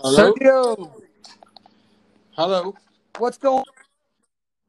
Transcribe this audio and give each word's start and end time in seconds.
Hello. 0.00 0.32
Sergio, 0.32 0.92
Hello. 2.32 2.74
what's 3.18 3.38
going? 3.38 3.58
On 3.58 3.64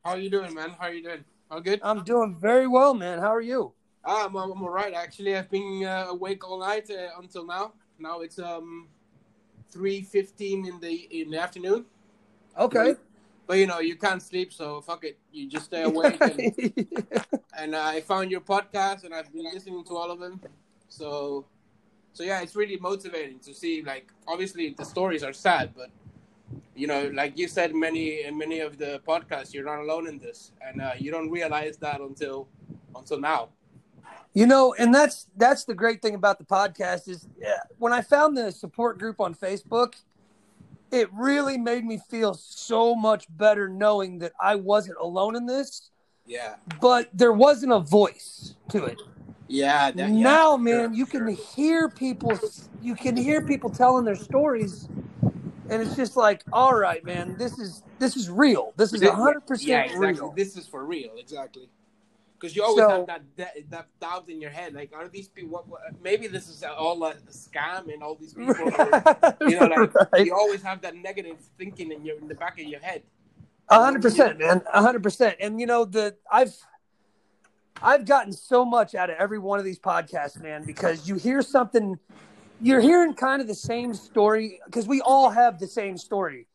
How 0.03 0.15
you 0.15 0.29
doing, 0.29 0.53
man? 0.53 0.71
How 0.71 0.87
are 0.87 0.93
you 0.93 1.03
doing? 1.03 1.23
All 1.51 1.61
good? 1.61 1.79
I'm 1.83 2.03
doing 2.03 2.35
very 2.39 2.67
well, 2.67 2.93
man. 2.93 3.19
How 3.19 3.33
are 3.33 3.41
you? 3.41 3.73
Ah, 4.05 4.25
I'm, 4.25 4.35
I'm 4.35 4.61
all 4.61 4.69
right. 4.69 4.93
Actually, 4.93 5.35
I've 5.35 5.49
been 5.49 5.83
uh, 5.85 6.07
awake 6.09 6.47
all 6.47 6.59
night 6.59 6.89
uh, 6.89 7.19
until 7.19 7.45
now. 7.45 7.73
Now 7.97 8.21
it's 8.21 8.39
um, 8.39 8.87
three 9.71 10.01
fifteen 10.01 10.65
in 10.65 10.79
the 10.79 11.07
in 11.11 11.31
the 11.31 11.39
afternoon. 11.39 11.85
Okay. 12.57 12.95
But 13.47 13.57
you 13.57 13.65
know, 13.65 13.79
you 13.79 13.95
can't 13.95 14.21
sleep, 14.21 14.53
so 14.53 14.79
fuck 14.81 15.03
it. 15.03 15.17
You 15.31 15.49
just 15.49 15.65
stay 15.65 15.81
awake. 15.91 16.21
And, 16.21 16.87
and 17.57 17.75
uh, 17.75 17.81
I 17.83 18.01
found 18.01 18.29
your 18.29 18.41
podcast, 18.41 19.05
and 19.05 19.13
I've 19.13 19.33
been 19.33 19.45
listening 19.45 19.83
to 19.85 19.97
all 19.97 20.11
of 20.11 20.19
them. 20.19 20.39
So, 20.87 21.45
so 22.13 22.23
yeah, 22.23 22.41
it's 22.41 22.55
really 22.55 22.77
motivating 22.77 23.39
to 23.39 23.53
see. 23.53 23.81
Like, 23.83 24.11
obviously, 24.27 24.73
the 24.77 24.85
stories 24.85 25.23
are 25.23 25.33
sad, 25.33 25.73
but 25.75 25.89
you 26.75 26.87
know, 26.87 27.11
like 27.13 27.37
you 27.37 27.47
said, 27.47 27.75
many 27.75 28.23
in 28.23 28.37
many 28.37 28.59
of 28.59 28.77
the 28.77 29.01
podcasts, 29.07 29.53
you're 29.53 29.65
not 29.65 29.79
alone 29.79 30.07
in 30.07 30.17
this, 30.17 30.51
and 30.61 30.81
uh, 30.81 30.91
you 30.97 31.11
don't 31.11 31.29
realize 31.29 31.77
that 31.77 32.01
until 32.01 32.47
until 32.95 33.19
now. 33.19 33.49
you 34.33 34.45
know, 34.45 34.73
and 34.77 34.93
that's 34.93 35.27
that's 35.37 35.65
the 35.65 35.73
great 35.73 36.01
thing 36.01 36.15
about 36.15 36.37
the 36.37 36.45
podcast 36.45 37.07
is 37.07 37.27
yeah, 37.39 37.59
when 37.77 37.93
I 37.93 38.01
found 38.01 38.37
the 38.37 38.51
support 38.51 38.97
group 38.99 39.19
on 39.19 39.33
Facebook, 39.35 39.93
it 40.91 41.09
really 41.13 41.57
made 41.57 41.85
me 41.85 41.99
feel 42.09 42.33
so 42.33 42.95
much 42.95 43.25
better 43.37 43.67
knowing 43.69 44.19
that 44.19 44.33
I 44.41 44.55
wasn't 44.55 44.97
alone 44.99 45.35
in 45.35 45.45
this, 45.45 45.91
Yeah, 46.25 46.55
but 46.81 47.09
there 47.13 47.33
wasn't 47.33 47.73
a 47.73 47.79
voice 47.79 48.55
to 48.69 48.85
it. 48.85 49.01
Yeah. 49.49 49.91
That, 49.91 49.97
yeah, 49.97 50.07
now, 50.07 50.57
man, 50.57 50.89
sure, 50.89 50.93
you 50.93 51.05
for 51.05 51.11
can 51.25 51.27
hear 51.35 51.89
people. 51.89 52.39
You 52.81 52.95
can 52.95 53.17
hear 53.17 53.41
people 53.45 53.69
telling 53.69 54.05
their 54.05 54.15
stories, 54.15 54.87
and 55.69 55.81
it's 55.81 55.95
just 55.95 56.15
like, 56.15 56.43
all 56.53 56.75
right, 56.75 57.03
man, 57.03 57.35
this 57.37 57.59
is 57.59 57.83
this 57.99 58.15
is 58.15 58.29
real. 58.29 58.73
This 58.77 58.93
is 58.93 59.01
hundred 59.03 59.41
yeah, 59.41 59.47
percent 59.47 59.85
exactly. 59.87 60.07
real. 60.07 60.33
This 60.35 60.55
is 60.55 60.67
for 60.67 60.85
real, 60.85 61.11
exactly. 61.17 61.69
Because 62.39 62.55
you 62.55 62.63
always 62.63 62.77
So- 62.85 62.89
have 62.89 63.07
that, 63.07 63.21
that 63.35 63.53
that 63.69 63.87
doubt 63.99 64.29
in 64.29 64.39
your 64.39 64.49
head, 64.51 64.73
like, 64.73 64.91
are 64.95 65.09
these 65.09 65.27
people? 65.27 65.49
What, 65.49 65.67
what, 65.67 65.81
maybe 66.01 66.27
this 66.27 66.47
is 66.47 66.63
all 66.63 67.03
a 67.03 67.15
scam, 67.29 67.91
and 67.93 68.01
all 68.01 68.15
these 68.15 68.33
people. 68.33 68.55
Are, 68.79 69.35
you 69.41 69.59
know, 69.59 69.65
like 69.65 69.93
Right. 70.13 70.25
you 70.25 70.33
always 70.33 70.61
have 70.61 70.79
that 70.83 70.95
negative 70.95 71.35
thinking 71.57 71.91
in 71.91 72.05
your 72.05 72.17
in 72.17 72.29
the 72.29 72.35
back 72.35 72.57
of 72.59 72.65
your 72.65 72.79
head. 72.79 73.03
A 73.67 73.83
hundred 73.83 74.01
percent, 74.01 74.39
man. 74.39 74.61
A 74.73 74.81
hundred 74.81 75.03
percent. 75.03 75.35
And 75.41 75.59
you 75.59 75.65
know, 75.67 75.83
the 75.83 76.15
I've 76.31 76.55
I've 77.81 78.05
gotten 78.05 78.33
so 78.33 78.65
much 78.65 78.95
out 78.95 79.09
of 79.09 79.15
every 79.17 79.39
one 79.39 79.59
of 79.59 79.65
these 79.65 79.79
podcasts, 79.79 80.41
man, 80.41 80.63
because 80.65 81.07
you 81.07 81.15
hear 81.15 81.41
something 81.41 81.97
you're 82.61 82.81
hearing 82.81 83.13
kind 83.13 83.41
of 83.41 83.47
the 83.47 83.55
same 83.55 83.93
story 83.93 84.59
because 84.65 84.87
we 84.87 85.01
all 85.01 85.29
have 85.29 85.59
the 85.59 85.67
same 85.67 85.97
story. 85.97 86.45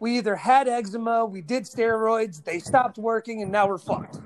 We 0.00 0.18
either 0.18 0.34
had 0.36 0.68
eczema, 0.68 1.24
we 1.24 1.40
did 1.40 1.62
steroids, 1.62 2.42
they 2.42 2.58
stopped 2.58 2.98
working, 2.98 3.42
and 3.42 3.52
now 3.52 3.68
we're 3.68 3.78
fucked. 3.78 4.18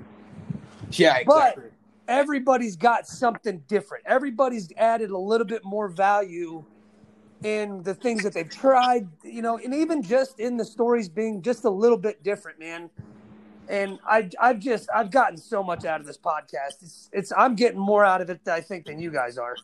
Yeah, 0.91 1.17
exactly. 1.17 1.63
But- 1.63 1.71
Everybody's 2.07 2.75
got 2.75 3.07
something 3.07 3.63
different. 3.69 4.03
Everybody's 4.05 4.69
added 4.75 5.11
a 5.11 5.17
little 5.17 5.47
bit 5.47 5.63
more 5.63 5.87
value 5.87 6.61
in 7.43 7.81
the 7.83 7.93
things 7.93 8.23
that 8.23 8.33
they've 8.33 8.49
tried, 8.49 9.07
you 9.23 9.41
know, 9.41 9.57
and 9.57 9.73
even 9.73 10.03
just 10.03 10.37
in 10.37 10.57
the 10.57 10.65
stories 10.65 11.07
being 11.07 11.41
just 11.41 11.63
a 11.63 11.69
little 11.69 11.97
bit 11.97 12.21
different, 12.21 12.59
man. 12.59 12.89
And 13.71 13.99
I, 14.05 14.29
I've 14.39 14.59
just, 14.59 14.89
I've 14.93 15.11
gotten 15.11 15.37
so 15.37 15.63
much 15.63 15.85
out 15.85 16.01
of 16.01 16.05
this 16.05 16.17
podcast. 16.17 16.81
It's, 16.81 17.09
it's, 17.13 17.31
I'm 17.37 17.55
getting 17.55 17.79
more 17.79 18.03
out 18.03 18.19
of 18.19 18.29
it, 18.29 18.45
I 18.47 18.59
think, 18.59 18.85
than 18.85 18.99
you 18.99 19.11
guys 19.11 19.37
are. 19.37 19.55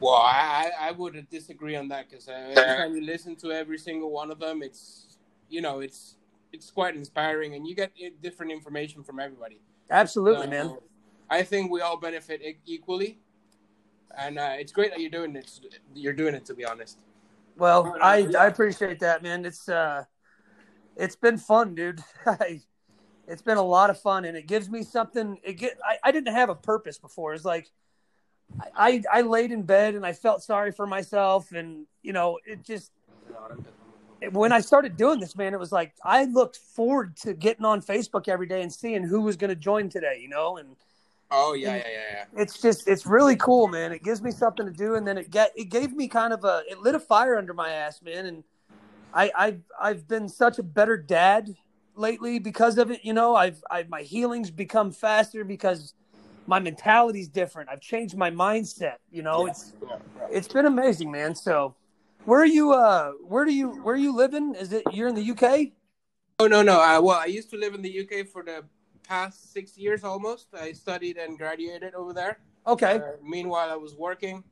Well, 0.00 0.16
I 0.16 0.70
I 0.78 0.88
I 0.88 0.90
would 0.90 1.26
disagree 1.30 1.76
on 1.76 1.88
that 1.88 2.10
because 2.10 2.28
uh, 2.28 2.32
every 2.32 2.76
time 2.76 2.94
you 2.94 3.06
listen 3.06 3.36
to 3.36 3.52
every 3.52 3.78
single 3.78 4.10
one 4.10 4.30
of 4.30 4.38
them, 4.38 4.62
it's 4.62 5.16
you 5.48 5.62
know 5.62 5.80
it's 5.80 6.16
it's 6.52 6.70
quite 6.70 6.94
inspiring, 6.94 7.54
and 7.54 7.66
you 7.66 7.74
get 7.74 7.90
uh, 8.04 8.10
different 8.22 8.52
information 8.52 9.02
from 9.02 9.18
everybody. 9.18 9.60
Absolutely, 9.90 10.44
So, 10.44 10.50
man. 10.50 10.76
I 11.30 11.42
think 11.42 11.70
we 11.70 11.80
all 11.80 11.96
benefit 11.98 12.42
equally, 12.66 13.18
and 14.18 14.38
uh, 14.38 14.56
it's 14.58 14.72
great 14.72 14.90
that 14.90 15.00
you're 15.00 15.10
doing 15.10 15.34
it. 15.36 15.50
You're 15.94 16.12
doing 16.12 16.34
it, 16.34 16.44
to 16.46 16.54
be 16.54 16.66
honest. 16.66 16.98
Well, 17.56 17.96
I, 18.02 18.28
I 18.38 18.46
appreciate 18.46 18.98
that, 19.00 19.22
man. 19.22 19.46
It's, 19.46 19.68
uh, 19.68 20.04
it's 20.96 21.16
been 21.16 21.38
fun, 21.38 21.74
dude. 21.74 22.02
it's 23.26 23.42
been 23.42 23.56
a 23.56 23.62
lot 23.62 23.90
of 23.90 24.00
fun, 24.00 24.24
and 24.24 24.36
it 24.36 24.46
gives 24.46 24.68
me 24.68 24.82
something. 24.82 25.38
It 25.42 25.54
get, 25.54 25.78
I, 25.84 25.96
I 26.04 26.12
didn't 26.12 26.34
have 26.34 26.48
a 26.48 26.54
purpose 26.54 26.98
before. 26.98 27.34
It's 27.34 27.44
like, 27.44 27.70
I, 28.76 29.02
I 29.10 29.22
laid 29.22 29.52
in 29.52 29.62
bed 29.62 29.94
and 29.94 30.04
I 30.04 30.12
felt 30.12 30.42
sorry 30.42 30.72
for 30.72 30.86
myself, 30.86 31.52
and 31.52 31.86
you 32.02 32.12
know, 32.12 32.38
it 32.44 32.64
just 32.64 32.90
when 34.32 34.52
I 34.52 34.60
started 34.60 34.96
doing 34.96 35.20
this, 35.20 35.36
man, 35.36 35.54
it 35.54 35.60
was 35.60 35.72
like 35.72 35.94
I 36.04 36.24
looked 36.24 36.56
forward 36.56 37.16
to 37.18 37.34
getting 37.34 37.64
on 37.64 37.82
Facebook 37.82 38.28
every 38.28 38.46
day 38.46 38.62
and 38.62 38.72
seeing 38.72 39.02
who 39.02 39.20
was 39.20 39.36
going 39.36 39.50
to 39.50 39.56
join 39.56 39.88
today, 39.88 40.18
you 40.20 40.28
know, 40.28 40.56
and 40.56 40.76
Oh 41.30 41.52
yeah, 41.54 41.76
yeah, 41.76 41.82
yeah, 41.84 41.98
yeah. 42.12 42.40
it's 42.42 42.60
just 42.60 42.86
it's 42.86 43.06
really 43.06 43.34
cool, 43.36 43.66
man. 43.66 43.92
It 43.92 44.04
gives 44.04 44.22
me 44.22 44.30
something 44.30 44.66
to 44.66 44.72
do, 44.72 44.94
and 44.94 45.06
then 45.06 45.18
it 45.18 45.30
get 45.30 45.52
it 45.56 45.64
gave 45.64 45.92
me 45.92 46.06
kind 46.06 46.32
of 46.32 46.44
a 46.44 46.62
it 46.68 46.80
lit 46.80 46.94
a 46.94 47.00
fire 47.00 47.36
under 47.36 47.52
my 47.54 47.70
ass, 47.70 48.02
man. 48.02 48.26
And 48.26 48.44
I 49.12 49.32
I've 49.36 49.60
I've 49.80 50.06
been 50.06 50.28
such 50.28 50.58
a 50.58 50.62
better 50.62 50.96
dad 50.96 51.56
lately 51.96 52.38
because 52.38 52.78
of 52.78 52.90
it. 52.90 53.04
You 53.04 53.12
know, 53.12 53.34
I've 53.34 53.62
I've 53.70 53.88
my 53.88 54.02
healing's 54.02 54.50
become 54.50 54.92
faster 54.92 55.44
because 55.44 55.94
my 56.46 56.58
mentality's 56.58 57.28
different. 57.28 57.70
I've 57.70 57.80
changed 57.80 58.16
my 58.16 58.30
mindset. 58.30 58.96
You 59.10 59.22
know, 59.22 59.46
it's 59.46 59.72
Yeah, 59.82 59.96
yeah. 60.18 60.26
it's 60.30 60.48
been 60.48 60.66
amazing, 60.66 61.10
man. 61.10 61.34
So. 61.34 61.74
Where 62.24 62.40
are 62.40 62.46
you? 62.46 62.72
Uh, 62.72 63.12
where 63.22 63.44
do 63.44 63.52
you? 63.52 63.68
Where 63.82 63.94
are 63.94 63.98
you 63.98 64.16
living? 64.16 64.54
Is 64.54 64.72
it 64.72 64.82
you're 64.90 65.08
in 65.08 65.14
the 65.14 65.30
UK? 65.30 65.72
Oh 66.38 66.46
no, 66.46 66.62
no. 66.62 66.80
Uh, 66.80 66.98
well, 67.02 67.18
I 67.18 67.26
used 67.26 67.50
to 67.50 67.58
live 67.58 67.74
in 67.74 67.82
the 67.82 68.00
UK 68.00 68.26
for 68.26 68.42
the 68.42 68.64
past 69.06 69.52
six 69.52 69.76
years 69.76 70.02
almost. 70.04 70.48
I 70.54 70.72
studied 70.72 71.18
and 71.18 71.38
graduated 71.38 71.94
over 71.94 72.12
there. 72.12 72.38
Okay. 72.66 72.94
Uh, 72.96 73.12
meanwhile, 73.22 73.70
I 73.70 73.76
was 73.76 73.94
working. 73.94 74.42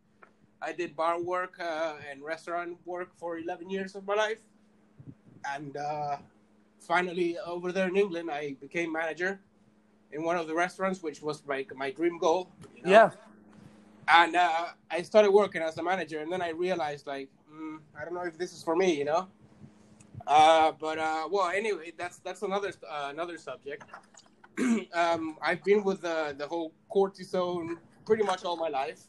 I 0.61 0.73
did 0.73 0.95
bar 0.95 1.21
work 1.21 1.59
uh, 1.59 1.95
and 2.11 2.23
restaurant 2.23 2.77
work 2.85 3.11
for 3.17 3.39
11 3.39 3.69
years 3.69 3.97
of 3.97 4.07
my 4.07 4.15
life. 4.15 4.39
And 5.49 5.77
uh, 5.77 6.19
finally, 6.87 7.39
over 7.39 7.73
there 7.73 7.89
in 7.89 7.97
England, 7.97 8.31
I 8.31 8.57
became 8.61 8.93
manager 8.93 9.41
in 10.13 10.23
one 10.23 10.37
of 10.37 10.47
the 10.47 10.55
restaurants, 10.55 11.03
which 11.03 11.23
was 11.23 11.43
my, 11.47 11.67
my 11.75 11.91
dream 11.91 12.19
goal. 12.19 12.51
you 12.77 12.83
know? 12.85 12.91
Yeah. 12.91 13.11
And 14.09 14.37
uh, 14.37 14.67
I 14.91 15.03
started 15.03 15.31
working 15.31 15.63
as 15.63 15.79
a 15.79 15.83
manager, 15.83 16.21
and 16.21 16.31
then 16.31 16.43
I 16.43 16.51
realized, 16.51 17.07
like, 17.07 17.29
mm, 17.53 17.79
I 17.99 18.05
don't 18.05 18.15
know 18.15 18.23
if 18.23 18.37
this 18.37 18.53
is 18.53 18.63
for 18.63 18.77
me, 18.77 18.95
you 18.95 19.05
know. 19.05 19.29
Uh, 20.27 20.73
but 20.79 20.99
uh, 20.99 21.29
well, 21.31 21.51
anyway, 21.51 21.93
that's 21.97 22.19
that's 22.19 22.43
another 22.43 22.73
uh, 22.89 23.09
another 23.11 23.39
subject. 23.39 23.85
um, 24.95 25.37
I've 25.43 25.65
been 25.65 25.83
with 25.83 26.03
the 26.03 26.35
the 26.37 26.47
whole 26.47 26.73
cortisone 26.95 27.77
pretty 28.07 28.23
much 28.23 28.45
all 28.45 28.57
my 28.57 28.69
life. 28.69 29.01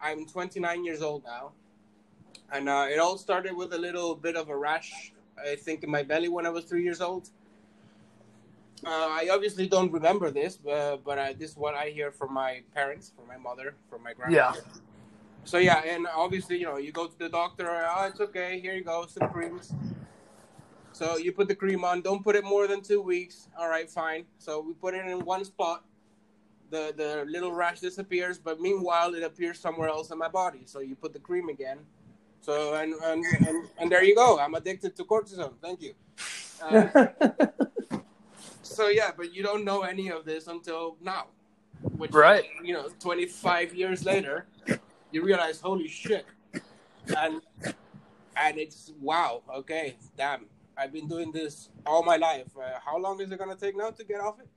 I'm 0.00 0.26
29 0.26 0.84
years 0.84 1.02
old 1.02 1.24
now, 1.24 1.52
and 2.52 2.68
uh, 2.68 2.86
it 2.90 2.98
all 2.98 3.18
started 3.18 3.54
with 3.54 3.74
a 3.74 3.78
little 3.78 4.14
bit 4.14 4.36
of 4.36 4.48
a 4.48 4.56
rash, 4.56 5.12
I 5.46 5.56
think, 5.56 5.84
in 5.84 5.90
my 5.90 6.02
belly 6.02 6.28
when 6.28 6.46
I 6.46 6.50
was 6.50 6.64
three 6.64 6.82
years 6.82 7.00
old. 7.00 7.30
Uh, 8.84 9.08
I 9.20 9.28
obviously 9.30 9.66
don't 9.68 9.92
remember 9.92 10.30
this, 10.30 10.56
but, 10.56 11.04
but 11.04 11.18
uh, 11.18 11.32
this 11.38 11.50
is 11.50 11.56
what 11.56 11.74
I 11.74 11.90
hear 11.90 12.10
from 12.10 12.32
my 12.32 12.62
parents, 12.74 13.12
from 13.14 13.28
my 13.28 13.36
mother, 13.36 13.74
from 13.90 14.02
my 14.02 14.14
grandmother. 14.14 14.62
So 15.44 15.58
yeah, 15.58 15.82
and 15.84 16.06
obviously, 16.06 16.58
you 16.58 16.64
know, 16.64 16.78
you 16.78 16.92
go 16.92 17.06
to 17.06 17.18
the 17.18 17.28
doctor. 17.28 17.68
Oh, 17.68 18.04
it's 18.06 18.20
okay. 18.20 18.60
Here 18.60 18.74
you 18.74 18.84
go, 18.84 19.06
some 19.06 19.28
creams. 19.30 19.74
So 20.92 21.16
you 21.16 21.32
put 21.32 21.48
the 21.48 21.54
cream 21.54 21.84
on. 21.84 22.02
Don't 22.02 22.22
put 22.22 22.36
it 22.36 22.44
more 22.44 22.66
than 22.66 22.82
two 22.82 23.00
weeks. 23.00 23.48
All 23.58 23.68
right, 23.68 23.88
fine. 23.88 24.24
So 24.38 24.60
we 24.60 24.74
put 24.74 24.94
it 24.94 25.06
in 25.06 25.24
one 25.24 25.44
spot. 25.44 25.84
The 26.70 26.94
the 26.96 27.24
little 27.26 27.52
rash 27.52 27.80
disappears, 27.80 28.38
but 28.38 28.60
meanwhile 28.60 29.14
it 29.14 29.22
appears 29.22 29.58
somewhere 29.58 29.88
else 29.88 30.10
in 30.10 30.18
my 30.18 30.28
body. 30.28 30.62
So 30.66 30.80
you 30.80 30.94
put 30.94 31.12
the 31.12 31.18
cream 31.18 31.48
again. 31.48 31.78
So 32.40 32.74
and 32.74 32.94
and 32.94 33.24
and, 33.46 33.68
and 33.78 33.92
there 33.92 34.02
you 34.02 34.14
go. 34.14 34.38
I'm 34.38 34.54
addicted 34.54 34.96
to 34.96 35.04
cortisone. 35.04 35.54
Thank 35.60 35.82
you. 35.82 35.94
Uh, 36.62 36.88
so 38.62 38.88
yeah, 38.88 39.10
but 39.16 39.34
you 39.34 39.42
don't 39.42 39.64
know 39.64 39.82
any 39.82 40.10
of 40.10 40.24
this 40.24 40.46
until 40.46 40.96
now, 41.00 41.26
which 41.96 42.12
Right. 42.12 42.44
you 42.62 42.72
know, 42.72 42.88
25 43.00 43.74
years 43.74 44.04
later, 44.04 44.46
you 45.10 45.22
realize, 45.22 45.60
holy 45.60 45.88
shit, 45.88 46.26
and 47.16 47.42
and 48.36 48.58
it's 48.58 48.92
wow, 49.00 49.42
okay, 49.54 49.96
damn, 50.16 50.46
I've 50.76 50.92
been 50.92 51.08
doing 51.08 51.30
this 51.30 51.68
all 51.84 52.02
my 52.02 52.16
life. 52.16 52.48
Uh, 52.56 52.78
how 52.84 52.98
long 52.98 53.20
is 53.20 53.30
it 53.30 53.38
gonna 53.38 53.56
take 53.56 53.76
now 53.76 53.90
to 53.90 54.04
get 54.04 54.20
off 54.20 54.40
it? 54.40 54.48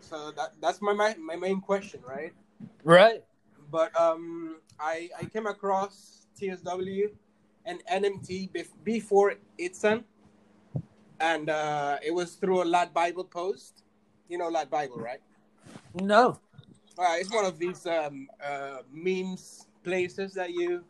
So 0.00 0.32
that 0.32 0.54
that's 0.60 0.82
my 0.82 0.92
my, 0.92 1.14
my 1.14 1.36
main 1.36 1.60
question, 1.60 2.00
right? 2.06 2.32
right. 2.82 3.22
But 3.70 3.98
um, 4.00 4.60
I 4.78 5.08
I 5.20 5.24
came 5.26 5.46
across 5.46 6.25
TSW 6.36 7.10
and 7.64 7.82
NMT 7.92 8.52
bef- 8.52 8.84
before 8.84 9.34
ITSAN, 9.58 10.04
and 11.20 11.50
uh, 11.50 11.98
it 12.04 12.12
was 12.12 12.34
through 12.34 12.62
a 12.62 12.64
Lad 12.66 12.92
Bible 12.94 13.24
post. 13.24 13.82
You 14.28 14.38
know 14.38 14.48
Lad 14.48 14.70
Bible, 14.70 14.98
right? 14.98 15.20
No. 15.94 16.38
Uh, 16.98 17.14
it's 17.18 17.32
one 17.32 17.44
of 17.44 17.58
these 17.58 17.86
um, 17.86 18.28
uh, 18.42 18.78
memes 18.90 19.66
places 19.82 20.32
that 20.34 20.50
you 20.50 20.84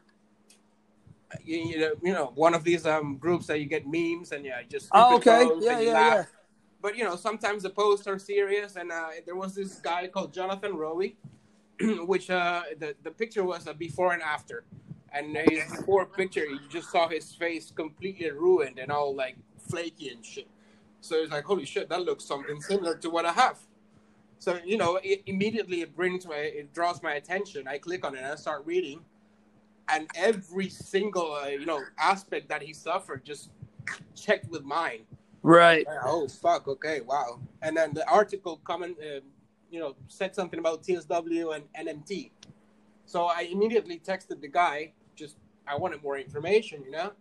you, 1.45 1.57
you 1.59 1.79
know, 1.79 1.93
you 2.03 2.13
know, 2.13 2.33
one 2.35 2.55
of 2.55 2.65
these 2.65 2.87
um 2.87 3.17
groups 3.17 3.47
that 3.47 3.59
you 3.61 3.67
get 3.67 3.87
memes 3.87 4.33
and 4.33 4.45
yeah, 4.45 4.63
just 4.69 4.89
Oh, 4.93 5.17
okay. 5.17 5.51
Yeah, 5.61 5.81
yeah, 5.81 5.93
laugh. 5.93 6.15
yeah. 6.15 6.25
But 6.81 6.97
you 6.97 7.05
know, 7.05 7.17
sometimes 7.17 7.63
the 7.63 7.71
posts 7.71 8.07
are 8.07 8.19
serious, 8.19 8.77
and 8.77 8.93
uh, 8.93 9.09
there 9.25 9.35
was 9.35 9.55
this 9.55 9.81
guy 9.81 10.07
called 10.09 10.33
Jonathan 10.33 10.77
Rowe, 10.77 11.03
which 11.81 12.31
uh, 12.31 12.63
the 12.79 12.95
the 13.03 13.11
picture 13.11 13.45
was 13.45 13.67
a 13.67 13.75
before 13.75 14.13
and 14.13 14.23
after, 14.23 14.65
and 15.17 15.37
his 15.49 15.83
poor 15.85 16.05
picture, 16.05 16.45
you 16.45 16.61
just 16.69 16.91
saw 16.91 17.09
his 17.09 17.33
face 17.33 17.71
completely 17.71 18.31
ruined 18.31 18.79
and 18.79 18.91
all 18.91 19.15
like 19.15 19.37
flaky 19.59 20.11
and 20.11 20.25
shit. 20.25 20.49
So 21.01 21.17
it's 21.17 21.33
like, 21.33 21.45
holy 21.45 21.65
shit, 21.65 21.89
that 21.89 22.03
looks 22.03 22.25
something 22.25 22.61
similar 22.61 22.97
to 22.97 23.11
what 23.11 23.25
I 23.25 23.33
have. 23.33 23.59
So 24.39 24.59
you 24.65 24.77
know, 24.77 25.01
it, 25.03 25.23
immediately 25.27 25.81
it 25.81 25.97
brings 25.97 26.27
my, 26.27 26.37
it 26.37 26.73
draws 26.75 27.03
my 27.03 27.15
attention. 27.15 27.67
I 27.67 27.79
click 27.79 28.05
on 28.05 28.15
it 28.15 28.19
and 28.19 28.27
I 28.27 28.35
start 28.35 28.65
reading, 28.67 29.01
and 29.89 30.09
every 30.15 30.69
single 30.69 31.33
uh, 31.33 31.47
you 31.47 31.65
know 31.65 31.83
aspect 31.99 32.49
that 32.51 32.63
he 32.63 32.73
suffered 32.73 33.25
just 33.25 33.51
checked 34.15 34.51
with 34.51 34.65
mine. 34.65 35.01
Right. 35.43 35.87
Oh 36.05 36.29
fuck! 36.29 36.69
Okay, 36.69 37.01
wow. 37.01 37.41
And 37.63 37.77
then 37.77 37.95
the 37.95 38.07
article 38.09 38.61
comment, 38.65 38.99
uh, 39.01 39.21
you 39.71 39.81
know, 39.81 39.95
said 40.09 40.35
something 40.35 40.59
about 40.59 40.83
TSW 40.83 41.55
and 41.55 41.65
NMT. 41.89 42.31
So 43.07 43.27
I 43.27 43.49
immediately 43.51 44.01
texted 44.05 44.41
the 44.41 44.49
guy. 44.49 44.93
I 45.67 45.77
wanted 45.77 46.03
more 46.03 46.19
information, 46.19 46.83
you 46.85 46.91
know. 46.93 47.13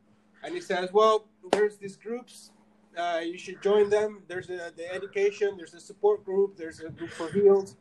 And 0.43 0.53
he 0.53 0.61
says, 0.61 0.91
"Well, 0.93 1.27
there's 1.51 1.77
these 1.77 1.97
groups. 1.97 2.51
Uh, 2.97 3.19
you 3.23 3.37
should 3.37 3.61
join 3.61 3.89
them. 3.89 4.23
There's 4.27 4.49
a, 4.49 4.71
the 4.75 4.91
education. 4.93 5.57
There's 5.57 5.73
a 5.73 5.79
support 5.79 6.23
group. 6.23 6.55
There's 6.55 6.79
a 6.79 6.89
group 6.89 7.11
for 7.11 7.31
healed." 7.31 7.75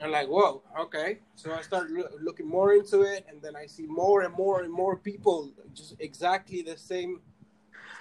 I'm 0.00 0.12
like, 0.12 0.28
"Whoa, 0.28 0.62
okay." 0.78 1.18
So 1.34 1.52
I 1.52 1.62
started 1.62 1.90
loo- 1.92 2.18
looking 2.20 2.46
more 2.46 2.74
into 2.74 3.02
it, 3.02 3.26
and 3.28 3.40
then 3.42 3.56
I 3.56 3.66
see 3.66 3.86
more 3.86 4.22
and 4.22 4.32
more 4.34 4.62
and 4.62 4.72
more 4.72 4.96
people 4.96 5.50
just 5.74 5.96
exactly 5.98 6.62
the 6.62 6.76
same 6.76 7.20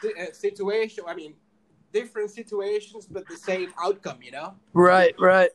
uh, 0.04 0.32
situation. 0.32 1.06
I 1.08 1.16
mean, 1.16 1.34
different 1.94 2.30
situations, 2.32 3.08
but 3.10 3.28
the 3.28 3.38
same 3.38 3.74
outcome. 3.82 4.20
You 4.22 4.32
know, 4.32 4.54
Right. 4.74 5.16
Right. 5.20 5.50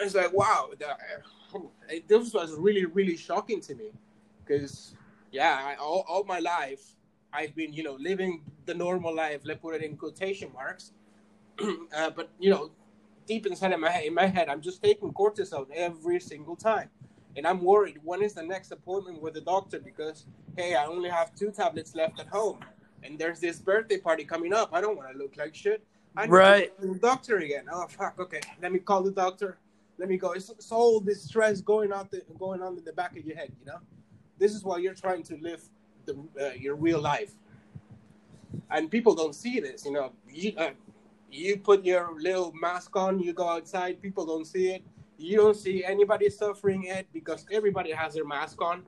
it's 0.00 0.14
like 0.14 0.32
wow, 0.32 0.70
the, 0.78 0.90
uh, 0.90 1.58
this 2.06 2.32
was 2.32 2.54
really 2.54 2.86
really 2.86 3.16
shocking 3.16 3.60
to 3.62 3.74
me 3.74 3.90
because 4.44 4.94
yeah, 5.32 5.58
I, 5.64 5.74
all 5.76 6.04
all 6.08 6.24
my 6.24 6.38
life 6.40 6.82
I've 7.32 7.54
been 7.54 7.72
you 7.72 7.82
know 7.82 7.96
living 8.00 8.42
the 8.66 8.74
normal 8.74 9.14
life. 9.14 9.40
Let's 9.44 9.60
put 9.60 9.74
it 9.74 9.82
in 9.82 9.96
quotation 9.96 10.52
marks. 10.52 10.92
uh, 11.96 12.10
but 12.10 12.30
you 12.38 12.50
know, 12.50 12.70
deep 13.26 13.46
inside 13.46 13.72
of 13.72 13.80
my 13.80 13.90
head, 13.90 14.04
in 14.04 14.14
my 14.14 14.26
head, 14.26 14.48
I'm 14.48 14.60
just 14.60 14.82
taking 14.82 15.12
cortisone 15.12 15.66
every 15.74 16.20
single 16.20 16.56
time, 16.56 16.88
and 17.36 17.46
I'm 17.46 17.62
worried. 17.62 17.98
When 18.04 18.22
is 18.22 18.34
the 18.34 18.42
next 18.42 18.72
appointment 18.72 19.22
with 19.22 19.34
the 19.34 19.40
doctor? 19.42 19.78
Because 19.78 20.26
hey, 20.56 20.74
I 20.74 20.86
only 20.86 21.10
have 21.10 21.34
two 21.34 21.50
tablets 21.50 21.94
left 21.94 22.20
at 22.20 22.28
home, 22.28 22.60
and 23.02 23.18
there's 23.18 23.40
this 23.40 23.58
birthday 23.60 23.98
party 23.98 24.24
coming 24.24 24.52
up. 24.54 24.70
I 24.72 24.80
don't 24.80 24.96
want 24.96 25.12
to 25.12 25.18
look 25.18 25.36
like 25.36 25.54
shit. 25.54 25.84
I 26.16 26.26
need 26.26 26.32
Right. 26.32 26.76
to 26.80 26.86
go 26.86 26.88
to 26.88 26.94
the 26.94 27.00
doctor 27.00 27.36
again. 27.38 27.66
Oh 27.70 27.86
fuck. 27.88 28.18
Okay, 28.18 28.40
let 28.62 28.72
me 28.72 28.78
call 28.78 29.02
the 29.02 29.10
doctor. 29.10 29.58
Let 29.98 30.08
me 30.08 30.16
go. 30.18 30.32
It's, 30.32 30.50
it's 30.50 30.72
all 30.72 31.00
this 31.00 31.22
stress 31.22 31.60
going 31.60 31.92
out 31.92 32.10
the 32.10 32.22
going 32.38 32.62
on 32.62 32.76
in 32.78 32.84
the 32.84 32.92
back 32.92 33.16
of 33.18 33.24
your 33.26 33.36
head. 33.36 33.52
You 33.60 33.66
know, 33.66 33.78
this 34.38 34.54
is 34.54 34.64
why 34.64 34.78
you're 34.78 34.94
trying 34.94 35.22
to 35.24 35.36
live 35.38 35.62
the 36.04 36.14
uh, 36.40 36.52
your 36.54 36.76
real 36.76 37.00
life, 37.00 37.32
and 38.70 38.90
people 38.90 39.14
don't 39.14 39.34
see 39.34 39.60
this. 39.60 39.84
You 39.84 39.92
know, 39.92 40.12
you, 40.30 40.52
uh, 40.56 40.70
you 41.30 41.56
put 41.58 41.84
your 41.84 42.12
little 42.18 42.52
mask 42.52 42.94
on, 42.96 43.18
you 43.18 43.32
go 43.32 43.48
outside, 43.48 44.00
people 44.00 44.24
don't 44.26 44.46
see 44.46 44.70
it. 44.74 44.82
You 45.18 45.38
don't 45.38 45.56
see 45.56 45.82
anybody 45.84 46.28
suffering 46.30 46.84
it 46.84 47.06
because 47.12 47.46
everybody 47.50 47.90
has 47.92 48.14
their 48.14 48.24
mask 48.26 48.60
on. 48.60 48.84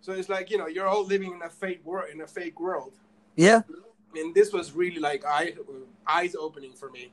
So 0.00 0.12
it's 0.12 0.28
like 0.28 0.50
you 0.50 0.58
know 0.58 0.66
you're 0.68 0.86
all 0.86 1.04
living 1.04 1.32
in 1.32 1.42
a 1.42 1.50
fake 1.50 1.80
world. 1.84 2.10
In 2.12 2.20
a 2.20 2.26
fake 2.26 2.60
world, 2.60 2.92
Yeah. 3.34 3.62
and 4.14 4.34
this 4.34 4.52
was 4.52 4.72
really 4.72 5.00
like 5.00 5.24
eye 5.26 5.54
eyes 6.06 6.34
opening 6.36 6.72
for 6.72 6.90
me. 6.90 7.10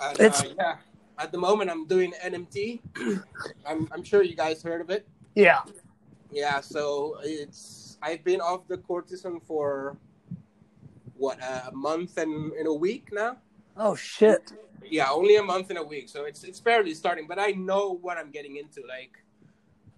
And, 0.00 0.20
It's- 0.20 0.42
uh, 0.42 0.54
yeah. 0.56 0.76
At 1.18 1.30
the 1.30 1.38
moment, 1.38 1.70
I'm 1.70 1.86
doing 1.86 2.12
NMT. 2.24 2.80
I'm, 3.66 3.86
I'm 3.92 4.02
sure 4.02 4.22
you 4.22 4.34
guys 4.34 4.62
heard 4.62 4.80
of 4.80 4.88
it. 4.90 5.06
Yeah. 5.34 5.60
Yeah, 6.32 6.60
so 6.60 7.18
it's 7.22 7.98
I've 8.02 8.24
been 8.24 8.40
off 8.40 8.66
the 8.66 8.78
cortisone 8.78 9.42
for 9.42 9.96
what 11.14 11.38
a 11.40 11.70
month 11.72 12.16
and 12.16 12.52
in 12.54 12.66
a 12.66 12.72
week 12.72 13.10
now. 13.12 13.36
Oh 13.76 13.94
shit. 13.94 14.52
Yeah, 14.84 15.10
only 15.10 15.36
a 15.36 15.42
month 15.42 15.70
and 15.70 15.78
a 15.78 15.82
week, 15.82 16.08
so 16.08 16.24
it's 16.24 16.42
it's 16.42 16.58
barely 16.58 16.94
starting. 16.94 17.26
But 17.28 17.38
I 17.38 17.50
know 17.52 17.98
what 18.00 18.16
I'm 18.16 18.30
getting 18.30 18.56
into. 18.56 18.82
Like 18.88 19.22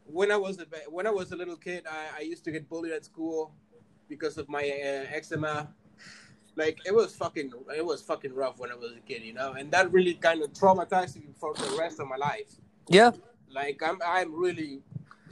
when 0.05 0.33
I 0.33 0.37
was 0.37 0.59
a 0.59 0.67
when 0.91 1.07
I 1.07 1.11
was 1.11 1.33
a 1.33 1.37
little 1.37 1.57
kid, 1.57 1.85
I, 1.89 2.19
I 2.19 2.21
used 2.23 2.45
to 2.45 2.51
get 2.51 2.69
bullied 2.69 2.93
at 2.93 3.05
school 3.05 3.53
because 4.09 4.37
of 4.37 4.49
my 4.49 4.63
uh, 4.63 5.17
eczema. 5.17 5.69
Like 6.57 6.79
it 6.85 6.95
was 6.95 7.15
fucking 7.17 7.53
it 7.77 7.85
was 7.85 8.03
fucking 8.03 8.35
rough 8.35 8.59
when 8.59 8.71
I 8.71 8.75
was 8.75 8.93
a 8.93 9.01
kid, 9.01 9.23
you 9.23 9.35
know, 9.35 9.53
and 9.53 9.71
that 9.71 9.93
really 9.93 10.15
kind 10.15 10.43
of 10.43 10.53
traumatized 10.53 11.17
me 11.17 11.29
for 11.39 11.55
the 11.55 11.77
rest 11.79 12.01
of 12.01 12.09
my 12.09 12.17
life. 12.17 12.57
Yeah. 12.89 13.13
Like 13.51 13.83
I'm 13.83 13.99
I'm 14.05 14.35
really 14.35 14.83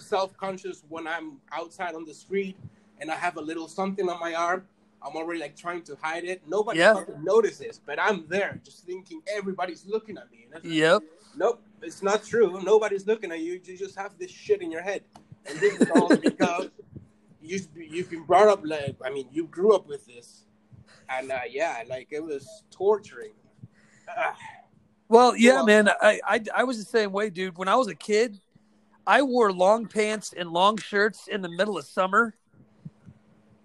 self 0.03 0.37
conscious 0.37 0.83
when 0.89 1.07
I'm 1.07 1.39
outside 1.53 1.95
on 1.95 2.05
the 2.05 2.15
street 2.15 2.57
and 3.01 3.11
I 3.11 3.15
have 3.15 3.37
a 3.37 3.41
little 3.41 3.69
something 3.69 4.09
on 4.09 4.21
my 4.21 4.35
arm. 4.35 4.67
I'm 5.05 5.17
already 5.17 5.41
like 5.41 5.57
trying 5.57 5.83
to 5.83 5.97
hide 6.01 6.25
it. 6.25 6.43
Nobody 6.47 6.79
notices, 7.21 7.81
but 7.85 7.99
I'm 8.01 8.25
there 8.29 8.61
just 8.65 8.85
thinking 8.87 9.21
everybody's 9.35 9.85
looking 9.87 10.17
at 10.17 10.31
me. 10.31 10.47
And 10.55 10.65
Yep. 10.65 11.03
Nope, 11.37 11.63
it's 11.81 12.03
not 12.03 12.23
true. 12.25 12.61
Nobody's 12.63 13.07
looking 13.07 13.33
at 13.33 13.41
you. 13.41 13.61
You 13.65 13.77
just 13.77 13.97
have 13.97 14.17
this 14.19 14.31
shit 14.31 14.61
in 14.63 14.71
your 14.71 14.83
head, 14.83 15.03
and 15.47 15.59
this 15.59 15.81
is 15.81 15.91
all 15.91 16.15
because 16.29 16.69
you 17.41 17.59
you've 17.75 18.11
been 18.11 18.23
brought 18.25 18.49
up 18.49 18.61
like 18.65 18.97
I 19.05 19.11
mean 19.11 19.27
you 19.33 19.47
grew 19.47 19.75
up 19.75 19.89
with 19.89 20.07
this, 20.07 20.45
and 21.09 21.33
uh, 21.33 21.41
yeah, 21.51 21.83
like 21.89 22.09
it 22.11 22.23
was 22.23 22.65
torturing. 22.71 23.33
Well, 25.09 25.37
yeah, 25.37 25.57
Well- 25.57 25.67
man. 25.67 25.89
I, 26.01 26.21
I 26.27 26.41
I 26.57 26.65
was 26.65 26.79
the 26.79 26.85
same 26.91 27.13
way, 27.13 27.29
dude. 27.29 27.59
When 27.59 27.69
I 27.69 27.75
was 27.77 27.89
a 27.89 27.95
kid, 27.95 28.41
I 29.07 29.23
wore 29.23 29.53
long 29.53 29.87
pants 29.87 30.33
and 30.37 30.51
long 30.51 30.79
shirts 30.79 31.29
in 31.29 31.43
the 31.43 31.49
middle 31.49 31.77
of 31.79 31.85
summer 31.85 32.35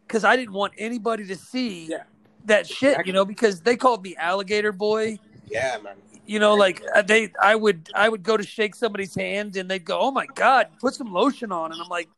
because 0.08 0.24
I 0.24 0.36
didn't 0.36 0.54
want 0.54 0.74
anybody 0.78 1.26
to 1.28 1.36
see 1.36 1.88
Yeah. 1.88 2.04
that 2.46 2.68
shit. 2.68 2.92
Exactly. 2.92 3.10
You 3.10 3.14
know, 3.14 3.26
because 3.26 3.62
they 3.62 3.76
called 3.76 4.04
me 4.04 4.16
alligator 4.16 4.72
boy. 4.72 5.20
yeah, 5.48 5.78
man. 5.84 5.96
You 6.26 6.40
know, 6.40 6.56
like 6.56 6.82
uh, 6.94 7.02
they, 7.04 7.32
I 7.42 7.56
would, 7.56 7.90
I 7.96 8.10
would 8.10 8.22
go 8.22 8.36
to 8.36 8.44
shake 8.44 8.76
somebody's 8.76 9.16
hand, 9.16 9.56
and 9.56 9.72
they'd 9.72 9.86
go, 9.86 9.98
"Oh 9.98 10.12
my 10.12 10.26
god, 10.36 10.68
put 10.82 10.94
some 10.94 11.14
lotion 11.14 11.54
on," 11.54 11.72
and 11.72 11.82
I'm 11.82 11.88
like, 11.88 12.10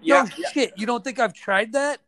Yeah, 0.00 0.22
"No 0.22 0.30
yeah. 0.38 0.48
shit, 0.48 0.72
you 0.76 0.86
don't 0.86 1.04
think 1.04 1.18
I've 1.18 1.34
tried 1.34 1.72
that?" 1.72 2.00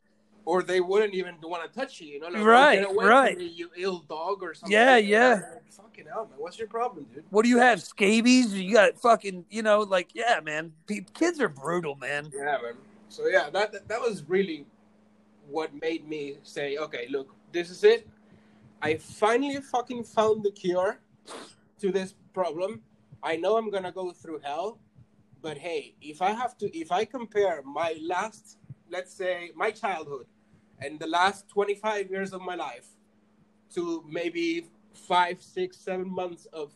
Or 0.45 0.63
they 0.63 0.81
wouldn't 0.81 1.15
even 1.15 1.37
want 1.43 1.71
to 1.71 1.79
touch 1.79 2.01
you. 2.01 2.09
You 2.09 2.21
know, 2.21 2.29
like, 2.29 2.43
Right, 2.45 2.79
"Oh, 2.79 2.83
get 2.83 2.91
away 2.91 3.07
right. 3.07 3.39
Me, 3.39 3.47
you 3.47 3.71
ill 3.77 4.01
dog 4.09 4.43
or 4.43 4.55
something. 4.55 4.73
Yeah, 4.73 4.93
like 4.93 5.07
yeah. 5.07 5.29
Like, 5.35 5.73
Fucking 5.73 6.07
hell, 6.07 6.27
man. 6.31 6.39
What's 6.39 6.59
your 6.59 6.69
problem, 6.69 7.07
dude? 7.15 7.25
What 7.31 7.43
do 7.43 7.49
you 7.49 7.59
have? 7.59 7.83
Scabies? 7.83 8.53
You 8.55 8.75
got 8.75 8.99
fucking, 8.99 9.45
you 9.51 9.63
know, 9.63 9.81
like 9.81 10.11
yeah, 10.15 10.41
man. 10.43 10.73
Kids 11.15 11.41
are 11.41 11.49
brutal, 11.49 11.95
man. 11.97 12.31
Yeah, 12.35 12.59
man. 12.63 12.75
So 13.09 13.27
yeah, 13.27 13.51
that, 13.51 13.73
that 13.73 13.89
that 13.89 14.01
was 14.01 14.25
really 14.29 14.67
what 15.49 15.75
made 15.81 16.09
me 16.09 16.37
say, 16.43 16.77
okay, 16.79 17.07
look, 17.11 17.35
this 17.53 17.71
is 17.71 17.83
it. 17.85 18.09
I 18.83 18.97
finally 18.97 19.61
fucking 19.61 20.05
found 20.05 20.45
the 20.45 20.51
cure 20.53 21.01
to 21.81 21.91
this 21.91 22.15
problem. 22.33 22.83
I 23.23 23.37
know 23.37 23.57
I'm 23.57 23.71
gonna 23.71 23.93
go 23.93 24.13
through 24.13 24.41
hell, 24.43 24.79
but 25.43 25.59
hey, 25.59 25.95
if 26.01 26.23
I 26.23 26.31
have 26.33 26.57
to, 26.59 26.77
if 26.77 26.93
I 26.93 27.05
compare 27.05 27.63
my 27.65 27.97
last, 28.01 28.59
let's 28.91 29.13
say, 29.13 29.51
my 29.55 29.71
childhood 29.71 30.27
and 30.81 30.99
the 30.99 31.07
last 31.07 31.49
25 31.49 32.11
years 32.11 32.33
of 32.33 32.41
my 32.41 32.55
life 32.55 32.89
to 33.75 34.05
maybe 34.09 34.67
five, 34.93 35.43
six, 35.43 35.77
seven 35.77 36.11
months 36.11 36.47
of 36.53 36.73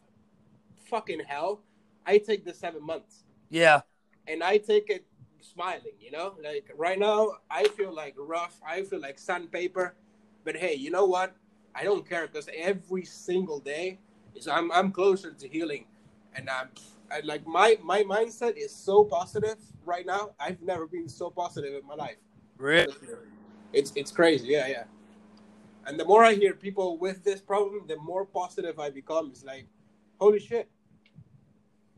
fucking 0.84 1.20
hell, 1.26 1.60
I 2.06 2.18
take 2.18 2.44
the 2.44 2.54
seven 2.54 2.82
months 2.84 3.24
Yeah, 3.50 3.82
and 4.26 4.42
I 4.42 4.58
take 4.58 4.90
it 4.90 5.04
smiling, 5.40 5.96
you 6.00 6.10
know? 6.10 6.34
Like 6.42 6.70
right 6.76 6.98
now, 6.98 7.32
I 7.50 7.64
feel 7.68 7.94
like 7.94 8.14
rough. 8.18 8.60
I 8.66 8.82
feel 8.82 9.00
like 9.00 9.18
sandpaper. 9.18 9.94
But 10.44 10.56
hey, 10.56 10.74
you 10.74 10.90
know 10.90 11.06
what? 11.06 11.34
I 11.74 11.84
don't 11.84 12.08
care 12.08 12.26
because 12.26 12.48
every 12.54 13.04
single 13.04 13.60
day 13.60 13.98
is 14.34 14.46
I'm 14.48 14.70
I'm 14.72 14.92
closer 14.92 15.32
to 15.32 15.48
healing, 15.48 15.86
and 16.34 16.48
I'm 16.48 16.68
I, 17.10 17.20
like 17.24 17.46
my 17.46 17.78
my 17.82 18.02
mindset 18.02 18.56
is 18.56 18.74
so 18.74 19.04
positive 19.04 19.58
right 19.84 20.06
now. 20.06 20.30
I've 20.40 20.60
never 20.62 20.86
been 20.86 21.08
so 21.08 21.30
positive 21.30 21.74
in 21.74 21.86
my 21.86 21.94
life. 21.94 22.16
really. 22.58 22.94
It's 23.72 23.92
it's 23.96 24.10
crazy, 24.12 24.48
yeah, 24.48 24.66
yeah. 24.68 24.84
And 25.86 25.98
the 26.00 26.04
more 26.04 26.24
I 26.24 26.34
hear 26.34 26.54
people 26.54 26.96
with 26.98 27.24
this 27.24 27.40
problem, 27.40 27.86
the 27.86 27.96
more 27.96 28.24
positive 28.24 28.78
I 28.78 28.88
become. 28.90 29.28
It's 29.30 29.44
like, 29.44 29.66
holy 30.20 30.38
shit, 30.40 30.68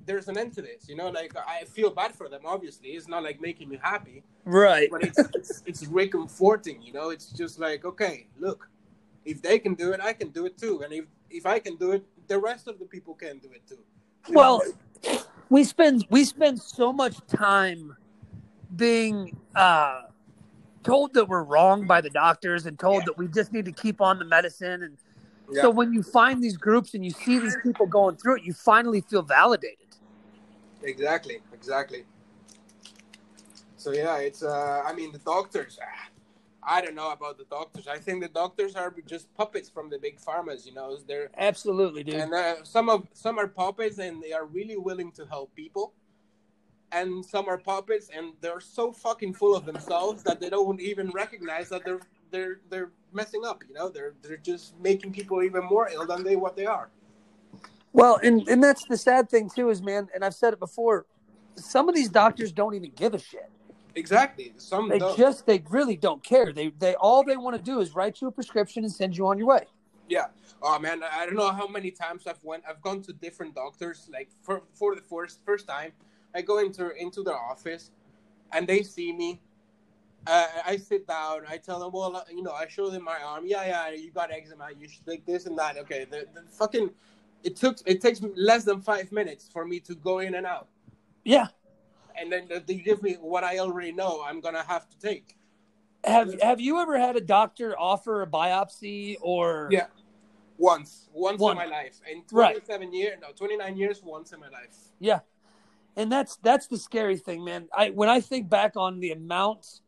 there's 0.04 0.28
an 0.28 0.38
end 0.38 0.54
to 0.54 0.62
this. 0.62 0.88
You 0.88 0.96
know, 0.96 1.10
like 1.10 1.34
I 1.36 1.64
feel 1.64 1.90
bad 1.90 2.14
for 2.14 2.28
them. 2.28 2.42
Obviously, 2.44 2.90
it's 2.90 3.08
not 3.08 3.22
like 3.22 3.40
making 3.40 3.68
me 3.68 3.78
happy, 3.82 4.22
Right. 4.44 4.88
but 4.90 5.02
it's 5.04 5.18
it's, 5.34 5.62
it's 5.66 5.86
reconforting. 5.86 6.80
You 6.82 6.92
know, 6.94 7.10
it's 7.10 7.30
just 7.30 7.58
like, 7.58 7.84
okay, 7.84 8.26
look, 8.38 8.68
if 9.24 9.42
they 9.42 9.58
can 9.58 9.74
do 9.74 9.92
it, 9.92 10.00
I 10.00 10.12
can 10.14 10.30
do 10.30 10.46
it 10.46 10.56
too. 10.58 10.82
And 10.82 10.92
if 10.92 11.04
if 11.30 11.44
I 11.46 11.58
can 11.58 11.76
do 11.76 11.92
it, 11.92 12.04
the 12.28 12.38
rest 12.38 12.68
of 12.68 12.78
the 12.78 12.86
people 12.86 13.14
can 13.14 13.38
do 13.38 13.50
it 13.52 13.66
too. 13.68 13.78
Well, 14.30 14.62
we 15.50 15.64
spend 15.64 16.06
we 16.10 16.24
spend 16.24 16.60
so 16.60 16.92
much 16.92 17.16
time 17.26 17.96
being 18.74 19.36
uh 19.54 20.02
told 20.82 21.12
that 21.14 21.28
we're 21.28 21.42
wrong 21.42 21.86
by 21.86 22.00
the 22.00 22.10
doctors 22.10 22.66
and 22.66 22.78
told 22.78 23.00
yeah. 23.00 23.06
that 23.06 23.18
we 23.18 23.26
just 23.28 23.52
need 23.52 23.64
to 23.64 23.72
keep 23.72 24.00
on 24.00 24.18
the 24.18 24.24
medicine 24.24 24.82
and 24.82 24.96
yeah. 25.50 25.62
so 25.62 25.70
when 25.70 25.92
you 25.92 26.02
find 26.02 26.42
these 26.42 26.56
groups 26.56 26.94
and 26.94 27.04
you 27.04 27.10
see 27.10 27.38
these 27.38 27.56
people 27.62 27.86
going 27.86 28.16
through 28.16 28.36
it 28.36 28.42
you 28.44 28.52
finally 28.52 29.00
feel 29.02 29.22
validated 29.22 29.86
exactly 30.82 31.40
exactly 31.52 32.04
so 33.76 33.92
yeah 33.92 34.18
it's 34.18 34.42
uh 34.42 34.82
i 34.84 34.92
mean 34.92 35.12
the 35.12 35.18
doctors 35.18 35.78
ah, 35.82 36.08
I 36.68 36.80
don't 36.80 36.96
know 36.96 37.12
about 37.12 37.38
the 37.38 37.44
doctors. 37.44 37.86
I 37.86 37.98
think 37.98 38.22
the 38.22 38.28
doctors 38.28 38.74
are 38.74 38.92
just 39.06 39.32
puppets 39.34 39.70
from 39.70 39.88
the 39.88 39.98
big 39.98 40.18
pharmas. 40.18 40.66
You 40.66 40.74
know, 40.74 40.98
they're 41.06 41.30
absolutely, 41.38 42.02
dude. 42.02 42.16
And 42.16 42.34
uh, 42.34 42.64
some 42.64 42.88
of 42.88 43.06
some 43.12 43.38
are 43.38 43.46
puppets, 43.46 43.98
and 43.98 44.20
they 44.20 44.32
are 44.32 44.44
really 44.44 44.76
willing 44.76 45.12
to 45.12 45.24
help 45.26 45.54
people. 45.54 45.94
And 46.90 47.24
some 47.24 47.48
are 47.48 47.58
puppets, 47.58 48.10
and 48.14 48.32
they're 48.40 48.60
so 48.60 48.90
fucking 48.90 49.34
full 49.34 49.54
of 49.54 49.64
themselves 49.64 50.24
that 50.24 50.40
they 50.40 50.50
don't 50.50 50.80
even 50.80 51.10
recognize 51.10 51.68
that 51.68 51.84
they're 51.84 52.00
they're 52.32 52.60
they're 52.68 52.90
messing 53.12 53.44
up. 53.44 53.62
You 53.68 53.74
know, 53.74 53.88
they're 53.88 54.14
they're 54.22 54.36
just 54.36 54.78
making 54.80 55.12
people 55.12 55.42
even 55.44 55.64
more 55.64 55.88
ill 55.88 56.04
than 56.04 56.24
they 56.24 56.34
what 56.34 56.56
they 56.56 56.66
are. 56.66 56.90
Well, 57.92 58.18
and 58.24 58.46
and 58.48 58.62
that's 58.62 58.84
the 58.86 58.96
sad 58.96 59.30
thing 59.30 59.48
too, 59.54 59.70
is 59.70 59.82
man. 59.82 60.08
And 60.12 60.24
I've 60.24 60.34
said 60.34 60.52
it 60.52 60.58
before. 60.58 61.06
Some 61.54 61.88
of 61.88 61.94
these 61.94 62.10
doctors 62.10 62.52
don't 62.52 62.74
even 62.74 62.90
give 62.90 63.14
a 63.14 63.18
shit. 63.18 63.50
Exactly. 63.96 64.52
Some 64.58 64.90
they 64.90 64.98
don't. 64.98 65.16
just 65.16 65.46
they 65.46 65.62
really 65.70 65.96
don't 65.96 66.22
care. 66.22 66.52
They 66.52 66.68
they 66.68 66.94
all 66.94 67.24
they 67.24 67.36
want 67.38 67.56
to 67.56 67.62
do 67.62 67.80
is 67.80 67.94
write 67.94 68.20
you 68.20 68.28
a 68.28 68.30
prescription 68.30 68.84
and 68.84 68.92
send 68.92 69.16
you 69.16 69.26
on 69.26 69.38
your 69.38 69.48
way. 69.48 69.64
Yeah. 70.08 70.26
Oh 70.62 70.78
man, 70.78 71.02
I 71.02 71.24
don't 71.24 71.34
know 71.34 71.50
how 71.50 71.66
many 71.66 71.90
times 71.90 72.26
I've 72.26 72.42
went. 72.44 72.62
I've 72.68 72.82
gone 72.82 73.00
to 73.02 73.12
different 73.14 73.54
doctors. 73.54 74.08
Like 74.12 74.28
for 74.42 74.62
for 74.74 74.94
the 74.94 75.00
first 75.00 75.40
first 75.46 75.66
time, 75.66 75.92
I 76.34 76.42
go 76.42 76.58
into 76.58 76.94
into 76.96 77.22
their 77.22 77.36
office, 77.36 77.90
and 78.52 78.66
they 78.66 78.82
see 78.82 79.12
me. 79.12 79.40
Uh, 80.26 80.46
I 80.66 80.76
sit 80.76 81.06
down. 81.06 81.42
I 81.48 81.56
tell 81.56 81.80
them, 81.80 81.92
well, 81.92 82.24
you 82.30 82.42
know, 82.42 82.52
I 82.52 82.66
show 82.68 82.90
them 82.90 83.04
my 83.04 83.18
arm. 83.24 83.44
Yeah, 83.46 83.64
yeah, 83.64 83.90
you 83.90 84.10
got 84.10 84.30
eczema. 84.30 84.68
You 84.78 84.88
should 84.88 85.06
take 85.06 85.24
this 85.24 85.46
and 85.46 85.56
that. 85.58 85.78
Okay, 85.78 86.04
the, 86.04 86.26
the 86.34 86.42
fucking. 86.50 86.90
It 87.44 87.56
took. 87.56 87.78
It 87.86 88.02
takes 88.02 88.20
less 88.34 88.64
than 88.64 88.82
five 88.82 89.10
minutes 89.10 89.48
for 89.50 89.64
me 89.64 89.80
to 89.80 89.94
go 89.94 90.18
in 90.18 90.34
and 90.34 90.44
out. 90.44 90.68
Yeah, 91.24 91.46
and 92.18 92.32
then 92.32 92.48
they 92.66 92.74
give 92.76 93.02
me 93.02 93.14
what 93.20 93.44
I 93.44 93.58
already 93.58 93.92
know 93.92 94.22
I'm 94.22 94.40
gonna 94.40 94.64
have 94.64 94.88
to 94.90 94.98
take. 94.98 95.36
Have 96.04 96.40
Have 96.40 96.60
you 96.60 96.80
ever 96.80 96.98
had 96.98 97.16
a 97.16 97.20
doctor 97.20 97.78
offer 97.78 98.22
a 98.22 98.26
biopsy 98.26 99.16
or? 99.20 99.68
Yeah, 99.70 99.86
once, 100.58 101.08
once 101.12 101.40
in 101.40 101.54
my 101.54 101.66
life, 101.66 102.00
in 102.10 102.22
27 102.22 102.86
right. 102.86 102.94
years, 102.94 103.18
no, 103.20 103.28
29 103.32 103.76
years, 103.76 104.02
once 104.02 104.32
in 104.32 104.40
my 104.40 104.48
life. 104.48 104.74
Yeah, 104.98 105.20
and 105.96 106.10
that's 106.10 106.36
that's 106.36 106.66
the 106.66 106.78
scary 106.78 107.16
thing, 107.16 107.44
man. 107.44 107.68
I 107.76 107.90
when 107.90 108.08
I 108.08 108.20
think 108.20 108.48
back 108.48 108.76
on 108.76 109.00
the 109.00 109.12
amount, 109.12 109.80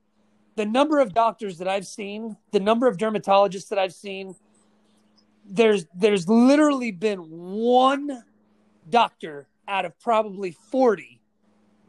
the 0.56 0.66
number 0.66 1.00
of 1.00 1.14
doctors 1.14 1.58
that 1.58 1.68
I've 1.68 1.86
seen, 1.86 2.36
the 2.52 2.60
number 2.60 2.86
of 2.86 2.96
dermatologists 2.96 3.68
that 3.68 3.78
I've 3.78 3.94
seen, 3.94 4.34
there's 5.44 5.86
there's 5.94 6.28
literally 6.28 6.90
been 6.90 7.18
one 7.20 8.24
doctor 8.88 9.48
out 9.66 9.84
of 9.84 9.98
probably 10.00 10.52
40 10.70 11.17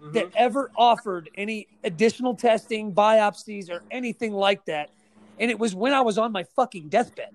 mm-hmm. 0.02 0.12
that 0.14 0.32
ever 0.36 0.72
offered 0.76 1.30
any 1.36 1.68
additional 1.84 2.36
testing, 2.36 2.94
biopsies, 2.94 3.70
or 3.70 3.84
anything 3.92 4.34
like 4.34 4.66
that. 4.66 4.90
And 5.40 5.50
it 5.50 5.58
was 5.58 5.74
when 5.76 5.94
I 5.94 6.02
was 6.02 6.18
on 6.18 6.32
my 6.32 6.44
fucking 6.56 6.90
deathbed. 6.90 7.32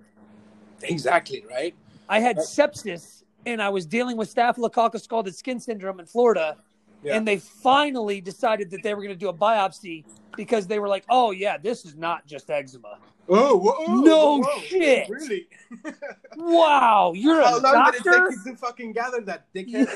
Exactly, 0.83 1.43
right? 1.49 1.73
I 2.07 2.19
had 2.19 2.37
sepsis 2.37 3.23
and 3.45 3.61
I 3.61 3.69
was 3.69 3.85
dealing 3.85 4.17
with 4.17 4.29
staphylococcus 4.29 5.03
scalded 5.03 5.35
skin 5.35 5.59
syndrome 5.59 5.99
in 5.99 6.05
Florida. 6.05 6.57
Yeah. 7.03 7.17
And 7.17 7.27
they 7.27 7.37
finally 7.37 8.19
decided 8.19 8.71
that 8.71 8.81
they 8.81 8.93
were 8.93 9.01
going 9.01 9.13
to 9.13 9.19
do 9.19 9.29
a 9.29 9.33
biopsy 9.33 10.03
because 10.35 10.65
they 10.65 10.79
were 10.79 10.87
like, 10.87 11.05
"Oh 11.07 11.29
yeah, 11.31 11.57
this 11.57 11.85
is 11.85 11.95
not 11.95 12.25
just 12.25 12.49
eczema." 12.49 12.97
Oh, 13.27 13.57
whoa, 13.57 14.01
no 14.01 14.39
whoa, 14.39 14.61
shit! 14.61 15.09
Really? 15.09 15.47
wow, 16.35 17.13
you're 17.15 17.43
How 17.43 17.57
a 17.57 17.61
doctor. 17.61 17.67
How 17.67 17.75
long 17.75 17.91
did 17.91 18.05
it 18.05 18.35
take 18.35 18.45
you 18.45 18.51
to 18.51 18.57
fucking 18.57 18.91
gather 18.93 19.21
that 19.21 19.53
dickhead? 19.53 19.87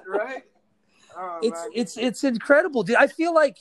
right? 0.06 0.44
Oh, 1.20 1.38
it's 1.42 1.66
it's 1.74 1.96
it's 1.96 2.24
incredible, 2.24 2.84
dude. 2.84 2.96
I 2.96 3.08
feel 3.08 3.34
like 3.34 3.58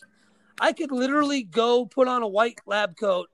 I 0.62 0.74
could 0.74 0.92
literally 0.92 1.44
go 1.44 1.86
put 1.86 2.08
on 2.08 2.22
a 2.22 2.28
white 2.28 2.60
lab 2.68 2.96
coat 2.98 3.30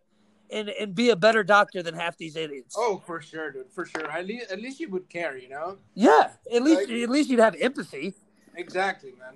and 0.50 0.70
and 0.70 0.96
be 0.96 1.10
a 1.10 1.16
better 1.16 1.44
doctor 1.44 1.84
than 1.84 1.94
half 1.94 2.18
these 2.18 2.38
idiots. 2.38 2.76
Oh, 2.78 3.02
for 3.06 3.22
sure, 3.22 3.52
dude, 3.52 3.72
for 3.72 3.86
sure. 3.86 4.10
At 4.10 4.26
least 4.26 4.50
at 4.50 4.62
least 4.62 4.80
you 4.80 4.90
would 4.90 5.10
care, 5.10 5.38
you 5.38 5.50
know. 5.50 5.78
Yeah, 5.94 6.30
at 6.54 6.62
least 6.64 6.90
like, 6.90 7.02
at 7.02 7.10
least 7.10 7.30
you'd 7.30 7.40
have 7.40 7.56
empathy. 7.60 8.14
Exactly, 8.56 9.14
man. 9.20 9.34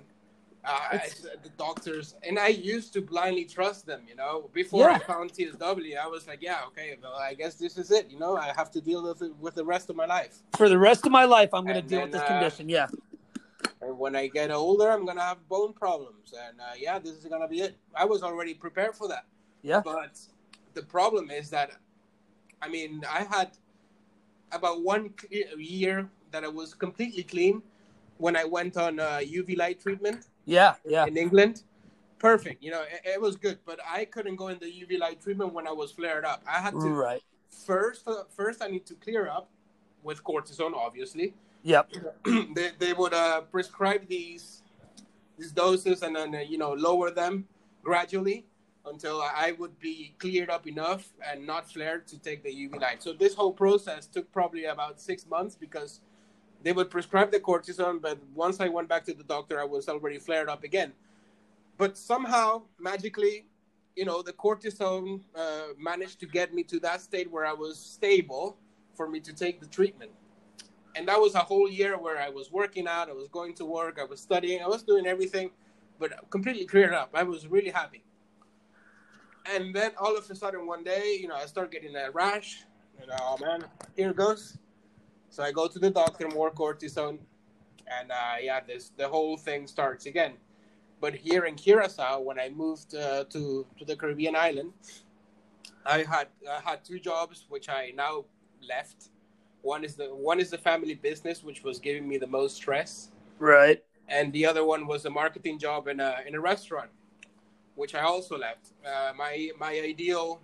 Uh, 0.64 0.98
the 1.42 1.48
doctors, 1.50 2.14
and 2.22 2.38
I 2.38 2.48
used 2.48 2.92
to 2.92 3.00
blindly 3.00 3.44
trust 3.44 3.86
them. 3.86 4.02
You 4.08 4.16
know, 4.16 4.50
before 4.52 4.88
yeah. 4.88 4.96
I 4.96 4.98
found 4.98 5.32
TSW, 5.32 5.96
I 5.96 6.06
was 6.06 6.26
like, 6.26 6.42
"Yeah, 6.42 6.60
okay, 6.68 6.96
well, 7.02 7.14
I 7.14 7.34
guess 7.34 7.54
this 7.54 7.78
is 7.78 7.90
it." 7.90 8.10
You 8.10 8.18
know, 8.18 8.36
I 8.36 8.52
have 8.54 8.70
to 8.72 8.80
deal 8.80 9.02
with 9.02 9.22
it 9.22 9.34
with 9.36 9.54
the 9.54 9.64
rest 9.64 9.88
of 9.88 9.96
my 9.96 10.06
life. 10.06 10.42
For 10.56 10.68
the 10.68 10.78
rest 10.78 11.06
of 11.06 11.12
my 11.12 11.24
life, 11.24 11.50
I'm 11.54 11.64
going 11.64 11.76
to 11.76 11.82
deal 11.82 12.00
then, 12.00 12.10
with 12.10 12.12
this 12.12 12.22
uh, 12.22 12.26
condition. 12.26 12.68
Yeah. 12.68 12.88
And 13.80 13.98
when 13.98 14.14
I 14.16 14.28
get 14.28 14.50
older, 14.50 14.90
I'm 14.90 15.04
gonna 15.04 15.22
have 15.22 15.48
bone 15.48 15.72
problems, 15.72 16.34
and 16.46 16.60
uh, 16.60 16.74
yeah, 16.78 16.98
this 16.98 17.12
is 17.12 17.24
gonna 17.24 17.48
be 17.48 17.60
it. 17.60 17.76
I 17.94 18.04
was 18.04 18.22
already 18.22 18.54
prepared 18.54 18.94
for 18.94 19.08
that. 19.08 19.24
Yeah. 19.62 19.82
But 19.84 20.18
the 20.74 20.82
problem 20.82 21.30
is 21.30 21.50
that, 21.50 21.72
I 22.62 22.68
mean, 22.68 23.04
I 23.08 23.24
had 23.24 23.56
about 24.52 24.82
one 24.82 25.12
year 25.56 26.08
that 26.30 26.44
I 26.44 26.48
was 26.48 26.74
completely 26.74 27.22
clean 27.22 27.62
when 28.18 28.36
I 28.36 28.44
went 28.44 28.76
on 28.76 29.00
uh, 29.00 29.20
UV 29.22 29.56
light 29.56 29.80
treatment. 29.80 30.26
Yeah, 30.44 30.74
yeah. 30.84 31.06
In 31.06 31.16
England, 31.16 31.62
perfect. 32.18 32.62
You 32.62 32.70
know, 32.70 32.82
it, 32.82 33.00
it, 33.04 33.20
was 33.20 33.36
good, 33.36 33.58
but 33.64 33.78
I 33.88 34.04
couldn't 34.04 34.36
go 34.36 34.48
in 34.48 34.58
the 34.58 34.66
UV 34.66 34.98
light 34.98 35.20
treatment 35.20 35.52
when 35.52 35.66
I 35.66 35.72
was 35.72 35.92
flared 35.92 36.24
up. 36.24 36.42
I 36.48 36.60
had 36.60 36.72
to 36.72 36.88
right. 36.88 37.22
first. 37.48 38.08
First, 38.34 38.62
I 38.62 38.68
need 38.68 38.86
to 38.86 38.94
clear 38.94 39.28
up 39.28 39.50
with 40.02 40.22
cortisone, 40.24 40.74
obviously. 40.74 41.34
Yep. 41.62 41.92
they 42.54 42.70
they 42.78 42.92
would 42.92 43.14
uh, 43.14 43.42
prescribe 43.42 44.06
these 44.08 44.62
these 45.38 45.52
doses 45.52 46.02
and 46.02 46.16
then 46.16 46.34
uh, 46.34 46.38
you 46.40 46.58
know 46.58 46.72
lower 46.72 47.10
them 47.10 47.46
gradually 47.82 48.46
until 48.86 49.20
I 49.20 49.52
would 49.58 49.78
be 49.78 50.14
cleared 50.18 50.50
up 50.50 50.66
enough 50.66 51.12
and 51.26 51.46
not 51.46 51.70
flared 51.70 52.06
to 52.08 52.18
take 52.18 52.42
the 52.42 52.50
UV 52.50 52.80
light. 52.80 53.02
So 53.02 53.12
this 53.12 53.34
whole 53.34 53.52
process 53.52 54.06
took 54.06 54.30
probably 54.32 54.64
about 54.64 55.00
six 55.00 55.26
months 55.26 55.56
because 55.56 56.00
they 56.62 56.72
would 56.72 56.90
prescribe 56.90 57.30
the 57.30 57.40
cortisone, 57.40 58.00
but 58.00 58.18
once 58.34 58.60
I 58.60 58.68
went 58.68 58.88
back 58.88 59.04
to 59.04 59.14
the 59.14 59.24
doctor, 59.24 59.60
I 59.60 59.64
was 59.64 59.88
already 59.88 60.18
flared 60.18 60.48
up 60.48 60.64
again. 60.64 60.92
But 61.76 61.96
somehow, 61.96 62.62
magically, 62.80 63.46
you 63.94 64.04
know, 64.04 64.22
the 64.22 64.32
cortisone 64.32 65.20
uh, 65.36 65.68
managed 65.78 66.18
to 66.20 66.26
get 66.26 66.52
me 66.52 66.62
to 66.64 66.80
that 66.80 67.00
state 67.00 67.30
where 67.30 67.46
I 67.46 67.52
was 67.52 67.78
stable 67.78 68.56
for 68.94 69.08
me 69.08 69.20
to 69.20 69.32
take 69.32 69.60
the 69.60 69.66
treatment 69.66 70.10
and 70.98 71.06
that 71.06 71.20
was 71.20 71.36
a 71.36 71.44
whole 71.50 71.70
year 71.70 71.96
where 71.96 72.18
I 72.18 72.28
was 72.28 72.50
working 72.50 72.88
out, 72.88 73.08
I 73.08 73.12
was 73.12 73.28
going 73.28 73.54
to 73.54 73.64
work, 73.64 73.98
I 74.00 74.04
was 74.04 74.20
studying, 74.20 74.60
I 74.60 74.66
was 74.66 74.82
doing 74.82 75.06
everything, 75.06 75.50
but 76.00 76.28
completely 76.28 76.66
cleared 76.66 76.92
up. 76.92 77.10
I 77.14 77.22
was 77.22 77.46
really 77.46 77.70
happy. 77.70 78.02
And 79.54 79.72
then 79.72 79.92
all 79.96 80.16
of 80.16 80.28
a 80.28 80.34
sudden, 80.34 80.66
one 80.66 80.82
day, 80.82 81.16
you 81.20 81.28
know, 81.28 81.36
I 81.36 81.46
start 81.46 81.70
getting 81.70 81.94
a 81.94 82.10
rash, 82.10 82.64
and 83.00 83.08
oh 83.20 83.36
man, 83.40 83.64
here 83.96 84.10
it 84.10 84.16
goes. 84.16 84.58
So 85.30 85.44
I 85.44 85.52
go 85.52 85.68
to 85.68 85.78
the 85.78 85.90
doctor, 85.90 86.26
more 86.28 86.50
cortisone, 86.50 87.18
and 87.96 88.10
uh, 88.10 88.36
yeah, 88.42 88.60
this 88.60 88.90
the 88.96 89.06
whole 89.06 89.36
thing 89.36 89.68
starts 89.68 90.06
again. 90.06 90.32
But 91.00 91.14
here 91.14 91.44
in 91.44 91.54
Curacao, 91.54 92.20
when 92.20 92.40
I 92.40 92.48
moved 92.48 92.96
uh, 92.96 93.24
to 93.34 93.64
to 93.78 93.84
the 93.84 93.94
Caribbean 93.94 94.34
island, 94.34 94.72
I 95.86 95.98
had 96.02 96.26
I 96.56 96.60
had 96.68 96.84
two 96.84 96.98
jobs, 96.98 97.46
which 97.48 97.68
I 97.68 97.92
now 97.94 98.24
left 98.60 99.10
one 99.74 99.84
is 99.84 99.94
the 99.94 100.08
one 100.30 100.38
is 100.44 100.50
the 100.50 100.62
family 100.70 100.94
business, 101.08 101.36
which 101.48 101.60
was 101.62 101.76
giving 101.78 102.06
me 102.08 102.16
the 102.18 102.32
most 102.38 102.56
stress. 102.56 103.10
Right. 103.38 103.80
And 104.08 104.32
the 104.32 104.44
other 104.50 104.64
one 104.64 104.86
was 104.86 105.04
a 105.04 105.12
marketing 105.22 105.58
job 105.58 105.88
in 105.92 106.00
a 106.00 106.10
in 106.26 106.34
a 106.34 106.40
restaurant, 106.52 106.90
which 107.80 107.94
I 107.94 108.02
also 108.12 108.34
left. 108.46 108.64
Uh, 108.92 109.12
my 109.22 109.32
my 109.64 109.72
ideal, 109.92 110.40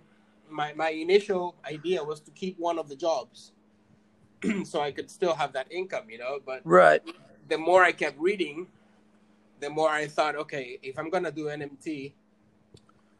my 0.59 0.69
my 0.73 0.91
initial 1.05 1.55
idea 1.75 1.99
was 2.11 2.19
to 2.27 2.31
keep 2.41 2.55
one 2.69 2.77
of 2.77 2.87
the 2.91 2.97
jobs, 3.07 3.37
so 4.71 4.75
I 4.87 4.91
could 4.91 5.09
still 5.09 5.35
have 5.41 5.51
that 5.53 5.67
income, 5.79 6.05
you 6.13 6.19
know. 6.23 6.39
But 6.49 6.61
right. 6.63 7.01
The 7.47 7.59
more 7.69 7.81
I 7.83 7.91
kept 7.91 8.17
reading, 8.19 8.67
the 9.59 9.69
more 9.69 9.89
I 9.89 10.07
thought, 10.07 10.35
okay, 10.43 10.79
if 10.81 10.97
I'm 10.99 11.09
gonna 11.13 11.31
do 11.31 11.45
NMT, 11.45 12.13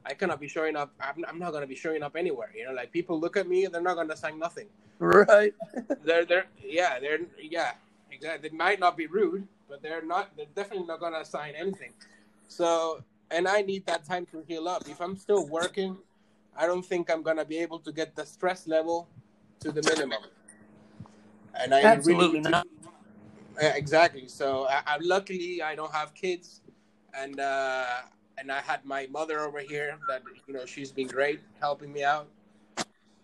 I 0.06 0.14
cannot 0.14 0.40
be 0.40 0.48
showing 0.48 0.76
up. 0.76 0.94
I'm, 1.00 1.26
I'm 1.28 1.40
not 1.40 1.52
gonna 1.52 1.68
be 1.68 1.76
showing 1.76 2.04
up 2.04 2.16
anywhere. 2.16 2.52
You 2.56 2.66
know, 2.66 2.74
like 2.74 2.92
people 2.92 3.20
look 3.20 3.38
at 3.38 3.48
me, 3.48 3.66
they're 3.66 3.82
not 3.82 3.96
gonna 3.96 4.16
sign 4.16 4.38
nothing. 4.38 4.68
Right. 5.00 5.54
they're 6.04 6.26
they're 6.26 6.46
yeah 6.64 7.00
they're 7.00 7.20
yeah 7.42 7.74
exactly. 8.12 8.50
They 8.50 8.56
might 8.56 8.80
not 8.80 8.96
be 8.96 9.08
rude, 9.08 9.48
but 9.68 9.82
they're 9.82 10.06
not. 10.06 10.36
They're 10.38 10.46
definitely 10.56 10.86
not 10.86 11.00
gonna 11.00 11.26
sign 11.26 11.54
anything. 11.56 11.94
So 12.48 13.04
and 13.32 13.48
I 13.48 13.62
need 13.62 13.86
that 13.88 14.06
time 14.06 14.26
to 14.28 14.44
heal 14.48 14.68
up. 14.68 14.88
If 14.88 15.02
I'm 15.02 15.18
still 15.18 15.48
working, 15.48 15.98
I 16.56 16.68
don't 16.68 16.86
think 16.86 17.10
I'm 17.10 17.24
gonna 17.24 17.46
be 17.46 17.58
able 17.58 17.80
to 17.80 17.92
get 17.92 18.16
the 18.16 18.26
stress 18.26 18.68
level 18.68 19.10
to 19.62 19.72
the 19.72 19.82
minimum. 19.82 20.22
And 21.60 21.74
I 21.74 21.82
absolutely 21.82 22.40
really 22.40 22.50
not. 22.50 22.68
To, 23.60 23.78
exactly. 23.78 24.28
So 24.28 24.68
I, 24.70 24.82
I, 24.86 24.98
luckily 25.02 25.62
I 25.62 25.76
don't 25.76 25.94
have 25.94 26.14
kids, 26.14 26.62
and 27.18 27.40
uh, 27.40 27.86
and 28.38 28.52
I 28.52 28.62
had 28.62 28.86
my 28.86 29.08
mother 29.12 29.40
over 29.42 29.60
here. 29.60 29.98
That 30.08 30.24
you 30.48 30.54
know, 30.54 30.66
she's 30.66 30.92
been 30.92 31.08
great 31.08 31.42
helping 31.60 31.92
me 31.94 32.04
out 32.04 32.28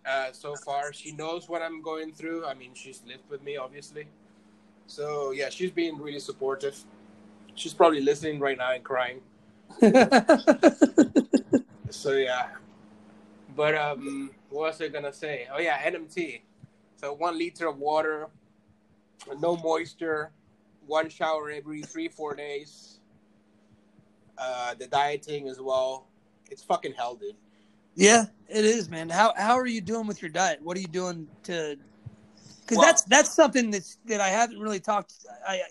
uh, 0.06 0.32
so 0.32 0.54
far. 0.56 0.92
She 0.92 1.12
knows 1.12 1.48
what 1.48 1.62
I'm 1.62 1.82
going 1.82 2.12
through. 2.12 2.44
I 2.46 2.54
mean, 2.54 2.70
she's 2.74 3.02
lived 3.06 3.28
with 3.28 3.42
me, 3.42 3.56
obviously. 3.56 4.06
So 4.86 5.30
yeah, 5.30 5.48
she's 5.48 5.70
been 5.70 5.98
really 5.98 6.20
supportive. 6.20 6.76
She's 7.54 7.74
probably 7.74 8.00
listening 8.00 8.40
right 8.40 8.58
now 8.58 8.72
and 8.72 8.82
crying. 8.82 9.20
so 11.90 12.12
yeah, 12.12 12.48
but 13.56 13.74
um, 13.74 14.30
what 14.50 14.68
was 14.68 14.80
I 14.80 14.88
gonna 14.88 15.12
say? 15.12 15.46
Oh 15.52 15.58
yeah, 15.58 15.78
NMT. 15.82 16.42
So 16.96 17.12
one 17.14 17.38
liter 17.38 17.68
of 17.68 17.78
water, 17.78 18.28
no 19.38 19.56
moisture, 19.56 20.30
one 20.86 21.08
shower 21.08 21.50
every 21.50 21.82
three 21.82 22.08
four 22.08 22.34
days. 22.34 22.98
Uh, 24.38 24.74
the 24.74 24.86
dieting 24.86 25.48
as 25.48 25.60
well. 25.60 26.08
It's 26.50 26.62
fucking 26.62 26.92
hell, 26.94 27.14
dude. 27.14 27.34
Yeah, 27.94 28.24
it 28.48 28.64
is, 28.64 28.88
man. 28.88 29.08
How 29.08 29.34
how 29.36 29.54
are 29.58 29.66
you 29.66 29.80
doing 29.80 30.06
with 30.06 30.22
your 30.22 30.30
diet? 30.30 30.60
What 30.62 30.76
are 30.76 30.80
you 30.80 30.86
doing 30.88 31.28
to? 31.44 31.76
Because 32.62 32.78
Well- 32.78 32.86
that's 32.86 33.02
that's 33.02 33.30
something 33.30 33.70
that's 33.70 33.98
that 34.06 34.20
I 34.20 34.28
haven't 34.28 34.58
really 34.58 34.80
talked. 34.80 35.14
I, 35.46 35.54
I 35.56 35.62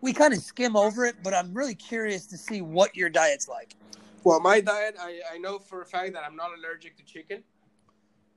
we 0.00 0.12
kind 0.12 0.34
of 0.34 0.40
skim 0.40 0.76
over 0.76 1.06
it, 1.06 1.16
but 1.22 1.32
I'm 1.32 1.54
really 1.54 1.74
curious 1.74 2.26
to 2.26 2.36
see 2.36 2.60
what 2.60 2.94
your 2.94 3.08
diet's 3.08 3.48
like. 3.48 3.74
Well, 4.22 4.38
my 4.40 4.60
diet, 4.60 4.96
I, 5.00 5.20
I 5.32 5.38
know 5.38 5.58
for 5.58 5.80
a 5.80 5.86
fact 5.86 6.12
that 6.12 6.24
I'm 6.24 6.36
not 6.36 6.50
allergic 6.58 6.96
to 6.98 7.04
chicken, 7.04 7.42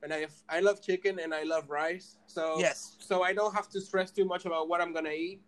and 0.01 0.13
I 0.13 0.27
I 0.47 0.61
love 0.61 0.81
chicken 0.81 1.19
and 1.19 1.33
I 1.33 1.43
love 1.43 1.69
rice. 1.69 2.15
So 2.27 2.59
Yes. 2.59 2.95
so 2.99 3.23
I 3.23 3.33
don't 3.33 3.53
have 3.53 3.67
to 3.69 3.81
stress 3.81 4.11
too 4.11 4.23
much 4.25 4.45
about 4.45 4.69
what 4.69 4.79
I'm 4.79 4.93
gonna 4.93 5.09
eat. 5.09 5.41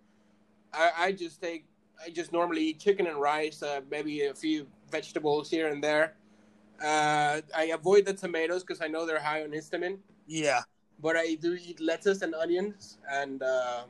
I, 0.73 0.91
I 0.97 1.11
just 1.13 1.41
take 1.41 1.65
I 2.03 2.10
just 2.10 2.32
normally 2.32 2.63
eat 2.63 2.79
chicken 2.79 3.08
and 3.08 3.18
rice, 3.20 3.62
uh, 3.62 3.82
maybe 3.91 4.25
a 4.25 4.34
few 4.34 4.68
vegetables 4.91 5.50
here 5.50 5.68
and 5.68 5.84
there. 5.84 6.13
Uh, 6.84 7.41
I 7.56 7.65
avoid 7.74 8.06
the 8.06 8.13
tomatoes 8.13 8.63
because 8.63 8.82
I 8.82 8.88
know 8.88 9.06
they're 9.06 9.20
high 9.20 9.44
on 9.44 9.51
histamine, 9.51 9.98
Yeah. 10.27 10.62
but 11.01 11.18
I 11.18 11.36
do 11.36 11.58
eat 11.62 11.82
lettuce 11.82 12.22
and 12.22 12.34
onions 12.34 12.98
and 13.12 13.44
uh, 13.44 13.84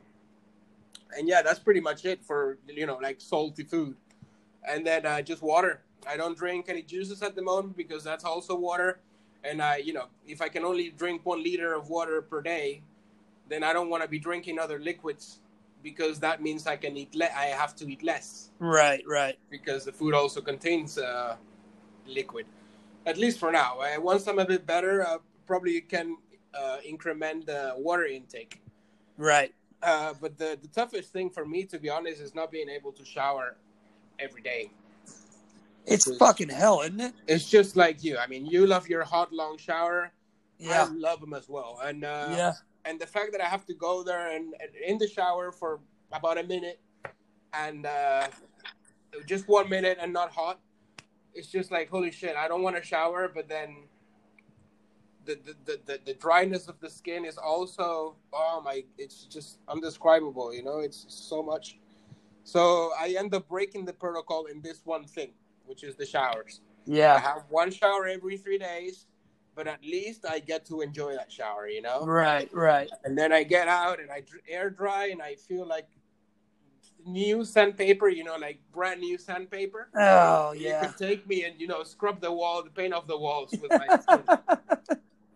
and 1.16 1.28
yeah, 1.28 1.42
that's 1.42 1.58
pretty 1.58 1.80
much 1.80 2.04
it 2.04 2.24
for 2.24 2.58
you 2.66 2.86
know 2.86 2.96
like 2.96 3.20
salty 3.20 3.64
food, 3.64 3.96
and 4.68 4.86
then 4.86 5.06
uh, 5.06 5.22
just 5.22 5.42
water. 5.42 5.82
I 6.06 6.16
don't 6.16 6.36
drink 6.36 6.66
any 6.68 6.82
juices 6.82 7.22
at 7.22 7.34
the 7.36 7.42
moment 7.42 7.76
because 7.76 8.02
that's 8.04 8.24
also 8.24 8.56
water, 8.56 9.00
and 9.44 9.62
I 9.62 9.76
you 9.76 9.92
know 9.92 10.06
if 10.26 10.40
I 10.40 10.48
can 10.48 10.64
only 10.64 10.90
drink 10.90 11.24
one 11.24 11.42
liter 11.42 11.74
of 11.74 11.88
water 11.90 12.22
per 12.22 12.40
day, 12.42 12.82
then 13.48 13.62
I 13.62 13.72
don't 13.72 13.88
want 13.90 14.02
to 14.02 14.08
be 14.08 14.18
drinking 14.18 14.58
other 14.58 14.78
liquids 14.78 15.40
because 15.82 16.18
that 16.20 16.42
means 16.42 16.66
I 16.66 16.76
can 16.76 16.96
eat 16.96 17.14
le- 17.14 17.34
I 17.36 17.46
have 17.46 17.74
to 17.76 17.90
eat 17.90 18.02
less 18.02 18.50
Right. 18.58 19.02
Right. 19.06 19.38
because 19.50 19.84
the 19.84 19.92
food 19.92 20.14
also 20.14 20.40
contains 20.40 20.98
uh, 20.98 21.36
liquid. 22.06 22.46
At 23.06 23.16
least 23.16 23.38
for 23.38 23.50
now. 23.50 23.78
Uh, 23.80 24.00
once 24.00 24.26
I'm 24.26 24.38
a 24.38 24.44
bit 24.44 24.66
better, 24.66 25.06
uh, 25.06 25.18
probably 25.46 25.72
you 25.72 25.82
can 25.82 26.16
uh, 26.54 26.76
increment 26.84 27.46
the 27.46 27.74
water 27.78 28.04
intake. 28.04 28.60
Right. 29.16 29.54
Uh, 29.82 30.12
but 30.20 30.36
the, 30.36 30.58
the 30.60 30.68
toughest 30.68 31.12
thing 31.12 31.30
for 31.30 31.46
me, 31.46 31.64
to 31.64 31.78
be 31.78 31.88
honest, 31.88 32.20
is 32.20 32.34
not 32.34 32.50
being 32.50 32.68
able 32.68 32.92
to 32.92 33.04
shower 33.04 33.56
every 34.18 34.42
day. 34.42 34.70
It's 35.86 36.04
Because- 36.04 36.18
fucking 36.18 36.50
hell, 36.50 36.82
isn't 36.82 37.00
it? 37.00 37.14
It's 37.26 37.48
just 37.48 37.74
like 37.76 38.04
you. 38.04 38.18
I 38.18 38.26
mean, 38.26 38.44
you 38.44 38.66
love 38.66 38.88
your 38.88 39.02
hot 39.04 39.32
long 39.32 39.56
shower. 39.56 40.12
Yeah. 40.58 40.84
I 40.84 40.92
love 40.92 41.20
them 41.22 41.32
as 41.32 41.48
well. 41.48 41.80
And 41.82 42.04
uh, 42.04 42.26
yeah. 42.30 42.52
And 42.84 43.00
the 43.00 43.06
fact 43.06 43.32
that 43.32 43.40
I 43.40 43.46
have 43.46 43.66
to 43.66 43.74
go 43.74 44.02
there 44.02 44.34
and, 44.34 44.54
and 44.60 44.70
in 44.86 44.98
the 44.98 45.08
shower 45.08 45.52
for 45.52 45.80
about 46.12 46.38
a 46.38 46.42
minute 46.42 46.80
and 47.52 47.86
uh, 47.86 48.28
just 49.26 49.48
one 49.48 49.68
minute 49.68 49.98
and 50.00 50.12
not 50.12 50.30
hot, 50.30 50.60
it's 51.34 51.48
just 51.48 51.70
like 51.70 51.88
holy 51.90 52.10
shit. 52.10 52.36
I 52.36 52.48
don't 52.48 52.62
want 52.62 52.76
to 52.76 52.82
shower, 52.82 53.30
but 53.32 53.48
then 53.48 53.84
the 55.24 55.38
the, 55.44 55.54
the, 55.64 55.80
the 55.86 56.00
the 56.06 56.14
dryness 56.14 56.68
of 56.68 56.80
the 56.80 56.90
skin 56.90 57.24
is 57.24 57.38
also 57.38 58.16
oh 58.32 58.62
my, 58.64 58.84
it's 58.98 59.24
just 59.24 59.58
undescribable. 59.68 60.54
You 60.54 60.64
know, 60.64 60.78
it's 60.80 61.06
so 61.08 61.42
much. 61.42 61.78
So 62.44 62.92
I 62.98 63.14
end 63.18 63.34
up 63.34 63.48
breaking 63.48 63.84
the 63.84 63.92
protocol 63.92 64.46
in 64.46 64.60
this 64.62 64.80
one 64.84 65.04
thing, 65.04 65.32
which 65.66 65.84
is 65.84 65.94
the 65.94 66.06
showers. 66.06 66.60
Yeah, 66.86 67.14
I 67.14 67.18
have 67.18 67.44
one 67.48 67.70
shower 67.70 68.06
every 68.06 68.36
three 68.38 68.58
days, 68.58 69.06
but 69.54 69.66
at 69.66 69.82
least 69.82 70.24
I 70.28 70.38
get 70.38 70.64
to 70.66 70.80
enjoy 70.80 71.14
that 71.14 71.30
shower. 71.32 71.68
You 71.68 71.82
know 71.82 72.04
Right. 72.04 72.48
Right. 72.52 72.90
and 73.04 73.16
then 73.16 73.32
I 73.32 73.42
get 73.44 73.68
out 73.68 74.00
and 74.00 74.10
I 74.10 74.22
air 74.48 74.70
dry 74.70 75.06
and 75.08 75.20
I 75.22 75.34
feel 75.36 75.66
like 75.66 75.88
new 77.06 77.44
sandpaper, 77.44 78.08
you 78.08 78.24
know, 78.24 78.36
like 78.36 78.60
brand 78.72 79.00
new 79.00 79.18
sandpaper. 79.18 79.88
Oh 79.96 80.52
You 80.52 80.68
yeah. 80.68 80.86
could 80.86 80.96
take 80.96 81.26
me 81.26 81.44
and 81.44 81.60
you 81.60 81.66
know 81.66 81.82
scrub 81.82 82.20
the 82.20 82.32
wall, 82.32 82.62
the 82.62 82.70
paint 82.70 82.92
off 82.94 83.06
the 83.06 83.18
walls 83.18 83.54
with 83.60 83.70
my 83.70 83.86
skin. 84.02 84.22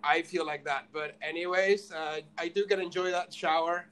I 0.03 0.22
feel 0.22 0.44
like 0.46 0.64
that. 0.66 0.88
But 0.92 1.16
anyways, 1.22 1.90
uh, 1.92 2.20
I 2.37 2.48
do 2.48 2.66
get 2.66 2.77
to 2.77 2.83
enjoy 2.83 3.11
that 3.11 3.33
shower, 3.33 3.87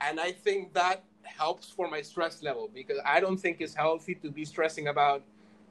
and 0.00 0.18
I 0.18 0.32
think 0.32 0.74
that 0.74 1.04
helps 1.22 1.68
for 1.70 1.88
my 1.88 2.02
stress 2.02 2.42
level 2.42 2.68
because 2.74 2.98
I 3.04 3.20
don't 3.20 3.36
think 3.36 3.60
it's 3.60 3.74
healthy 3.74 4.14
to 4.16 4.30
be 4.30 4.44
stressing 4.44 4.88
about 4.88 5.22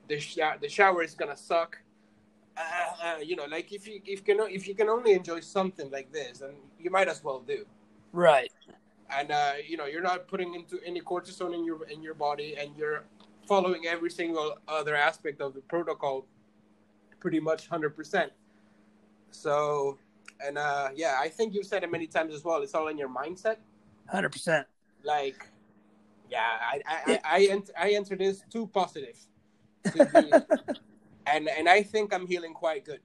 the 0.08 0.20
sh- 0.20 0.38
the 0.62 0.70
shower 0.70 1.04
is 1.04 1.16
gonna 1.16 1.36
suck. 1.36 1.80
Uh, 2.58 3.06
uh, 3.06 3.18
you 3.20 3.36
know, 3.36 3.46
like 3.46 3.72
if 3.72 3.88
you 3.88 4.02
if 4.06 4.20
you 4.28 4.36
can 4.36 4.40
if 4.50 4.68
you 4.68 4.74
can 4.76 4.90
only 4.90 5.14
enjoy 5.14 5.40
something 5.42 5.90
like 5.92 6.12
this, 6.12 6.40
then 6.40 6.56
you 6.80 6.90
might 6.90 7.08
as 7.08 7.24
well 7.24 7.40
do. 7.40 7.66
Right. 8.14 8.52
and 9.20 9.32
uh, 9.32 9.54
you 9.66 9.78
know 9.78 9.86
you're 9.86 10.02
not 10.02 10.28
putting 10.28 10.54
into 10.56 10.80
any 10.86 11.02
cortisone 11.02 11.54
in 11.54 11.64
your 11.66 11.86
in 11.88 12.02
your 12.02 12.14
body 12.16 12.56
and 12.60 12.76
you're 12.76 13.04
following 13.48 13.86
every 13.88 14.10
single 14.10 14.58
other 14.68 14.96
aspect 14.96 15.40
of 15.42 15.54
the 15.54 15.62
protocol 15.62 16.26
pretty 17.20 17.40
much 17.40 17.70
100% 17.70 18.30
so 19.32 19.98
and 20.46 20.58
uh, 20.58 20.90
yeah 20.96 21.16
i 21.22 21.30
think 21.30 21.54
you've 21.54 21.66
said 21.66 21.84
it 21.84 21.92
many 21.92 22.08
times 22.08 22.34
as 22.34 22.44
well. 22.44 22.62
It's 22.64 22.74
all 22.76 22.88
in 22.90 22.98
your 22.98 23.10
mindset. 23.10 23.58
Hundred 24.08 24.32
percent. 24.32 24.68
like 25.04 25.40
yeah 26.30 26.58
i 26.74 26.82
i 26.86 26.98
i, 27.14 27.20
I, 27.38 27.40
ent- 27.56 27.72
I 27.80 27.88
enter 27.92 28.16
this 28.16 28.44
too 28.50 28.68
positive. 28.68 29.18
To 29.96 30.06
be, 30.06 30.32
and 31.32 31.50
and 31.50 31.68
i 31.68 31.82
think 31.82 32.14
i'm 32.14 32.28
healing 32.28 32.54
quite 32.54 32.86
good 32.86 33.02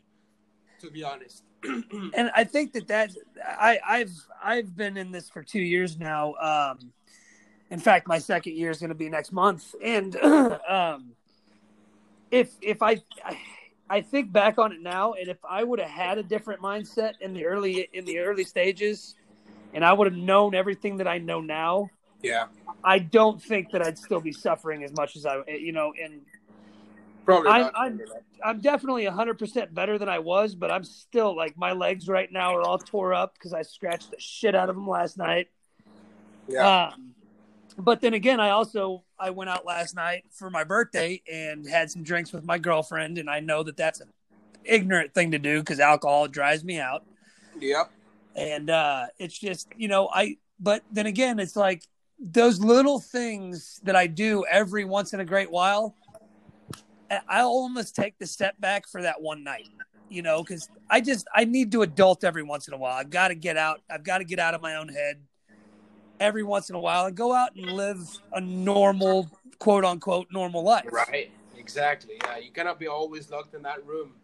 to 0.82 0.90
be 0.90 1.02
honest. 1.02 1.44
And 2.14 2.30
I 2.35 2.44
think 2.44 2.72
that 2.72 2.88
that 2.88 3.12
I 3.46 3.78
I've 3.87 4.12
I've 4.42 4.76
been 4.76 4.96
in 4.96 5.12
this 5.12 5.30
for 5.30 5.42
two 5.42 5.61
years 5.61 5.96
now. 5.96 6.35
Um, 6.35 6.92
in 7.70 7.78
fact, 7.78 8.06
my 8.06 8.18
second 8.18 8.56
year 8.56 8.70
is 8.70 8.80
going 8.80 8.90
to 8.90 8.96
be 8.96 9.08
next 9.08 9.32
month, 9.32 9.74
and 9.82 10.16
um, 10.68 11.12
if 12.30 12.50
if 12.61 12.82
I 12.82 13.00
I 13.88 14.00
think 14.00 14.32
back 14.32 14.58
on 14.58 14.72
it 14.72 14.82
now, 14.82 15.12
and 15.12 15.28
if 15.28 15.38
I 15.48 15.62
would 15.62 15.78
have 15.78 15.88
had 15.88 16.18
a 16.18 16.22
different 16.22 16.61
mindset 16.61 17.14
in 17.20 17.32
the 17.32 17.46
early 17.46 17.88
in 17.92 18.04
the 18.04 18.18
early 18.18 18.44
stages, 18.44 19.14
and 19.72 19.85
I 19.85 19.92
would 19.92 20.08
have 20.12 20.20
known 20.20 20.54
everything 20.56 20.96
that 20.96 21.06
I 21.06 21.18
know 21.18 21.40
now, 21.40 21.88
yeah. 22.22 22.46
I 22.82 22.98
don't 22.98 23.40
think 23.40 23.70
that 23.70 23.82
I'd 23.82 23.98
still 23.98 24.20
be 24.20 24.32
suffering 24.32 24.82
as 24.82 24.92
much 24.92 25.14
as 25.14 25.24
I 25.24 25.42
you 25.46 25.72
know 25.72 25.92
and 26.02 26.22
probably 27.24 27.50
I'm- 27.50 27.70
I'm- 27.74 28.00
I'm 28.44 28.61
definitely 28.61 29.04
100% 29.06 29.72
better 29.72 29.98
than 29.98 30.08
I 30.08 30.18
was, 30.18 30.54
but 30.54 30.70
I'm 30.70 30.85
still 30.85 31.37
like 31.37 31.56
my 31.56 31.72
legs 31.72 32.08
right 32.08 32.30
now 32.30 32.54
are 32.56 32.62
all 32.62 32.78
tore 32.78 33.14
up 33.14 33.35
because 33.35 33.52
I 33.52 33.62
scratched 33.62 34.11
the 34.11 34.18
shit 34.18 34.54
out 34.54 34.68
of 34.68 34.74
them 34.74 34.88
last 34.88 35.16
night. 35.16 35.48
yeah 36.48 36.88
Um, 36.88 37.14
but 37.78 38.00
then 38.00 38.14
again, 38.14 38.40
I 38.40 38.50
also 38.50 39.04
I 39.18 39.30
went 39.30 39.48
out 39.48 39.64
last 39.64 39.94
night 39.94 40.24
for 40.30 40.50
my 40.50 40.64
birthday 40.64 41.22
and 41.30 41.66
had 41.66 41.90
some 41.90 42.02
drinks 42.02 42.32
with 42.32 42.44
my 42.44 42.58
girlfriend, 42.58 43.16
and 43.18 43.30
I 43.30 43.40
know 43.40 43.62
that 43.62 43.76
that's 43.76 44.00
an 44.00 44.12
ignorant 44.64 45.14
thing 45.14 45.30
to 45.30 45.38
do 45.38 45.61
because 45.61 45.78
alcohol 45.80 46.26
drives 46.28 46.64
me 46.64 46.78
out, 46.80 47.04
yep 47.58 47.90
and 48.35 48.70
uh, 48.70 49.06
it's 49.18 49.38
just 49.38 49.68
you 49.76 49.88
know 49.88 50.08
I. 50.12 50.37
But 50.61 50.82
then 50.92 51.06
again, 51.06 51.38
it's 51.38 51.56
like 51.56 51.82
those 52.18 52.61
little 52.61 53.00
things 53.00 53.80
that 53.85 53.96
I 53.96 54.06
do 54.06 54.44
every 54.48 54.85
once 54.85 55.12
in 55.12 55.20
a 55.20 55.24
great 55.24 55.50
while. 55.50 55.96
I- 57.29 57.42
almost 57.42 57.94
take 57.96 58.18
the 58.18 58.27
step 58.27 58.61
back 58.61 58.88
for 58.88 59.03
that 59.03 59.20
one 59.20 59.44
night, 59.44 59.68
you 60.09 60.22
know, 60.22 60.42
because 60.42 60.68
I 60.88 61.01
just 61.01 61.27
I 61.35 61.44
need 61.44 61.72
to 61.72 61.83
adult 61.83 62.25
every 62.25 62.42
once 62.42 62.68
in 62.68 62.75
a 62.75 62.79
while. 62.79 62.96
I've 62.96 63.11
got 63.11 63.29
to 63.29 63.35
get 63.35 63.57
out. 63.57 63.81
I've 63.90 64.05
got 64.05 64.18
to 64.18 64.25
get 64.25 64.38
out 64.38 64.55
of 64.55 64.62
my 64.62 64.77
own 64.77 64.88
head 64.88 65.20
every 66.20 66.42
once 66.42 66.70
in 66.70 66.77
a 66.77 66.81
while 66.81 67.07
and 67.07 67.16
go 67.16 67.33
out 67.33 67.55
and 67.57 67.66
live 67.72 67.98
a 68.33 68.40
normal, 68.40 69.29
quote 69.59 69.85
unquote, 69.85 70.29
normal 70.31 70.62
life. 70.62 70.87
Right. 70.90 71.31
Exactly. 71.57 72.14
Yeah. 72.25 72.38
You 72.38 72.51
cannot 72.51 72.81
be 72.81 72.88
always 72.88 73.31
locked 73.31 73.55
in 73.55 73.62
that 73.62 73.87
room. 73.87 74.14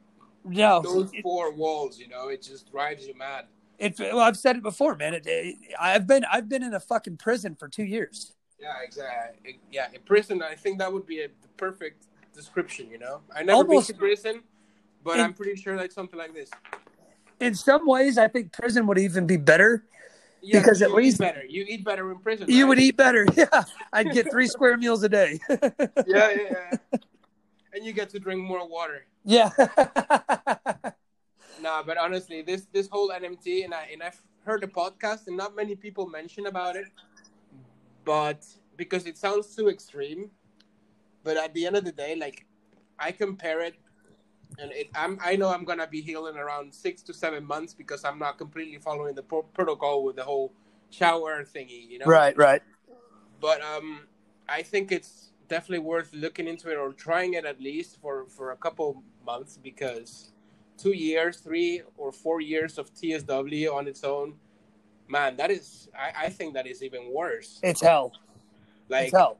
No, 0.44 0.81
Those 0.83 1.11
it, 1.12 1.22
four 1.22 1.53
walls, 1.53 1.98
you 1.98 2.09
know, 2.09 2.29
it 2.29 2.42
just 2.42 2.70
drives 2.70 3.07
you 3.07 3.16
mad. 3.16 3.46
it, 3.79 3.98
well, 3.98 4.20
I've 4.20 4.37
said 4.37 4.57
it 4.57 4.62
before, 4.62 4.96
man. 4.96 5.14
It, 5.14 5.27
it, 5.27 5.57
I've 5.79 6.07
been 6.07 6.24
I've 6.24 6.48
been 6.48 6.62
in 6.62 6.74
a 6.74 6.81
fucking 6.81 7.18
prison 7.18 7.55
for 7.55 7.68
two 7.68 7.85
years. 7.85 8.35
Yeah, 8.61 8.74
exactly. 8.83 9.61
Yeah, 9.70 9.87
in 9.92 10.01
prison, 10.03 10.42
I 10.42 10.55
think 10.55 10.79
that 10.79 10.92
would 10.92 11.07
be 11.07 11.22
a, 11.22 11.29
perfect 11.57 12.07
description. 12.42 12.85
You 12.90 12.98
know, 13.05 13.20
I 13.35 13.42
never 13.42 13.59
Almost- 13.59 13.88
been 13.88 13.96
to 13.96 14.01
prison, 14.01 14.35
but 15.05 15.14
In- 15.18 15.24
I'm 15.24 15.35
pretty 15.35 15.57
sure 15.62 15.77
like 15.77 15.92
something 15.92 16.18
like 16.24 16.33
this. 16.40 16.51
In 17.40 17.55
some 17.55 17.87
ways, 17.87 18.18
I 18.18 18.29
think 18.29 18.53
prison 18.53 18.87
would 18.88 18.98
even 18.98 19.27
be 19.27 19.37
better. 19.37 19.72
Yeah, 20.40 20.61
Because 20.61 20.83
at 20.83 20.92
least- 20.92 21.18
better. 21.18 21.44
You 21.55 21.64
eat 21.68 21.85
better 21.85 22.11
in 22.12 22.18
prison. 22.18 22.46
You 22.48 22.62
right? 22.64 22.68
would 22.68 22.81
eat 22.87 22.96
better. 22.96 23.27
Yeah, 23.37 23.64
I'd 23.92 24.11
get 24.12 24.31
three 24.31 24.46
square 24.46 24.77
meals 24.77 25.03
a 25.03 25.09
day. 25.09 25.40
Yeah, 25.48 26.31
yeah, 26.31 26.37
yeah. 26.55 26.77
And 27.74 27.85
you 27.87 27.92
get 27.92 28.09
to 28.14 28.18
drink 28.18 28.40
more 28.42 28.66
water. 28.66 29.01
Yeah. 29.24 29.51
nah, 31.62 31.83
but 31.83 31.96
honestly, 31.98 32.42
this 32.42 32.66
this 32.72 32.88
whole 32.88 33.11
NMT, 33.11 33.64
and 33.64 33.72
I 33.74 33.83
and 33.92 34.03
I've 34.03 34.20
heard 34.48 34.61
the 34.62 34.66
podcast, 34.81 35.27
and 35.29 35.37
not 35.37 35.55
many 35.55 35.74
people 35.77 36.07
mention 36.09 36.46
about 36.46 36.74
it, 36.77 36.87
but 38.05 38.40
because 38.77 39.07
it 39.07 39.16
sounds 39.18 39.55
too 39.55 39.68
extreme. 39.68 40.31
But 41.28 41.36
at 41.36 41.52
the 41.52 41.66
end 41.66 41.76
of 41.76 41.84
the 41.84 41.92
day, 41.92 42.16
like 42.16 42.46
I 42.98 43.12
compare 43.12 43.60
it, 43.60 43.74
and 44.58 44.72
it, 44.72 44.88
I'm 44.94 45.18
I 45.22 45.36
know 45.36 45.50
I'm 45.50 45.66
gonna 45.66 45.86
be 45.86 46.00
healing 46.00 46.38
around 46.38 46.72
six 46.72 47.02
to 47.02 47.12
seven 47.12 47.44
months 47.44 47.74
because 47.74 48.02
I'm 48.02 48.18
not 48.18 48.38
completely 48.38 48.78
following 48.78 49.14
the 49.14 49.22
pro- 49.22 49.42
protocol 49.42 50.04
with 50.04 50.16
the 50.16 50.24
whole 50.24 50.54
shower 50.88 51.44
thingy, 51.44 51.86
you 51.86 51.98
know. 51.98 52.06
right, 52.06 52.34
right. 52.38 52.62
But 53.42 53.60
um, 53.60 54.06
I 54.48 54.62
think 54.62 54.90
it's 54.90 55.32
definitely 55.48 55.80
worth 55.80 56.14
looking 56.14 56.48
into 56.48 56.70
it 56.72 56.78
or 56.78 56.94
trying 56.94 57.34
it 57.34 57.44
at 57.44 57.60
least 57.60 58.00
for 58.00 58.24
for 58.30 58.52
a 58.52 58.56
couple 58.56 59.02
months 59.26 59.58
because 59.62 60.32
two 60.78 60.94
years, 60.96 61.40
three 61.40 61.82
or 61.98 62.10
four 62.10 62.40
years 62.40 62.78
of 62.78 62.94
TSW 62.94 63.70
on 63.70 63.86
its 63.86 64.02
own, 64.02 64.36
man, 65.08 65.36
that 65.36 65.50
is 65.50 65.90
I, 65.94 66.24
I 66.24 66.28
think 66.30 66.54
that 66.54 66.66
is 66.66 66.82
even 66.82 67.12
worse. 67.12 67.60
It's 67.62 67.82
hell. 67.82 68.12
Like 68.88 69.08
it's 69.08 69.14
hell. 69.14 69.36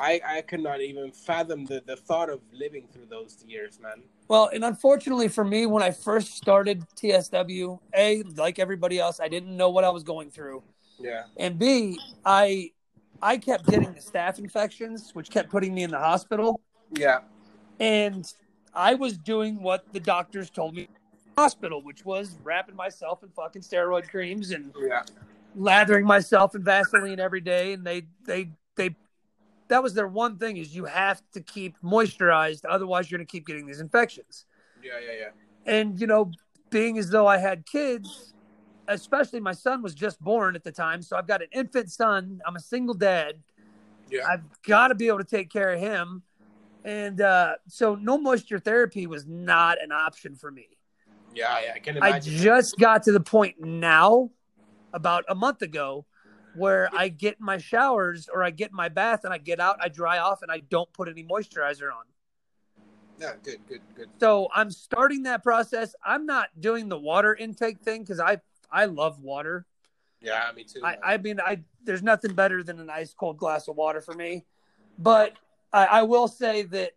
I 0.00 0.20
I 0.24 0.40
could 0.42 0.60
not 0.62 0.80
even 0.80 1.12
fathom 1.12 1.66
the 1.66 1.82
the 1.84 1.96
thought 1.96 2.30
of 2.30 2.40
living 2.52 2.88
through 2.92 3.06
those 3.10 3.44
years, 3.46 3.78
man. 3.80 4.02
Well, 4.28 4.50
and 4.52 4.64
unfortunately 4.64 5.28
for 5.28 5.44
me, 5.44 5.66
when 5.66 5.82
I 5.82 5.90
first 5.90 6.36
started 6.36 6.84
TSW, 6.96 7.78
A, 7.94 8.22
like 8.36 8.58
everybody 8.58 8.98
else, 8.98 9.20
I 9.20 9.28
didn't 9.28 9.56
know 9.56 9.70
what 9.70 9.84
I 9.84 9.90
was 9.90 10.02
going 10.02 10.30
through. 10.30 10.62
Yeah. 10.98 11.24
And 11.36 11.58
B, 11.58 11.98
I 12.24 12.70
I 13.22 13.36
kept 13.36 13.66
getting 13.66 13.92
the 13.92 14.00
staph 14.00 14.38
infections, 14.38 15.10
which 15.14 15.30
kept 15.30 15.50
putting 15.50 15.74
me 15.74 15.82
in 15.82 15.90
the 15.90 15.98
hospital. 15.98 16.60
Yeah. 16.92 17.20
And 17.78 18.32
I 18.74 18.94
was 18.94 19.18
doing 19.18 19.62
what 19.62 19.84
the 19.92 20.00
doctors 20.00 20.48
told 20.50 20.74
me 20.74 20.82
in 20.82 20.88
the 21.34 21.42
hospital, 21.42 21.82
which 21.82 22.04
was 22.04 22.38
wrapping 22.42 22.76
myself 22.76 23.22
in 23.22 23.30
fucking 23.30 23.62
steroid 23.62 24.08
creams 24.08 24.50
and 24.52 24.72
Yeah. 24.80 25.02
lathering 25.56 26.06
myself 26.06 26.54
in 26.54 26.62
Vaseline 26.62 27.20
every 27.20 27.40
day. 27.40 27.72
And 27.72 27.84
they 27.84 28.02
they 28.24 28.50
they 28.76 28.94
that 29.70 29.82
was 29.82 29.94
their 29.94 30.06
one 30.08 30.36
thing 30.36 30.58
is 30.58 30.74
you 30.74 30.84
have 30.84 31.22
to 31.32 31.40
keep 31.40 31.74
moisturized, 31.82 32.64
otherwise 32.68 33.10
you're 33.10 33.18
gonna 33.18 33.26
keep 33.26 33.46
getting 33.46 33.66
these 33.66 33.80
infections. 33.80 34.44
Yeah. 34.82 34.92
Yeah. 35.04 35.18
Yeah. 35.18 35.72
And 35.72 36.00
you 36.00 36.06
know, 36.06 36.30
being 36.70 36.98
as 36.98 37.10
though 37.10 37.26
I 37.26 37.38
had 37.38 37.66
kids, 37.66 38.34
especially 38.88 39.40
my 39.40 39.52
son 39.52 39.82
was 39.82 39.94
just 39.94 40.20
born 40.20 40.54
at 40.54 40.64
the 40.64 40.72
time, 40.72 41.02
so 41.02 41.16
I've 41.16 41.26
got 41.26 41.42
an 41.42 41.48
infant 41.52 41.90
son. 41.90 42.40
I'm 42.46 42.56
a 42.56 42.60
single 42.60 42.94
dad. 42.94 43.40
Yeah. 44.10 44.26
I've 44.28 44.42
got 44.62 44.88
to 44.88 44.94
be 44.94 45.08
able 45.08 45.18
to 45.18 45.24
take 45.24 45.50
care 45.50 45.72
of 45.72 45.80
him. 45.80 46.22
And 46.84 47.20
uh, 47.20 47.56
so, 47.68 47.94
no 47.94 48.18
moisture 48.18 48.58
therapy 48.58 49.06
was 49.06 49.26
not 49.26 49.80
an 49.82 49.92
option 49.92 50.34
for 50.34 50.50
me. 50.50 50.66
Yeah. 51.34 51.60
Yeah. 51.64 51.72
I 51.74 51.78
can 51.78 52.02
I 52.02 52.18
just 52.18 52.78
got 52.78 53.02
to 53.04 53.12
the 53.12 53.20
point 53.20 53.60
now, 53.60 54.30
about 54.92 55.24
a 55.28 55.34
month 55.34 55.62
ago, 55.62 56.06
where 56.54 56.88
I 56.92 57.08
get 57.08 57.40
my 57.40 57.58
showers 57.58 58.28
or 58.32 58.42
I 58.42 58.50
get 58.50 58.72
my 58.72 58.88
bath 58.88 59.24
and 59.24 59.32
I 59.32 59.38
get 59.38 59.60
out, 59.60 59.78
I 59.80 59.88
dry 59.88 60.18
off, 60.18 60.42
and 60.42 60.50
I 60.50 60.58
don't 60.58 60.92
put 60.92 61.08
any 61.08 61.24
moisturizer 61.24 61.90
on. 61.90 62.04
yeah. 63.18 63.32
Good. 63.42 63.58
Good. 63.68 63.80
Good. 63.94 64.08
So 64.18 64.48
I'm 64.54 64.70
starting 64.70 65.24
that 65.24 65.42
process. 65.42 65.94
I'm 66.04 66.26
not 66.26 66.48
doing 66.58 66.88
the 66.88 66.98
water 66.98 67.34
intake 67.34 67.80
thing 67.80 68.02
because 68.02 68.20
I 68.20 68.38
I 68.70 68.86
love 68.86 69.20
water. 69.22 69.66
Yeah. 70.20 70.50
Me 70.54 70.64
too. 70.64 70.80
I, 70.84 70.96
I 71.02 71.16
mean, 71.18 71.40
I 71.40 71.62
there's 71.84 72.02
nothing 72.02 72.34
better 72.34 72.62
than 72.62 72.80
an 72.80 72.90
ice 72.90 73.14
cold 73.14 73.38
glass 73.38 73.68
of 73.68 73.76
water 73.76 74.00
for 74.00 74.14
me. 74.14 74.44
But 74.98 75.34
I, 75.72 75.86
I 75.86 76.02
will 76.02 76.28
say 76.28 76.62
that 76.62 76.92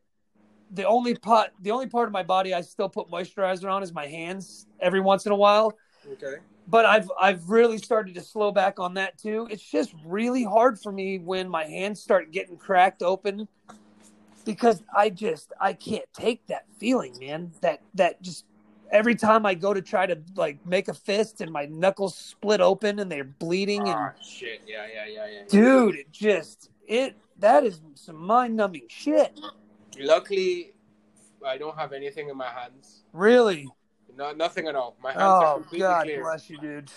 the 0.71 0.85
only 0.85 1.15
part 1.15 1.51
the 1.61 1.71
only 1.71 1.87
part 1.87 2.07
of 2.07 2.13
my 2.13 2.23
body 2.23 2.53
I 2.53 2.61
still 2.61 2.89
put 2.89 3.09
moisturizer 3.09 3.71
on 3.71 3.83
is 3.83 3.93
my 3.93 4.07
hands 4.07 4.65
every 4.79 4.99
once 4.99 5.25
in 5.25 5.31
a 5.31 5.35
while. 5.35 5.77
okay. 6.11 6.37
But 6.67 6.85
I've 6.85 7.11
I've 7.19 7.49
really 7.49 7.77
started 7.77 8.15
to 8.15 8.21
slow 8.21 8.51
back 8.51 8.79
on 8.79 8.93
that 8.95 9.17
too. 9.17 9.47
It's 9.51 9.63
just 9.63 9.93
really 10.05 10.43
hard 10.43 10.79
for 10.79 10.91
me 10.91 11.19
when 11.19 11.49
my 11.49 11.65
hands 11.65 12.01
start 12.01 12.31
getting 12.31 12.57
cracked 12.57 13.03
open 13.03 13.47
because 14.45 14.81
I 14.95 15.09
just 15.09 15.51
I 15.59 15.73
can't 15.73 16.05
take 16.13 16.45
that 16.47 16.65
feeling, 16.79 17.17
man. 17.19 17.51
That 17.61 17.81
that 17.95 18.21
just 18.21 18.45
every 18.91 19.15
time 19.15 19.45
I 19.45 19.55
go 19.55 19.73
to 19.73 19.81
try 19.81 20.05
to 20.05 20.17
like 20.35 20.65
make 20.65 20.87
a 20.87 20.93
fist 20.93 21.41
and 21.41 21.51
my 21.51 21.65
knuckles 21.65 22.15
split 22.15 22.61
open 22.61 22.99
and 22.99 23.11
they're 23.11 23.23
bleeding 23.23 23.81
and 23.81 23.89
Ah, 23.89 24.13
shit. 24.21 24.61
Yeah. 24.67 24.85
Yeah. 24.85 25.05
Yeah. 25.07 25.25
Yeah. 25.27 25.41
dude 25.49 25.95
it 25.95 26.11
just 26.11 26.69
it 26.87 27.17
that 27.39 27.63
is 27.65 27.81
some 27.95 28.15
mind-numbing 28.15 28.83
shit 28.87 29.37
Luckily, 29.99 30.73
I 31.45 31.57
don't 31.57 31.77
have 31.77 31.91
anything 31.93 32.29
in 32.29 32.37
my 32.37 32.47
hands. 32.49 33.03
really 33.13 33.67
No, 34.17 34.31
nothing 34.31 34.67
at 34.67 34.75
all. 34.75 34.95
My 35.01 35.11
hands 35.11 35.21
are 35.23 35.45
oh 35.45 35.53
completely 35.55 35.79
god 35.79 36.03
clear, 36.03 36.21
bless 36.23 36.49
you 36.49 36.57
dude 36.59 36.91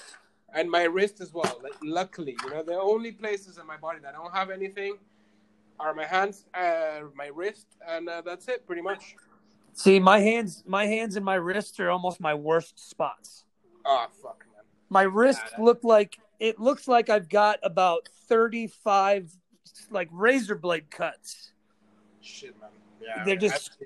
and 0.54 0.70
my 0.70 0.84
wrist 0.84 1.20
as 1.20 1.32
well. 1.34 1.60
Like, 1.62 1.74
luckily, 1.82 2.36
you 2.44 2.50
know, 2.50 2.62
the 2.62 2.74
only 2.78 3.12
places 3.12 3.58
in 3.58 3.66
my 3.66 3.76
body 3.76 3.98
that 4.02 4.14
don't 4.14 4.32
have 4.34 4.48
anything 4.50 4.96
are 5.78 5.92
my 5.92 6.06
hands, 6.06 6.46
uh, 6.54 7.00
my 7.14 7.26
wrist, 7.26 7.66
and 7.86 8.08
uh, 8.08 8.22
that's 8.24 8.48
it, 8.48 8.66
pretty 8.66 8.80
much. 8.80 9.16
see 9.74 10.00
my 10.00 10.20
hands 10.20 10.62
my 10.66 10.86
hands 10.86 11.16
and 11.16 11.24
my 11.24 11.34
wrists 11.34 11.78
are 11.80 11.90
almost 11.90 12.18
my 12.20 12.32
worst 12.32 12.78
spots 12.78 13.44
Oh 13.84 14.06
fuck, 14.22 14.44
man. 14.54 14.64
my 14.88 15.02
wrists 15.02 15.42
Yeah, 15.58 15.72
like 15.82 16.18
it 16.40 16.58
looks 16.58 16.88
like 16.88 17.10
i've 17.10 17.28
got 17.28 17.58
about 17.62 18.08
35 18.28 19.30
like 19.90 20.08
razor 20.10 20.54
blade 20.54 20.90
cuts 20.90 21.52
Shit, 22.22 22.58
man. 22.60 22.70
Yeah, 23.02 23.22
They're 23.24 23.34
man, 23.34 23.40
just- 23.40 23.76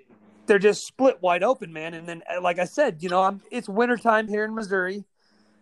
they're 0.51 0.59
just 0.59 0.85
split 0.85 1.23
wide 1.23 1.45
open, 1.45 1.73
man. 1.73 1.95
And 1.95 2.09
then, 2.09 2.25
uh, 2.29 2.41
like 2.43 2.59
I 2.59 2.65
said, 2.65 3.05
you 3.05 3.09
know, 3.09 3.23
I'm 3.23 3.41
it's 3.53 3.69
wintertime 3.69 4.27
here 4.27 4.45
in 4.45 4.53
Missouri, 4.53 5.05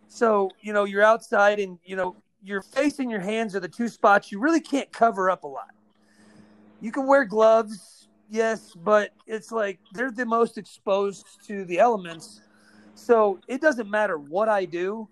so 0.09 0.51
you 0.63 0.73
know 0.73 0.85
you're 0.85 1.03
outside 1.03 1.61
and 1.61 1.79
you 1.85 1.95
know 1.95 2.17
your 2.43 2.63
face 2.63 2.99
and 2.99 3.11
your 3.11 3.21
hands 3.21 3.55
are 3.55 3.61
the 3.61 3.69
two 3.69 3.89
spots 3.89 4.33
you 4.33 4.41
really 4.41 4.63
can't 4.63 4.91
cover 4.91 5.29
up 5.29 5.45
a 5.45 5.47
lot. 5.47 5.69
You 6.81 6.91
can 6.91 7.07
wear 7.07 7.27
gloves, 7.27 8.09
yes, 8.31 8.73
but 8.83 9.11
it's 9.27 9.53
like 9.53 9.79
they're 9.93 10.11
the 10.11 10.25
most 10.25 10.57
exposed 10.57 11.27
to 11.49 11.67
the 11.67 11.81
elements, 11.81 12.41
so 12.95 13.41
it 13.47 13.61
doesn't 13.61 13.91
matter 13.91 14.17
what 14.17 14.49
I 14.49 14.65
do. 14.65 15.07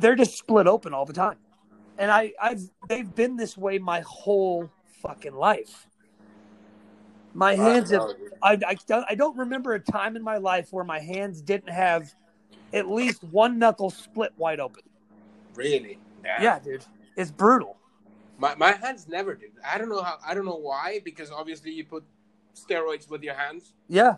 They're 0.00 0.16
just 0.16 0.36
split 0.36 0.66
open 0.66 0.92
all 0.92 1.06
the 1.06 1.12
time, 1.12 1.38
and 1.96 2.10
I 2.10 2.32
I've 2.42 2.68
they've 2.88 3.14
been 3.14 3.36
this 3.36 3.56
way 3.56 3.78
my 3.78 4.00
whole 4.00 4.68
fucking 5.00 5.36
life. 5.36 5.86
My 7.34 7.54
hands 7.54 7.90
have. 7.90 8.10
I, 8.42 8.58
I, 8.66 8.76
don't- 8.86 9.06
I 9.08 9.14
don't 9.14 9.36
remember 9.36 9.74
a 9.74 9.80
time 9.80 10.16
in 10.16 10.22
my 10.22 10.36
life 10.38 10.68
where 10.72 10.84
my 10.84 11.00
hands 11.00 11.40
didn't 11.40 11.70
have 11.70 12.12
at 12.72 12.88
least 12.88 13.22
one 13.24 13.58
knuckle 13.58 13.90
split 13.90 14.32
wide 14.36 14.60
open. 14.60 14.82
Really? 15.54 15.98
Yeah, 16.24 16.58
dude. 16.58 16.84
It's 17.16 17.30
brutal. 17.30 17.76
My 18.38 18.54
my 18.54 18.72
hands 18.72 19.06
never 19.08 19.34
did. 19.34 19.50
I 19.64 19.78
don't 19.78 19.88
know 19.88 20.02
how. 20.02 20.18
I 20.26 20.34
don't 20.34 20.44
know 20.46 20.56
why. 20.56 21.00
Because 21.04 21.30
obviously 21.30 21.72
you 21.72 21.84
put 21.84 22.04
steroids 22.54 23.08
with 23.10 23.22
your 23.22 23.34
hands, 23.34 23.74
Yeah. 23.88 24.16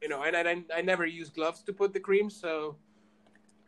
you 0.00 0.08
know, 0.08 0.22
and 0.22 0.36
I 0.36 0.62
I 0.74 0.82
never 0.82 1.04
use 1.06 1.30
gloves 1.30 1.62
to 1.64 1.72
put 1.72 1.92
the 1.92 2.00
cream, 2.00 2.30
so 2.30 2.76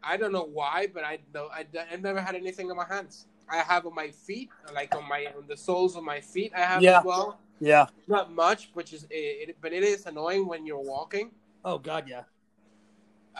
I 0.02 0.16
don't 0.16 0.32
know 0.32 0.44
why, 0.44 0.88
but 0.92 1.04
I 1.04 1.18
know 1.34 1.48
I 1.52 1.66
I 1.92 1.96
never 1.96 2.20
had 2.20 2.34
anything 2.34 2.70
on 2.70 2.76
my 2.76 2.86
hands. 2.86 3.26
I 3.48 3.58
have 3.58 3.86
on 3.86 3.94
my 3.94 4.08
feet, 4.10 4.50
like 4.74 4.94
on 4.94 5.06
my 5.08 5.26
on 5.36 5.46
the 5.46 5.56
soles 5.56 5.96
of 5.96 6.02
my 6.04 6.20
feet. 6.20 6.52
I 6.56 6.60
have 6.60 6.82
Yeah. 6.82 6.98
as 7.00 7.04
well. 7.04 7.38
Yeah. 7.60 7.86
Not 8.08 8.32
much, 8.32 8.70
which 8.74 8.92
is 8.92 9.04
it, 9.10 9.50
it, 9.50 9.56
but 9.60 9.72
it 9.72 9.82
is 9.82 10.06
annoying 10.06 10.46
when 10.46 10.66
you're 10.66 10.78
walking. 10.80 11.30
Oh 11.64 11.78
God, 11.78 12.08
yeah. 12.08 12.22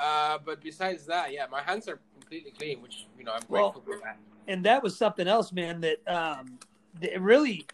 Uh, 0.00 0.38
but 0.44 0.60
besides 0.60 1.06
that, 1.06 1.32
yeah, 1.32 1.46
my 1.50 1.62
hands 1.62 1.88
are 1.88 2.00
completely 2.12 2.50
clean, 2.50 2.80
which 2.82 3.06
you 3.18 3.24
know 3.24 3.32
I'm 3.32 3.42
Well- 3.48 3.70
grateful 3.72 3.94
for 3.98 4.04
that. 4.04 4.18
And 4.46 4.62
that 4.66 4.82
was 4.82 4.94
something 4.96 5.26
else, 5.26 5.52
man. 5.52 5.80
That 5.80 6.06
um, 6.06 6.58
it 7.00 7.18
really, 7.18 7.66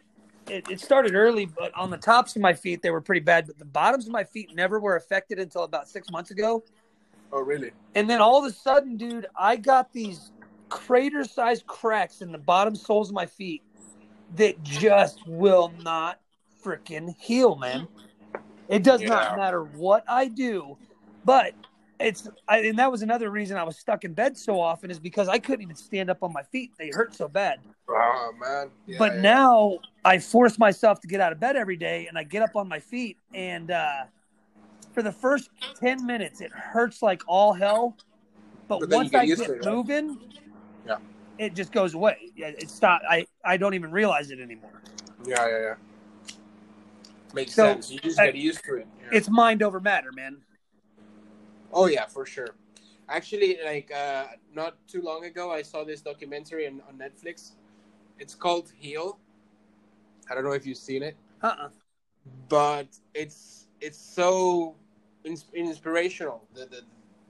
it, 0.48 0.70
it 0.70 0.80
started 0.80 1.16
early, 1.16 1.44
but 1.44 1.74
on 1.74 1.90
the 1.90 1.96
tops 1.96 2.36
of 2.36 2.42
my 2.42 2.54
feet 2.54 2.80
they 2.80 2.90
were 2.90 3.00
pretty 3.00 3.22
bad, 3.22 3.48
but 3.48 3.58
the 3.58 3.64
bottoms 3.64 4.06
of 4.06 4.12
my 4.12 4.22
feet 4.22 4.54
never 4.54 4.78
were 4.78 4.94
affected 4.94 5.40
until 5.40 5.64
about 5.64 5.88
six 5.88 6.10
months 6.12 6.30
ago. 6.30 6.62
Oh, 7.32 7.40
really? 7.40 7.72
And 7.96 8.08
then 8.08 8.20
all 8.20 8.38
of 8.38 8.44
a 8.44 8.54
sudden, 8.54 8.96
dude, 8.96 9.26
I 9.36 9.56
got 9.56 9.92
these 9.92 10.30
crater-sized 10.68 11.66
cracks 11.66 12.22
in 12.22 12.30
the 12.30 12.38
bottom 12.38 12.76
soles 12.76 13.08
of 13.08 13.14
my 13.14 13.26
feet 13.26 13.62
that 14.36 14.62
just 14.62 15.26
will 15.26 15.72
not 15.82 16.20
freaking 16.64 17.14
heal, 17.18 17.56
man. 17.56 17.88
It 18.68 18.82
does 18.82 19.02
Yeah. 19.02 19.08
not 19.08 19.36
matter 19.36 19.64
what 19.64 20.04
I 20.08 20.28
do, 20.28 20.78
but 21.24 21.54
it's 21.98 22.28
I, 22.48 22.58
and 22.60 22.78
that 22.78 22.90
was 22.90 23.02
another 23.02 23.30
reason 23.30 23.56
I 23.56 23.64
was 23.64 23.78
stuck 23.78 24.04
in 24.04 24.14
bed 24.14 24.38
so 24.38 24.60
often 24.60 24.90
is 24.90 24.98
because 24.98 25.28
I 25.28 25.38
couldn't 25.38 25.62
even 25.62 25.76
stand 25.76 26.08
up 26.08 26.22
on 26.22 26.32
my 26.32 26.42
feet; 26.44 26.72
they 26.78 26.90
hurt 26.90 27.14
so 27.14 27.28
bad. 27.28 27.60
Oh 27.88 28.32
man. 28.40 28.70
Yeah, 28.86 28.98
but 28.98 29.14
yeah. 29.16 29.20
now 29.20 29.78
I 30.04 30.18
force 30.18 30.58
myself 30.58 31.00
to 31.00 31.08
get 31.08 31.20
out 31.20 31.32
of 31.32 31.40
bed 31.40 31.56
every 31.56 31.76
day, 31.76 32.06
and 32.06 32.16
I 32.16 32.22
get 32.22 32.42
up 32.42 32.56
on 32.56 32.68
my 32.68 32.78
feet, 32.78 33.18
and 33.34 33.70
uh, 33.70 34.04
for 34.94 35.02
the 35.02 35.12
first 35.12 35.50
ten 35.78 36.06
minutes, 36.06 36.40
it 36.40 36.52
hurts 36.52 37.02
like 37.02 37.22
all 37.26 37.52
hell. 37.52 37.96
But, 38.68 38.80
But 38.80 38.90
once 38.90 39.10
get 39.10 39.20
I 39.20 39.26
get 39.26 39.40
it, 39.40 39.48
right? 39.50 39.64
moving, 39.64 40.16
Yeah. 40.86 40.98
it 41.38 41.54
just 41.54 41.72
goes 41.72 41.94
away. 41.94 42.30
Yeah, 42.36 42.48
It 42.48 42.70
stop. 42.70 43.02
I 43.08 43.26
I 43.44 43.56
don't 43.56 43.74
even 43.74 43.90
realize 43.90 44.30
it 44.30 44.40
anymore. 44.40 44.80
Yeah, 45.26 45.46
yeah, 45.48 45.58
yeah. 45.58 45.74
Makes 47.34 47.54
So, 47.54 47.64
sense. 47.64 47.90
You 47.90 47.98
just 48.00 48.18
I- 48.18 48.26
get 48.26 48.36
used 48.36 48.64
to 48.64 48.76
it. 48.76 48.86
Yeah. 49.00 49.08
It's 49.18 49.28
mind 49.28 49.62
over 49.62 49.80
matter, 49.80 50.10
man. 50.12 50.38
Oh 51.72 51.86
yeah, 51.86 52.06
for 52.06 52.26
sure. 52.26 52.48
Actually, 53.08 53.58
like 53.64 53.90
uh, 53.92 54.26
not 54.54 54.76
too 54.88 55.02
long 55.02 55.24
ago, 55.24 55.52
I 55.52 55.62
saw 55.62 55.84
this 55.84 56.00
documentary 56.00 56.66
on, 56.66 56.80
on 56.88 56.98
Netflix. 56.98 57.52
It's 58.18 58.34
called 58.34 58.72
Heal. 58.76 59.18
I 60.30 60.34
don't 60.34 60.44
know 60.44 60.52
if 60.52 60.66
you've 60.66 60.78
seen 60.78 61.02
it, 61.02 61.16
Uh-uh. 61.42 61.68
but 62.48 62.88
it's 63.14 63.66
it's 63.80 63.98
so 63.98 64.76
ins- 65.24 65.46
inspirational. 65.54 66.46
The, 66.54 66.66
the, 66.66 66.80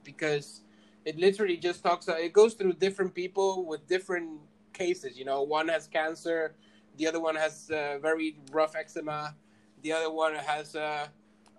because 0.03 0.61
it 1.05 1.17
literally 1.17 1.57
just 1.57 1.83
talks. 1.83 2.07
It 2.07 2.33
goes 2.33 2.53
through 2.55 2.73
different 2.73 3.13
people 3.13 3.65
with 3.65 3.87
different 3.87 4.39
cases. 4.73 5.17
You 5.17 5.25
know, 5.25 5.41
one 5.43 5.67
has 5.67 5.87
cancer, 5.87 6.53
the 6.97 7.07
other 7.07 7.19
one 7.19 7.35
has 7.35 7.69
uh, 7.71 7.97
very 8.01 8.37
rough 8.51 8.75
eczema, 8.75 9.35
the 9.81 9.91
other 9.91 10.11
one 10.11 10.35
has. 10.35 10.75
Uh, 10.75 11.07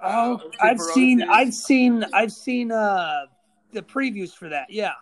Oh, 0.05 0.35
uh, 0.35 0.49
I've 0.61 0.81
seen. 0.81 1.23
I've 1.23 1.55
seen, 1.55 2.05
I've 2.13 2.33
seen 2.33 2.73
uh 2.73 3.27
the 3.73 3.83
previews 3.83 4.35
for 4.35 4.49
that. 4.49 4.69
Yeah, 4.69 4.95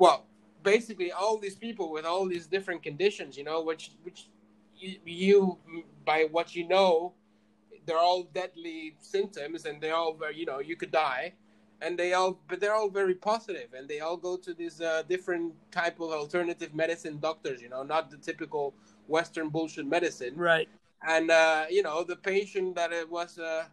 well 0.00 0.26
basically 0.62 1.12
all 1.12 1.38
these 1.38 1.54
people 1.54 1.92
with 1.92 2.04
all 2.04 2.26
these 2.26 2.46
different 2.46 2.82
conditions 2.82 3.36
you 3.36 3.44
know 3.44 3.62
which 3.62 3.92
which 4.02 4.28
you, 4.76 4.96
you 5.04 5.58
by 6.04 6.26
what 6.32 6.56
you 6.56 6.66
know 6.66 7.12
they're 7.86 7.98
all 7.98 8.24
deadly 8.34 8.96
symptoms 9.00 9.66
and 9.66 9.80
they 9.80 9.90
all 9.90 10.14
very- 10.14 10.36
you 10.36 10.46
know 10.46 10.58
you 10.58 10.74
could 10.74 10.90
die 10.90 11.32
and 11.82 11.98
they 11.98 12.12
all 12.14 12.40
but 12.48 12.60
they're 12.60 12.74
all 12.74 12.90
very 12.90 13.14
positive 13.14 13.68
and 13.76 13.88
they 13.88 14.00
all 14.00 14.16
go 14.16 14.36
to 14.36 14.52
these 14.54 14.80
uh, 14.80 15.02
different 15.08 15.52
type 15.70 16.00
of 16.00 16.10
alternative 16.10 16.74
medicine 16.74 17.18
doctors 17.20 17.60
you 17.62 17.68
know 17.68 17.82
not 17.82 18.10
the 18.10 18.16
typical 18.16 18.74
western 19.06 19.48
bullshit 19.48 19.86
medicine 19.86 20.34
right. 20.36 20.68
And 21.06 21.30
uh, 21.30 21.64
you 21.70 21.82
know 21.82 22.04
the 22.04 22.16
patient 22.16 22.74
that 22.74 22.92
it 22.92 23.08
was 23.10 23.38
uh, 23.38 23.64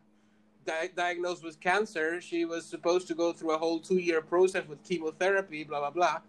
di- 0.66 0.90
diagnosed 0.96 1.44
with 1.44 1.60
cancer 1.60 2.22
she 2.22 2.46
was 2.46 2.66
supposed 2.66 3.08
to 3.08 3.16
go 3.16 3.34
through 3.34 3.52
a 3.52 3.58
whole 3.58 3.80
two 3.80 3.98
year 3.98 4.22
process 4.22 4.68
with 4.68 4.84
chemotherapy 4.84 5.64
blah 5.64 5.80
blah 5.80 5.92
blah. 5.92 6.20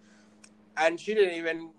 And 0.77 0.99
she 0.99 1.13
didn't 1.15 1.35
even 1.35 1.71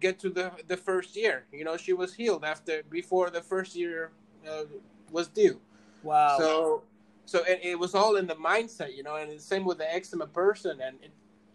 get 0.00 0.18
to 0.20 0.30
the 0.30 0.50
the 0.66 0.76
first 0.76 1.16
year. 1.16 1.44
You 1.52 1.64
know 1.64 1.76
she 1.76 1.92
was 1.92 2.14
healed 2.14 2.44
after 2.44 2.82
before 2.90 3.30
the 3.30 3.40
first 3.40 3.74
year 3.76 4.10
uh, 4.48 4.64
was 5.10 5.28
due. 5.28 5.60
Wow. 6.02 6.38
so 6.38 6.82
so 7.26 7.44
it, 7.44 7.60
it 7.62 7.78
was 7.78 7.94
all 7.94 8.16
in 8.16 8.26
the 8.26 8.34
mindset 8.36 8.96
you 8.96 9.02
know 9.02 9.16
and 9.16 9.30
the 9.30 9.38
same 9.38 9.64
with 9.64 9.78
the 9.78 9.94
eczema 9.94 10.26
person. 10.26 10.80
And 10.80 10.96
it, 11.02 11.12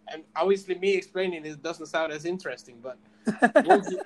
and 0.08 0.24
obviously 0.36 0.76
me 0.76 0.94
explaining 0.94 1.46
it 1.46 1.64
doesn't 1.64 1.88
sound 1.88 2.14
as 2.14 2.26
interesting 2.26 2.78
but 2.82 2.98
once 3.66 3.90
you, 3.90 4.00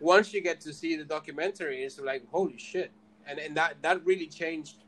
once 0.00 0.32
you 0.32 0.40
get 0.40 0.60
to 0.62 0.72
see 0.72 0.96
the 0.96 1.04
documentary, 1.04 1.82
it's 1.84 2.00
like 2.00 2.28
holy 2.30 2.58
shit, 2.58 2.90
and 3.26 3.38
and 3.38 3.56
that 3.56 3.76
that 3.82 4.04
really 4.04 4.26
changed 4.26 4.84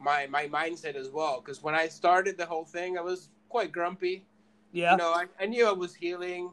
my 0.00 0.26
my 0.26 0.46
mindset 0.46 0.96
as 0.96 1.10
well. 1.10 1.40
Because 1.40 1.62
when 1.62 1.74
I 1.74 1.88
started 1.88 2.36
the 2.36 2.46
whole 2.46 2.64
thing, 2.64 2.98
I 2.98 3.00
was 3.00 3.28
quite 3.48 3.72
grumpy. 3.72 4.24
yeah. 4.72 4.92
You 4.92 4.98
know, 4.98 5.12
I, 5.12 5.26
I 5.40 5.46
knew 5.46 5.66
I 5.66 5.72
was 5.72 5.94
healing, 5.94 6.50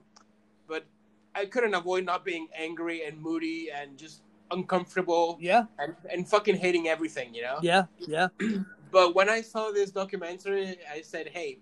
but 0.68 0.86
I 1.34 1.46
couldn't 1.46 1.74
avoid 1.74 2.06
not 2.06 2.26
being 2.26 2.48
angry 2.56 3.06
and 3.06 3.20
moody 3.20 3.70
and 3.72 3.98
just 3.98 4.22
uncomfortable 4.52 5.38
yeah. 5.40 5.66
and, 5.78 5.96
and 6.12 6.28
fucking 6.28 6.58
hating 6.58 6.88
everything. 6.88 7.34
You 7.34 7.44
know. 7.44 7.60
Yeah. 7.62 7.86
Yeah. 8.00 8.28
But 8.92 9.14
when 9.14 9.30
I 9.30 9.42
saw 9.42 9.70
this 9.70 9.92
documentary, 9.92 10.78
I 10.92 11.02
said, 11.02 11.28
"Hey, 11.28 11.60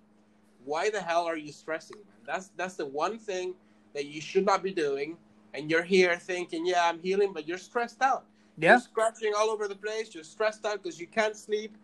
why 0.63 0.89
the 0.89 1.01
hell 1.01 1.25
are 1.25 1.35
you 1.35 1.51
stressing, 1.51 1.97
man? 1.97 2.23
That's 2.25 2.51
that's 2.55 2.75
the 2.75 2.85
one 2.85 3.19
thing 3.19 3.53
that 3.93 4.05
you 4.05 4.21
should 4.21 4.45
not 4.45 4.63
be 4.63 4.71
doing." 4.71 5.17
And 5.57 5.71
you're 5.71 5.83
here 5.83 6.15
thinking, 6.17 6.65
"Yeah, 6.65 6.85
I'm 6.85 6.99
healing," 6.99 7.33
but 7.33 7.47
you're 7.47 7.57
stressed 7.57 8.01
out. 8.01 8.25
Yeah. 8.57 8.71
You're 8.73 8.79
scratching 8.79 9.33
all 9.35 9.49
over 9.49 9.67
the 9.67 9.75
place. 9.75 10.13
You're 10.13 10.23
stressed 10.23 10.65
out 10.65 10.83
because 10.83 10.99
you 10.99 11.07
can't 11.07 11.35
sleep. 11.35 11.75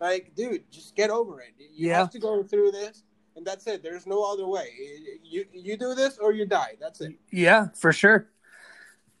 Like, 0.00 0.34
dude, 0.34 0.68
just 0.70 0.96
get 0.96 1.10
over 1.10 1.40
it. 1.40 1.52
You 1.58 1.88
Yeah. 1.88 1.98
have 1.98 2.10
to 2.10 2.18
go 2.18 2.42
through 2.42 2.72
this, 2.72 3.04
and 3.36 3.46
that's 3.46 3.66
it. 3.66 3.82
There's 3.82 4.06
no 4.06 4.24
other 4.24 4.46
way. 4.46 4.68
You 5.22 5.46
you 5.52 5.76
do 5.76 5.94
this 5.94 6.18
or 6.18 6.32
you 6.32 6.44
die. 6.44 6.76
That's 6.80 7.00
it. 7.00 7.12
Yeah, 7.30 7.68
for 7.74 7.92
sure. 7.92 8.28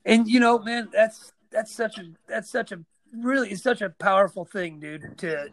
And 0.04 0.26
you 0.26 0.40
know, 0.40 0.58
man, 0.58 0.88
that's 0.92 1.32
that's 1.50 1.72
such 1.72 1.98
a 1.98 2.04
that's 2.26 2.50
such 2.50 2.72
a 2.72 2.80
really 3.14 3.50
it's 3.50 3.62
such 3.62 3.82
a 3.82 3.90
powerful 3.90 4.44
thing, 4.44 4.80
dude, 4.80 5.16
to 5.18 5.50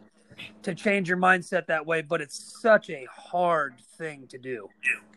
to 0.62 0.74
change 0.74 1.08
your 1.08 1.18
mindset 1.18 1.66
that 1.66 1.84
way, 1.86 2.02
but 2.02 2.20
it's 2.20 2.60
such 2.60 2.90
a 2.90 3.06
hard 3.12 3.74
thing 3.98 4.26
to 4.28 4.38
do. 4.38 4.68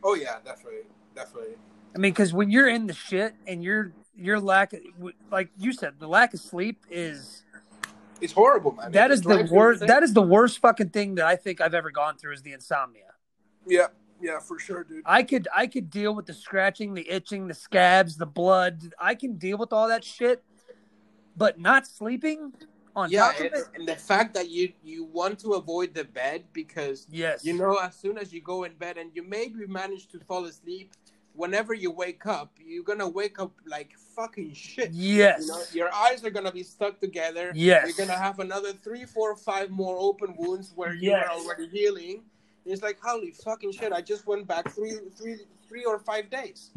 Oh 0.04 0.16
yeah, 0.16 0.38
definitely, 0.44 0.82
definitely. 1.16 1.56
I 1.94 1.98
mean, 1.98 2.12
because 2.12 2.34
when 2.34 2.50
you're 2.50 2.70
in 2.70 2.88
the 2.88 2.94
shit 2.94 3.34
and 3.48 3.64
you're 3.64 3.92
your 4.16 4.40
lack, 4.40 4.74
of, 4.74 4.80
like 5.32 5.50
you 5.58 5.74
said, 5.74 5.96
the 6.00 6.08
lack 6.08 6.34
of 6.34 6.40
sleep 6.40 6.86
is 6.90 7.44
It's 8.22 8.34
horrible, 8.34 8.72
man. 8.74 8.92
that 8.92 9.12
is 9.12 9.22
the 9.22 9.48
worst. 9.52 9.86
That 9.86 10.04
is 10.04 10.14
the 10.14 10.22
worst 10.22 10.60
fucking 10.60 10.90
thing 10.90 11.16
that 11.16 11.26
I 11.26 11.36
think 11.36 11.60
I've 11.60 11.74
ever 11.74 11.92
gone 11.92 12.18
through 12.18 12.34
is 12.34 12.42
the 12.42 12.54
insomnia. 12.54 13.14
yeah, 13.68 13.88
yeah, 14.22 14.40
for 14.40 14.60
sure, 14.60 14.84
dude. 14.84 15.04
I 15.06 15.24
could 15.24 15.48
I 15.56 15.68
could 15.68 15.90
deal 15.90 16.14
with 16.14 16.28
the 16.28 16.34
scratching, 16.34 16.94
the 16.94 17.10
itching, 17.10 17.48
the 17.48 17.54
scabs, 17.54 18.18
the 18.18 18.26
blood. 18.26 18.94
I 19.00 19.16
can 19.16 19.38
deal 19.38 19.58
with 19.58 19.74
all 19.74 19.88
that 19.88 20.04
shit, 20.04 20.44
but 21.36 21.60
not 21.60 21.88
sleeping 21.88 22.54
on 22.96 23.10
yeah, 23.10 23.22
top 23.22 23.36
of 23.40 23.46
and, 23.46 23.56
it. 23.56 23.64
and 23.76 23.88
the 23.88 23.96
fact 23.96 24.34
that 24.36 24.50
you 24.50 24.72
you 24.84 25.06
want 25.06 25.40
to 25.40 25.54
avoid 25.54 25.94
the 25.94 26.04
bed 26.04 26.44
because 26.54 27.08
Yes, 27.10 27.44
you 27.44 27.54
know 27.54 27.76
as 27.78 27.96
soon 27.96 28.18
as 28.18 28.32
you 28.32 28.42
go 28.42 28.64
in 28.64 28.74
bed 28.74 28.98
and 28.98 29.12
you 29.16 29.24
maybe 29.24 29.66
manage 29.68 30.08
to 30.10 30.20
fall 30.20 30.46
asleep, 30.46 30.94
whenever 31.34 31.74
you 31.74 31.92
wake 31.92 32.26
up, 32.26 32.52
you're 32.60 32.84
gonna 32.84 33.08
wake 33.08 33.40
up 33.40 33.52
like 33.66 33.94
fucking 34.16 34.54
shit. 34.54 34.92
Yes, 34.92 35.42
You 35.42 35.48
know, 35.48 35.64
your 35.74 35.94
eyes 35.94 36.24
are 36.26 36.30
gonna 36.30 36.52
be 36.52 36.64
stuck 36.64 37.00
together. 37.00 37.52
Yes. 37.56 37.88
You're 37.98 38.06
gonna 38.08 38.18
have 38.20 38.40
another 38.40 38.74
three, 38.74 39.06
four, 39.06 39.36
five 39.36 39.70
more 39.70 39.98
open 40.00 40.36
wounds 40.38 40.74
where 40.76 40.94
you 40.94 41.12
Yes. 41.12 41.28
are 41.28 41.32
already 41.40 41.68
healing. 41.68 42.24
It's 42.66 42.82
like 42.84 43.00
holy 43.02 43.32
fucking 43.32 43.72
shit! 43.72 43.92
I 43.92 44.02
just 44.02 44.28
went 44.28 44.46
back 44.48 44.70
three, 44.72 44.98
three, 45.18 45.38
three 45.68 45.84
or 45.86 45.98
five 46.00 46.30
days. 46.30 46.70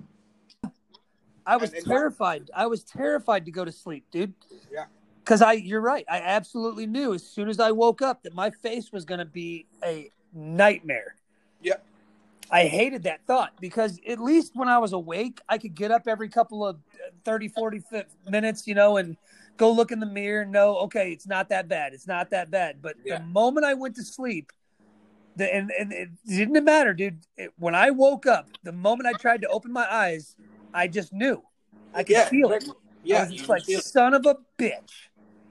I 1.46 1.56
was 1.58 1.70
and- 1.70 1.78
and 1.78 1.86
that- 1.86 1.90
terrified. 1.90 2.50
I 2.54 2.66
was 2.66 2.84
terrified 2.84 3.44
to 3.44 3.50
go 3.50 3.64
to 3.64 3.72
sleep, 3.72 4.06
dude. 4.10 4.32
Yeah. 4.72 4.86
Because 5.22 5.42
I, 5.42 5.52
you're 5.52 5.80
right. 5.80 6.04
I 6.10 6.18
absolutely 6.20 6.86
knew 6.86 7.14
as 7.14 7.26
soon 7.26 7.48
as 7.48 7.58
I 7.60 7.70
woke 7.70 8.02
up 8.02 8.22
that 8.22 8.34
my 8.34 8.50
face 8.50 8.92
was 8.92 9.04
going 9.04 9.18
to 9.20 9.24
be 9.24 9.66
a 9.82 10.10
nightmare. 10.34 11.16
I 12.50 12.66
hated 12.66 13.04
that 13.04 13.26
thought 13.26 13.52
because 13.60 13.98
at 14.08 14.20
least 14.20 14.52
when 14.54 14.68
I 14.68 14.78
was 14.78 14.92
awake, 14.92 15.40
I 15.48 15.58
could 15.58 15.74
get 15.74 15.90
up 15.90 16.06
every 16.06 16.28
couple 16.28 16.66
of 16.66 16.76
uh, 16.94 17.10
30, 17.24 17.48
40 17.48 17.82
minutes, 18.30 18.66
you 18.66 18.74
know, 18.74 18.98
and 18.98 19.16
go 19.56 19.72
look 19.72 19.92
in 19.92 20.00
the 20.00 20.06
mirror 20.06 20.42
and 20.42 20.52
know, 20.52 20.76
okay, 20.78 21.10
it's 21.12 21.26
not 21.26 21.48
that 21.48 21.68
bad. 21.68 21.94
It's 21.94 22.06
not 22.06 22.30
that 22.30 22.50
bad. 22.50 22.82
But 22.82 22.96
Yeah. 23.04 23.18
the 23.18 23.24
moment 23.24 23.64
I 23.66 23.74
went 23.74 23.96
to 23.96 24.04
sleep, 24.04 24.52
the, 25.36 25.52
and, 25.52 25.70
and 25.78 25.92
it 25.92 26.10
didn't 26.26 26.62
matter, 26.64 26.94
dude. 26.94 27.18
It, 27.36 27.52
when 27.58 27.74
I 27.74 27.90
woke 27.90 28.26
up, 28.26 28.48
the 28.62 28.72
moment 28.72 29.08
I 29.08 29.14
tried 29.14 29.40
to 29.42 29.48
open 29.48 29.72
my 29.72 29.86
eyes, 29.90 30.36
I 30.72 30.86
just 30.86 31.12
knew. 31.12 31.42
I 31.92 32.02
could 32.02 32.16
yeah, 32.16 32.28
feel 32.28 32.52
it. 32.52 32.64
Yeah, 33.04 33.24
was 33.24 33.32
just 33.32 33.48
like, 33.48 33.68
it. 33.68 33.84
son 33.84 34.14
of 34.14 34.26
a 34.26 34.36
bitch. 34.58 35.08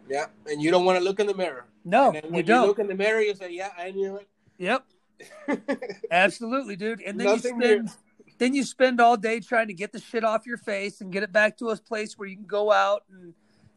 yeah, 0.10 0.28
and 0.48 0.62
you 0.62 0.72
don't 0.72 0.86
want 0.86 0.98
to 1.00 1.04
look 1.04 1.20
in 1.20 1.28
the 1.28 1.34
mirror. 1.34 1.66
No, 1.86 2.12
and 2.12 2.24
you 2.26 2.32
when 2.32 2.40
you, 2.40 2.46
don't. 2.46 2.68
look 2.68 2.80
in 2.80 2.88
the 2.88 2.96
mirror, 2.96 3.22
you 3.22 3.36
say, 3.36 3.52
"Yeah, 3.52 3.72
I 3.78 3.92
knew 3.92 4.16
it. 4.16 4.28
Yep, 4.58 4.86
it." 4.90 4.93
Absolutely, 6.12 6.76
dude. 6.76 7.02
And 7.02 7.20
then 7.20 7.28
Nothing 7.28 7.62
you 7.62 7.68
spend, 7.68 7.92
then 8.38 8.54
you 8.54 8.64
spend 8.64 9.02
all 9.02 9.18
day 9.18 9.40
trying 9.40 9.68
to 9.68 9.74
get 9.74 9.92
the 9.92 10.00
shit 10.00 10.24
off 10.24 10.46
your 10.46 10.58
face 10.58 11.02
and 11.02 11.12
get 11.12 11.24
it 11.24 11.32
back 11.32 11.58
to 11.58 11.70
a 11.70 11.78
place 11.78 12.18
where 12.18 12.28
you 12.28 12.36
can 12.36 12.46
go 12.46 12.72
out 12.72 13.04
and 13.12 13.34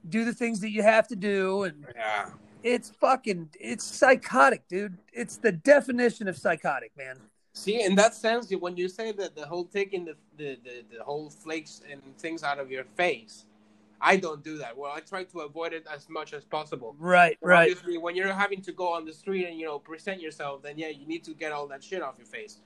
do 0.08 0.24
the 0.24 0.32
things 0.32 0.60
that 0.60 0.70
you 0.70 0.82
have 0.82 1.08
to 1.08 1.16
do. 1.16 1.64
And 1.64 1.86
yeah, 1.94 2.30
it's 2.62 2.90
fucking, 2.90 3.50
it's 3.58 3.84
psychotic, 3.84 4.66
dude. 4.68 4.96
It's 5.12 5.36
the 5.36 5.52
definition 5.52 6.28
of 6.28 6.36
psychotic, 6.36 6.92
man. 6.96 7.16
See, 7.52 7.82
in 7.82 7.94
that 7.94 8.14
sense, 8.14 8.52
when 8.52 8.76
you 8.76 8.86
say 8.86 9.12
that 9.12 9.34
the 9.34 9.46
whole 9.46 9.64
taking 9.64 10.04
the, 10.04 10.14
the, 10.36 10.58
the, 10.62 10.98
the 10.98 11.02
whole 11.02 11.30
flakes 11.30 11.80
and 11.90 12.02
things 12.18 12.42
out 12.42 12.58
of 12.58 12.70
your 12.70 12.84
face, 12.96 13.45
I 14.00 14.16
don't 14.16 14.44
do 14.44 14.58
that. 14.58 14.76
Well, 14.76 14.92
I 14.92 15.00
try 15.00 15.24
to 15.24 15.40
avoid 15.40 15.72
it 15.72 15.86
as 15.92 16.08
much 16.08 16.32
as 16.32 16.44
possible. 16.44 16.94
Right, 16.98 17.38
But 17.40 17.48
right. 17.48 17.70
Obviously, 17.70 17.98
when 17.98 18.14
you're 18.14 18.32
having 18.32 18.60
to 18.62 18.72
go 18.72 18.92
on 18.92 19.04
the 19.04 19.12
street 19.12 19.46
and 19.46 19.58
you 19.58 19.66
know 19.66 19.78
present 19.78 20.20
yourself, 20.20 20.62
then 20.62 20.78
yeah, 20.78 20.88
you 20.88 21.06
need 21.06 21.24
to 21.24 21.32
get 21.34 21.52
all 21.52 21.66
that 21.68 21.82
shit 21.82 22.02
off 22.02 22.18
your 22.18 22.26
face. 22.26 22.60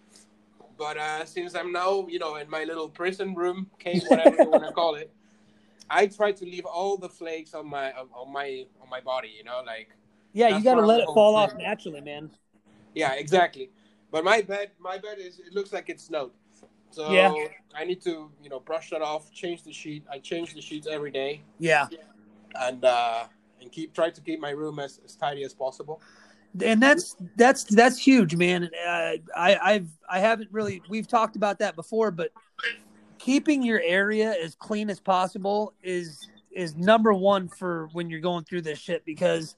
But 0.76 0.96
uh, 0.96 1.24
since 1.24 1.54
I'm 1.54 1.72
now, 1.72 2.06
you 2.08 2.18
know, 2.18 2.36
in 2.36 2.48
my 2.48 2.64
little 2.64 2.88
prison 2.88 3.34
room, 3.34 3.70
cave, 3.78 4.02
whatever 4.08 4.42
you 4.42 4.50
want 4.50 4.64
to 4.64 4.72
call 4.72 4.94
it, 4.94 5.12
I 5.90 6.06
try 6.06 6.32
to 6.32 6.44
leave 6.44 6.64
all 6.64 6.96
the 6.96 7.08
flakes 7.08 7.54
on 7.54 7.68
my 7.68 7.92
on 7.92 8.32
my 8.32 8.64
on 8.80 8.88
my 8.88 9.00
body. 9.00 9.32
You 9.36 9.44
know, 9.44 9.62
like 9.66 9.90
Yeah, 10.32 10.56
you 10.56 10.64
got 10.64 10.76
to 10.76 10.86
let 10.86 11.00
it 11.00 11.06
fall 11.06 11.36
off 11.36 11.52
naturally, 11.56 12.00
man. 12.00 12.30
Yeah, 12.94 13.12
exactly. 13.14 13.70
But 14.10 14.24
my 14.24 14.42
bed, 14.42 14.72
my 14.80 14.98
bed 14.98 15.18
is 15.18 15.38
it 15.38 15.52
looks 15.52 15.72
like 15.72 15.88
it 15.88 16.00
snowed. 16.00 16.32
So 16.90 17.12
Yeah. 17.12 17.32
I 17.74 17.84
need 17.84 18.00
to, 18.02 18.30
you 18.42 18.50
know, 18.50 18.60
brush 18.60 18.90
that 18.90 19.00
off, 19.02 19.32
change 19.32 19.62
the 19.62 19.72
sheet. 19.72 20.04
I 20.10 20.18
change 20.18 20.54
the 20.54 20.60
sheets 20.60 20.86
every 20.90 21.10
day, 21.10 21.42
Yeah. 21.58 21.86
and 22.60 22.84
uh, 22.84 23.24
and 23.60 23.70
keep 23.70 23.94
try 23.94 24.10
to 24.10 24.20
keep 24.20 24.40
my 24.40 24.50
room 24.50 24.78
as, 24.78 25.00
as 25.04 25.14
tidy 25.14 25.44
as 25.44 25.54
possible. 25.54 26.00
and 26.64 26.82
that's 26.82 27.16
that's 27.36 27.62
that's 27.64 27.96
huge, 27.98 28.34
man. 28.34 28.68
Uh, 28.86 29.12
I 29.36 29.56
I've 29.62 29.88
I 30.08 30.18
haven't 30.18 30.50
really 30.50 30.82
we've 30.88 31.06
talked 31.06 31.36
about 31.36 31.60
that 31.60 31.76
before, 31.76 32.10
but 32.10 32.32
keeping 33.18 33.62
your 33.62 33.80
area 33.84 34.34
as 34.42 34.54
clean 34.56 34.90
as 34.90 34.98
possible 34.98 35.74
is 35.82 36.26
is 36.50 36.74
number 36.74 37.14
one 37.14 37.46
for 37.46 37.88
when 37.92 38.10
you're 38.10 38.18
going 38.20 38.42
through 38.44 38.62
this 38.62 38.78
shit 38.80 39.04
because 39.04 39.54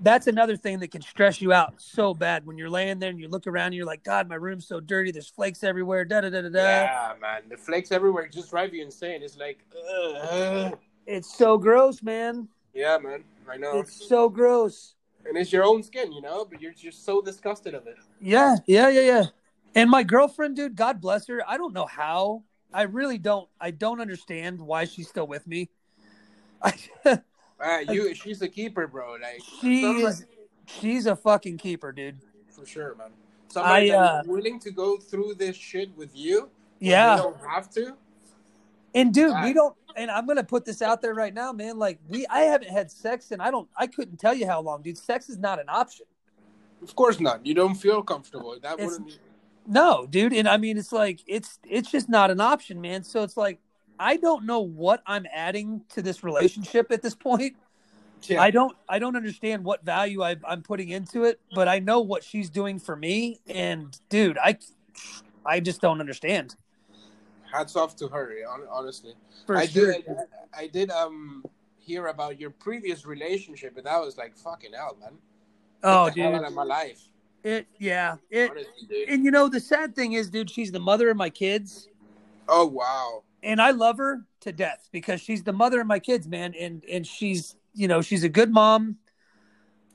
that's 0.00 0.26
another 0.26 0.56
thing 0.56 0.78
that 0.80 0.90
can 0.90 1.02
stress 1.02 1.40
you 1.40 1.52
out 1.52 1.74
so 1.78 2.14
bad 2.14 2.46
when 2.46 2.56
you're 2.58 2.70
laying 2.70 2.98
there 2.98 3.10
and 3.10 3.18
you 3.18 3.28
look 3.28 3.46
around 3.46 3.66
and 3.66 3.74
you're 3.74 3.86
like, 3.86 4.04
God, 4.04 4.28
my 4.28 4.36
room's 4.36 4.66
so 4.66 4.80
dirty. 4.80 5.10
There's 5.10 5.28
flakes 5.28 5.64
everywhere. 5.64 6.04
Da 6.04 6.20
da 6.20 6.30
da 6.30 6.42
da 6.42 6.48
da. 6.48 6.58
Yeah, 6.58 7.12
man, 7.20 7.42
the 7.48 7.56
flakes 7.56 7.90
everywhere 7.90 8.28
just 8.28 8.50
drive 8.50 8.72
you 8.74 8.82
insane. 8.84 9.22
It's 9.22 9.36
like, 9.36 9.58
uh, 9.74 10.70
It's 11.06 11.34
so 11.36 11.58
gross, 11.58 12.02
man. 12.02 12.48
yeah, 12.74 12.98
man, 12.98 13.24
I 13.50 13.56
know. 13.56 13.80
It's 13.80 14.06
so 14.08 14.28
gross. 14.28 14.94
and 15.26 15.36
it's 15.36 15.52
your 15.52 15.64
own 15.64 15.82
skin, 15.82 16.12
you 16.12 16.20
know, 16.22 16.44
but 16.44 16.60
you're 16.62 16.72
just 16.72 17.04
so 17.04 17.20
disgusted 17.20 17.74
of 17.74 17.86
it. 17.86 17.96
Yeah, 18.20 18.56
yeah, 18.66 18.88
yeah, 18.88 19.00
yeah. 19.00 19.24
And 19.74 19.90
my 19.90 20.02
girlfriend, 20.02 20.56
dude, 20.56 20.76
God 20.76 21.00
bless 21.00 21.26
her. 21.28 21.42
I 21.46 21.56
don't 21.58 21.74
know 21.74 21.86
how. 21.86 22.44
I 22.72 22.82
really 22.82 23.18
don't. 23.18 23.48
I 23.60 23.70
don't 23.70 24.00
understand 24.00 24.60
why 24.60 24.84
she's 24.84 25.08
still 25.08 25.26
with 25.26 25.46
me. 25.46 25.70
I, 26.62 26.74
Uh, 27.60 27.78
you, 27.90 28.14
she's 28.14 28.40
a 28.42 28.48
keeper, 28.48 28.86
bro. 28.86 29.16
Like 29.20 29.42
she 29.60 29.84
is. 29.84 30.24
She's 30.66 31.06
a 31.06 31.16
fucking 31.16 31.58
keeper, 31.58 31.92
dude. 31.92 32.18
for 32.50 32.66
sure, 32.66 32.94
man. 32.96 33.08
Somebody 33.48 33.92
I, 33.92 33.96
uh, 33.96 34.12
that's 34.16 34.28
willing 34.28 34.60
to 34.60 34.70
go 34.70 34.98
through 34.98 35.34
this 35.34 35.56
shit 35.56 35.96
with 35.96 36.10
you. 36.14 36.50
Yeah. 36.78 37.16
you 37.16 37.22
don't 37.22 37.40
have 37.48 37.70
to. 37.70 37.94
And 38.94 39.12
dude, 39.12 39.34
we 39.42 39.52
don't. 39.52 39.74
And 39.96 40.10
I'm 40.10 40.26
gonna 40.26 40.44
put 40.44 40.64
this 40.64 40.82
out 40.82 41.02
there 41.02 41.14
right 41.14 41.32
now, 41.34 41.52
man. 41.52 41.78
Like 41.78 41.98
we, 42.08 42.26
I 42.28 42.40
haven't 42.40 42.70
had 42.70 42.90
sex, 42.90 43.30
and 43.30 43.42
I 43.42 43.50
don't. 43.50 43.68
I 43.76 43.86
couldn't 43.86 44.18
tell 44.18 44.34
you 44.34 44.46
how 44.46 44.60
long, 44.60 44.82
dude. 44.82 44.98
Sex 44.98 45.28
is 45.28 45.38
not 45.38 45.58
an 45.58 45.66
option. 45.68 46.06
Of 46.82 46.94
course 46.94 47.18
not. 47.18 47.44
You 47.44 47.54
don't 47.54 47.74
feel 47.74 48.02
comfortable. 48.02 48.56
That 48.62 48.74
It's- 48.74 48.90
wouldn't. 48.92 49.18
No, 49.70 50.06
dude. 50.08 50.32
And 50.32 50.48
I 50.48 50.56
mean, 50.56 50.78
it's 50.78 50.92
like 50.92 51.20
it's 51.26 51.58
it's 51.68 51.90
just 51.90 52.08
not 52.08 52.30
an 52.30 52.40
option, 52.40 52.80
man. 52.80 53.04
So 53.04 53.22
it's 53.22 53.36
like 53.36 53.60
I 53.98 54.16
don't 54.16 54.44
know 54.46 54.60
what 54.60 55.02
I'm 55.06 55.26
adding 55.32 55.82
to 55.90 56.02
this 56.02 56.22
relationship 56.22 56.90
at 56.90 57.02
this 57.02 57.14
point. 57.14 57.56
Yeah. 58.22 58.42
I 58.42 58.50
don't 58.50 58.76
I 58.88 58.98
don't 58.98 59.14
understand 59.16 59.64
what 59.64 59.84
value 59.84 60.22
I, 60.22 60.36
I'm 60.44 60.62
putting 60.62 60.88
into 60.88 61.24
it, 61.24 61.40
but 61.54 61.68
I 61.68 61.78
know 61.78 62.00
what 62.00 62.24
she's 62.24 62.50
doing 62.50 62.78
for 62.78 62.96
me. 62.96 63.38
And 63.46 63.96
dude, 64.08 64.38
I 64.38 64.58
I 65.46 65.60
just 65.60 65.80
don't 65.80 66.00
understand. 66.00 66.56
Hats 67.52 67.76
off 67.76 67.96
to 67.96 68.08
her. 68.08 68.32
Honestly, 68.70 69.14
For 69.46 69.56
I 69.56 69.66
sure. 69.66 69.92
did. 69.92 70.04
I 70.56 70.66
did 70.66 70.90
um 70.90 71.44
hear 71.78 72.08
about 72.08 72.38
your 72.40 72.50
previous 72.50 73.06
relationship, 73.06 73.76
and 73.76 73.86
that 73.86 74.00
was 74.00 74.18
like 74.18 74.36
fucking 74.36 74.72
hell, 74.74 74.96
man. 75.00 75.12
Oh, 75.82 76.06
Get 76.06 76.14
the 76.16 76.22
hell 76.22 76.32
dude. 76.32 76.40
out 76.40 76.46
of 76.48 76.54
my 76.54 76.64
life. 76.64 77.00
It 77.44 77.66
yeah. 77.78 78.16
It 78.30 78.50
Honestly, 78.50 79.04
and 79.08 79.24
you 79.24 79.30
know 79.30 79.48
the 79.48 79.60
sad 79.60 79.94
thing 79.94 80.14
is, 80.14 80.28
dude, 80.28 80.50
she's 80.50 80.72
the 80.72 80.80
mother 80.80 81.08
of 81.08 81.16
my 81.16 81.30
kids. 81.30 81.88
Oh 82.48 82.66
wow. 82.66 83.22
And 83.42 83.60
I 83.60 83.70
love 83.70 83.98
her 83.98 84.24
to 84.40 84.52
death 84.52 84.88
because 84.92 85.20
she's 85.20 85.42
the 85.42 85.52
mother 85.52 85.80
of 85.80 85.86
my 85.86 85.98
kids, 85.98 86.26
man, 86.26 86.54
and 86.58 86.84
and 86.90 87.06
she's 87.06 87.56
you 87.74 87.88
know 87.88 88.00
she's 88.02 88.24
a 88.24 88.28
good 88.28 88.50
mom, 88.52 88.96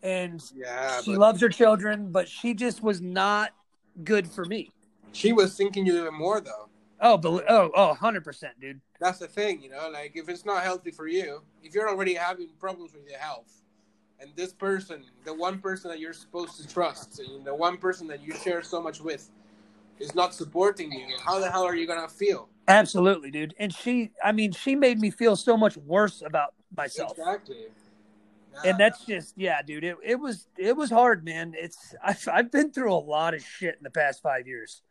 and 0.02 0.44
Yeah, 0.56 1.02
she 1.02 1.16
loves 1.16 1.42
her 1.42 1.50
children, 1.50 2.12
but 2.12 2.28
she 2.28 2.54
just 2.54 2.84
was 2.84 3.02
not 3.02 3.52
good 4.04 4.28
for 4.28 4.46
me. 4.46 4.72
she 5.12 5.34
was 5.34 5.56
thinking 5.56 5.86
you 5.86 6.00
even 6.00 6.14
more 6.14 6.42
though. 6.42 6.70
Oh, 7.00 7.20
oh, 7.24 7.72
oh, 7.76 7.88
100 7.88 8.24
percent, 8.24 8.60
dude. 8.60 8.80
That's 9.00 9.20
the 9.20 9.28
thing, 9.28 9.62
you 9.62 9.70
know. 9.70 9.90
Like 9.92 10.14
if 10.16 10.30
it's 10.30 10.46
not 10.46 10.64
healthy 10.64 10.92
for 10.92 11.08
you, 11.08 11.42
if 11.62 11.74
you're 11.74 11.90
already 11.90 12.14
having 12.14 12.50
problems 12.60 12.94
with 12.94 13.08
your 13.10 13.20
health, 13.20 13.62
and 14.20 14.32
this 14.36 14.54
person, 14.54 15.04
the 15.26 15.34
one 15.34 15.60
person 15.60 15.90
that 15.92 16.00
you're 16.00 16.14
supposed 16.14 16.62
to 16.62 16.68
trust, 16.68 17.20
and 17.20 17.46
the 17.46 17.54
one 17.54 17.78
person 17.78 18.08
that 18.08 18.22
you 18.22 18.34
share 18.36 18.64
so 18.64 18.82
much 18.82 19.02
with, 19.02 19.30
is 20.00 20.16
not 20.16 20.34
supporting 20.34 20.92
you, 20.92 21.18
how 21.24 21.40
the 21.40 21.52
hell 21.52 21.64
are 21.64 21.76
you 21.76 21.86
gonna 21.86 22.08
feel? 22.08 22.48
Absolutely, 22.68 23.30
dude. 23.32 23.54
And 23.60 23.74
she, 23.74 24.12
I 24.24 24.32
mean, 24.32 24.52
she 24.54 24.76
made 24.76 25.00
me 25.00 25.10
feel 25.12 25.36
so 25.36 25.58
much 25.58 25.76
worse 25.78 26.22
about 26.26 26.54
myself. 26.76 27.12
Exactly. 27.18 27.58
And 28.64 28.78
that's 28.80 29.04
just, 29.06 29.34
yeah, 29.36 29.62
dude. 29.62 29.84
It, 29.84 29.98
it 30.04 30.16
was, 30.20 30.48
it 30.58 30.78
was 30.78 30.90
hard, 30.90 31.26
man. 31.26 31.54
It's, 31.58 31.96
I've, 32.04 32.28
I've 32.32 32.52
been 32.52 32.72
through 32.72 32.94
a 32.94 32.96
lot 33.00 33.34
of 33.34 33.44
shit 33.44 33.76
in 33.78 33.84
the 33.84 33.90
past 33.90 34.22
five 34.22 34.48
years. 34.48 34.82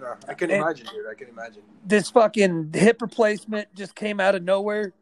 Yeah, 0.00 0.14
I 0.28 0.34
can 0.34 0.50
And- 0.50 0.62
imagine, 0.62 0.86
dude. 0.86 1.06
I 1.10 1.14
can 1.14 1.28
imagine. 1.28 1.62
this 1.84 2.10
fucking 2.10 2.70
hip 2.74 3.02
replacement 3.02 3.74
just 3.74 3.94
came 3.94 4.18
out 4.20 4.34
of 4.34 4.42
nowhere. 4.42 4.92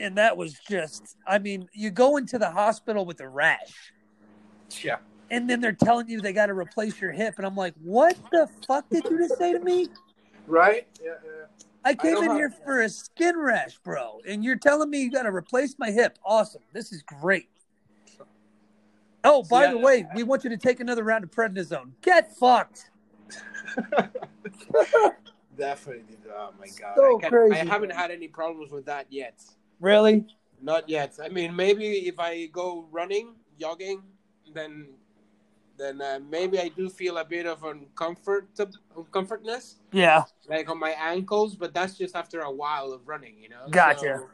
And 0.00 0.16
that 0.16 0.36
was 0.36 0.56
just, 0.70 1.16
I 1.26 1.38
mean, 1.40 1.68
you 1.72 1.90
go 1.90 2.16
into 2.18 2.38
the 2.38 2.50
hospital 2.50 3.04
with 3.04 3.20
a 3.20 3.28
rash 3.28 3.92
Yeah. 4.82 4.98
and 5.28 5.50
then 5.50 5.60
they're 5.60 5.72
telling 5.72 6.08
you 6.08 6.20
they 6.20 6.32
got 6.32 6.46
to 6.46 6.54
replace 6.54 7.00
your 7.00 7.10
hip. 7.10 7.34
And 7.36 7.44
I'm 7.44 7.56
like, 7.56 7.74
what 7.82 8.16
the 8.30 8.48
fuck 8.68 8.88
did 8.90 9.04
you 9.10 9.18
just 9.18 9.36
say 9.38 9.52
to 9.52 9.58
me? 9.58 9.88
Right. 10.48 10.86
Yeah. 11.02 11.12
yeah. 11.24 11.46
I 11.84 11.94
came 11.94 12.14
know 12.14 12.22
in 12.22 12.36
here 12.36 12.50
for 12.50 12.82
a 12.82 12.88
skin 12.88 13.38
rash, 13.38 13.78
bro. 13.78 14.20
And 14.26 14.44
you're 14.44 14.56
telling 14.56 14.90
me 14.90 15.02
you 15.02 15.10
got 15.10 15.22
to 15.22 15.34
replace 15.34 15.76
my 15.78 15.90
hip. 15.90 16.18
Awesome. 16.24 16.62
This 16.72 16.92
is 16.92 17.02
great. 17.02 17.48
Oh, 19.24 19.42
by 19.42 19.64
Yeah. 19.64 19.70
the 19.72 19.78
way, 19.78 20.06
we 20.14 20.22
want 20.22 20.44
you 20.44 20.50
to 20.50 20.56
take 20.56 20.80
another 20.80 21.04
round 21.04 21.24
of 21.24 21.30
prednisone. 21.30 21.92
Get 22.02 22.34
fucked. 22.36 22.90
Definitely. 25.56 26.16
Oh 26.32 26.50
my 26.58 26.66
god. 26.78 26.94
So 26.96 27.20
I, 27.22 27.28
crazy, 27.28 27.54
I 27.56 27.64
haven't 27.64 27.92
had 27.92 28.10
any 28.10 28.28
problems 28.28 28.70
with 28.70 28.86
that 28.86 29.06
yet. 29.10 29.42
Really? 29.80 30.24
Not 30.62 30.88
yet. 30.88 31.18
I 31.22 31.28
mean, 31.28 31.54
maybe 31.54 32.06
if 32.08 32.18
I 32.18 32.46
go 32.46 32.86
running, 32.90 33.34
jogging, 33.58 34.02
then 34.54 34.88
then 35.78 36.00
uh, 36.02 36.18
maybe 36.30 36.58
I 36.58 36.68
do 36.68 36.88
feel 36.90 37.16
a 37.18 37.24
bit 37.24 37.46
of 37.46 37.62
uncomfort 37.62 38.46
uncomfortness, 38.96 39.76
Yeah. 39.92 40.24
like 40.48 40.68
on 40.68 40.78
my 40.78 40.90
ankles. 40.90 41.54
But 41.56 41.72
that's 41.72 41.96
just 41.96 42.14
after 42.16 42.40
a 42.40 42.50
while 42.50 42.92
of 42.92 43.06
running, 43.06 43.36
you 43.40 43.48
know. 43.48 43.68
Gotcha. 43.70 44.18
So, 44.18 44.28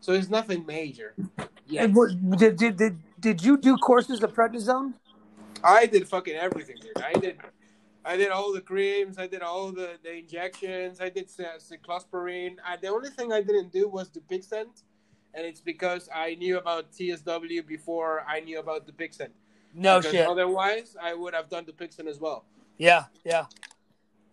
so 0.00 0.12
it's 0.12 0.30
nothing 0.30 0.64
major. 0.66 1.14
Yeah. 1.66 1.86
Did, 1.86 2.56
did, 2.56 2.76
did, 2.76 2.98
did 3.20 3.44
you 3.44 3.56
do 3.56 3.76
courses 3.76 4.22
of 4.22 4.34
prednisone? 4.34 4.94
I 5.62 5.86
did 5.86 6.08
fucking 6.08 6.34
everything, 6.34 6.76
dude. 6.80 7.02
I 7.04 7.12
did. 7.12 7.36
I 8.02 8.16
did 8.16 8.30
all 8.30 8.50
the 8.54 8.62
creams. 8.62 9.18
I 9.18 9.26
did 9.26 9.42
all 9.42 9.72
the, 9.72 9.98
the 10.02 10.16
injections. 10.16 11.02
I 11.02 11.10
did 11.10 11.28
cy- 11.28 11.58
cyclosporine. 11.58 12.56
I, 12.66 12.76
the 12.78 12.88
only 12.88 13.10
thing 13.10 13.30
I 13.30 13.42
didn't 13.42 13.70
do 13.72 13.88
was 13.88 14.08
Dupixent, 14.08 14.82
and 15.34 15.44
it's 15.46 15.60
because 15.60 16.08
I 16.14 16.34
knew 16.36 16.56
about 16.56 16.92
TSW 16.92 17.66
before 17.66 18.24
I 18.26 18.40
knew 18.40 18.58
about 18.58 18.88
Dupixent. 18.88 19.28
No 19.74 20.00
shit. 20.00 20.26
Otherwise, 20.26 20.96
I 21.00 21.14
would 21.14 21.34
have 21.34 21.48
done 21.48 21.64
the 21.64 21.72
Dupixent 21.72 22.06
as 22.06 22.18
well. 22.20 22.44
Yeah, 22.78 23.04
yeah. 23.24 23.46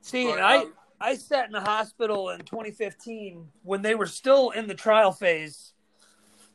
See, 0.01 0.25
But, 0.25 0.39
I 0.39 0.57
um, 0.59 0.73
I 0.99 1.15
sat 1.15 1.45
in 1.45 1.51
the 1.51 1.61
hospital 1.61 2.29
in 2.29 2.39
2015 2.39 3.47
when 3.63 3.81
they 3.81 3.93
were 3.93 4.07
still 4.07 4.49
in 4.51 4.67
the 4.67 4.73
trial 4.73 5.11
phase 5.11 5.73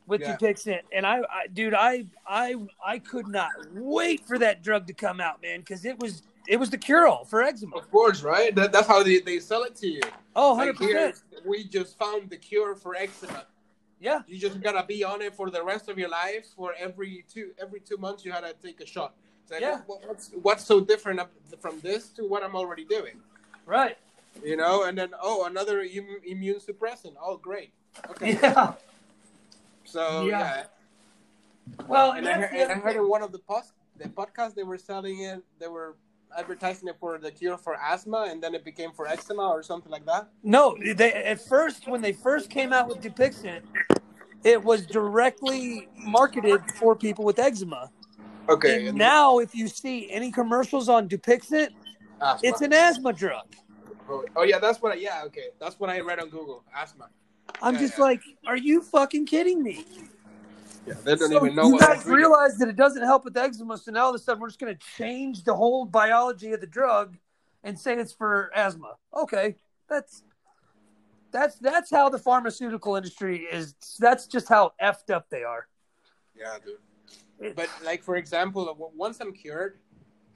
with 0.05 0.19
Yeah. 0.21 0.35
Dupixent, 0.35 0.81
and 0.91 1.05
I, 1.07 1.19
I, 1.19 1.47
dude, 1.53 1.73
I, 1.73 2.07
I, 2.27 2.55
I 2.85 2.99
could 2.99 3.27
not 3.27 3.51
wait 3.73 4.25
for 4.27 4.37
that 4.37 4.61
drug 4.61 4.87
to 4.87 4.93
come 4.93 5.21
out, 5.21 5.41
man, 5.41 5.59
because 5.61 5.85
it 5.85 5.97
was 5.99 6.23
it 6.45 6.57
was 6.57 6.69
the 6.69 6.77
cure 6.77 7.07
all 7.07 7.23
for 7.23 7.41
eczema. 7.41 7.77
Of 7.77 7.89
course, 7.89 8.21
right? 8.21 8.53
That, 8.53 8.73
that's 8.73 8.87
how 8.87 9.01
they, 9.01 9.19
they 9.19 9.39
sell 9.39 9.63
it 9.63 9.75
to 9.77 9.87
you. 9.87 10.01
Oh, 10.35 10.55
Like 10.55 10.77
100 10.77 10.81
here, 10.81 11.09
percent. 11.11 11.45
we 11.45 11.63
just 11.63 11.97
found 11.97 12.29
the 12.29 12.35
cure 12.35 12.75
for 12.75 12.95
eczema. 12.97 13.45
Yeah, 14.03 14.19
You 14.27 14.37
just 14.37 14.59
gotta 14.61 14.83
be 14.85 15.03
on 15.05 15.21
it 15.21 15.33
for 15.33 15.49
the 15.49 15.63
rest 15.63 15.87
of 15.87 15.97
your 15.97 16.09
life. 16.09 16.45
For 16.57 16.73
every 16.77 17.23
two 17.33 17.51
every 17.57 17.79
two 17.79 17.95
months, 17.97 18.25
you 18.25 18.31
gotta 18.33 18.53
take 18.61 18.81
a 18.81 18.85
shot. 18.85 19.13
Like, 19.49 19.61
Yeah. 19.61 19.79
what- 19.87 20.05
what's 20.07 20.25
what's 20.47 20.65
so 20.65 20.81
different 20.81 21.21
from 21.61 21.79
this 21.79 22.09
to 22.17 22.21
what 22.27 22.43
I'm 22.43 22.55
already 22.55 22.83
doing? 22.85 23.17
right. 23.65 23.97
You 24.43 24.57
know, 24.57 24.83
and 24.83 24.97
then 24.97 25.11
oh, 25.21 25.45
another 25.45 25.77
Im- 25.81 26.21
immune 26.25 26.59
suppressant. 26.59 27.15
Oh, 27.21 27.37
great. 27.37 27.71
Okay. 28.11 28.33
Yeah. 28.41 28.73
So 29.85 30.25
Yeah. 30.25 30.39
yeah, 30.39 30.65
Well, 31.87 32.11
and 32.11 32.27
I, 32.27 32.33
heard, 32.41 32.51
and 32.61 32.71
I 32.71 32.75
heard 32.75 32.95
in 32.97 33.07
one 33.07 33.21
of 33.23 33.31
the 33.31 33.39
post 33.39 33.71
the 33.97 34.09
podcast 34.09 34.55
they 34.55 34.63
were 34.63 34.77
selling 34.77 35.21
it. 35.21 35.41
They 35.59 35.67
were 35.67 35.95
advertising 36.37 36.87
it 36.87 36.95
for 36.99 37.17
the 37.17 37.31
cure 37.31 37.57
for 37.57 37.75
asthma, 37.75 38.27
and 38.29 38.41
then 38.41 38.53
it 38.55 38.63
became 38.63 38.91
for 38.91 39.07
eczema 39.07 39.47
or 39.47 39.63
something 39.63 39.91
like 39.91 40.05
that. 40.05 40.27
No, 40.43 40.77
they 40.95 41.13
at 41.13 41.41
first 41.41 41.87
when 41.87 42.01
they 42.01 42.13
first 42.13 42.49
came 42.49 42.73
out 42.73 42.87
with 42.87 43.01
Dupixent, 43.01 43.61
it 44.43 44.63
was 44.63 44.85
directly 44.85 45.87
marketed 45.97 46.61
for 46.79 46.95
people 46.95 47.23
with 47.25 47.39
eczema. 47.39 47.89
Okay. 48.49 48.87
And 48.87 48.97
now, 48.97 49.39
if 49.39 49.55
you 49.55 49.67
see 49.67 50.11
any 50.11 50.31
commercials 50.31 50.89
on 50.89 51.07
Dupixent, 51.07 51.69
asthma. 52.21 52.49
it's 52.49 52.61
an 52.61 52.73
asthma 52.73 53.13
drug. 53.13 53.45
Oh, 54.09 54.25
oh, 54.35 54.43
yeah, 54.43 54.59
that's 54.59 54.81
what. 54.81 54.91
I, 54.91 54.95
yeah, 54.95 55.23
okay, 55.25 55.47
that's 55.59 55.79
what 55.79 55.89
I 55.89 56.01
read 56.01 56.19
on 56.19 56.29
Google. 56.29 56.63
Asthma. 56.75 57.09
I'm 57.61 57.75
Yeah, 57.75 57.79
just 57.81 57.97
yeah. 57.97 58.03
like, 58.03 58.21
are 58.45 58.57
you 58.57 58.81
fucking 58.81 59.25
kidding 59.25 59.63
me? 59.63 59.85
Yeah, 60.85 60.95
they 61.03 61.15
don't 61.15 61.29
So 61.29 61.37
even 61.43 61.55
know 61.55 61.67
you 61.67 61.73
what. 61.73 61.81
guys 61.81 62.05
realize 62.05 62.57
that 62.57 62.67
it 62.67 62.75
doesn't 62.75 63.03
help 63.03 63.23
with 63.25 63.37
eczema, 63.37 63.77
so 63.77 63.91
now 63.91 64.03
all 64.05 64.09
of 64.09 64.15
a 64.15 64.19
sudden 64.19 64.41
we're 64.41 64.49
just 64.49 64.59
going 64.59 64.75
to 64.75 64.85
change 64.97 65.43
the 65.43 65.53
whole 65.55 65.85
biology 65.85 66.51
of 66.51 66.61
the 66.61 66.67
drug 66.67 67.17
and 67.63 67.79
say 67.79 67.93
it's 67.95 68.11
for 68.11 68.51
asthma. 68.55 68.95
Okay, 69.15 69.55
that's 69.89 70.23
that's 71.31 71.55
that's 71.55 71.89
how 71.89 72.09
the 72.09 72.19
pharmaceutical 72.19 72.95
industry 72.95 73.47
is. 73.51 73.75
That's 73.99 74.27
just 74.27 74.49
how 74.49 74.73
effed 74.81 75.09
up 75.13 75.29
they 75.29 75.43
are. 75.43 75.67
Yeah, 76.35 76.57
dude. 76.63 77.55
But 77.55 77.69
like 77.83 78.03
for 78.03 78.17
example, 78.17 78.91
once 78.95 79.19
I'm 79.21 79.33
cured, 79.33 79.79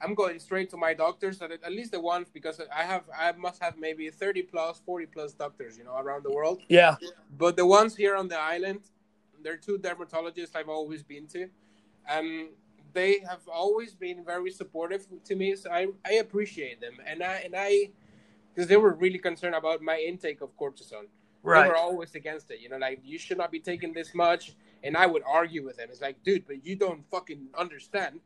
I'm 0.00 0.14
going 0.14 0.38
straight 0.38 0.70
to 0.70 0.76
my 0.76 0.94
doctors, 0.94 1.40
at, 1.42 1.50
at 1.52 1.72
least 1.72 1.92
the 1.92 2.00
ones 2.00 2.28
because 2.32 2.60
I 2.74 2.82
have 2.84 3.04
I 3.16 3.32
must 3.32 3.62
have 3.62 3.76
maybe 3.78 4.08
30 4.10 4.42
plus, 4.42 4.80
40 4.84 5.06
plus 5.06 5.32
doctors, 5.32 5.76
you 5.76 5.84
know, 5.84 5.96
around 5.98 6.24
the 6.24 6.32
world. 6.32 6.62
Yeah. 6.68 6.96
But 7.36 7.56
the 7.56 7.66
ones 7.66 7.94
here 7.96 8.16
on 8.16 8.28
the 8.28 8.38
island, 8.38 8.80
they're 9.42 9.56
two 9.56 9.78
dermatologists 9.78 10.54
I've 10.54 10.68
always 10.68 11.02
been 11.02 11.26
to, 11.28 11.48
and 12.08 12.48
they 12.92 13.20
have 13.28 13.46
always 13.52 13.94
been 13.94 14.24
very 14.24 14.50
supportive 14.50 15.06
to 15.24 15.34
me. 15.34 15.56
So 15.56 15.70
I 15.70 15.88
I 16.04 16.14
appreciate 16.14 16.80
them, 16.80 16.98
and 17.06 17.22
I 17.22 17.34
and 17.44 17.54
I 17.56 17.90
because 18.54 18.68
they 18.68 18.76
were 18.76 18.94
really 18.94 19.18
concerned 19.18 19.54
about 19.54 19.82
my 19.82 19.98
intake 19.98 20.40
of 20.40 20.56
cortisone. 20.56 21.08
Right. 21.42 21.62
They 21.62 21.68
were 21.68 21.76
always 21.76 22.14
against 22.14 22.50
it, 22.50 22.60
you 22.60 22.68
know, 22.68 22.78
like 22.78 23.00
you 23.04 23.18
should 23.18 23.38
not 23.38 23.52
be 23.52 23.60
taking 23.60 23.92
this 23.92 24.14
much. 24.14 24.52
And 24.82 24.96
I 24.96 25.06
would 25.06 25.22
argue 25.26 25.64
with 25.64 25.76
them. 25.76 25.88
It's 25.90 26.00
like, 26.00 26.22
dude, 26.22 26.46
but 26.46 26.64
you 26.64 26.76
don't 26.76 27.02
fucking 27.10 27.48
understand 27.56 28.20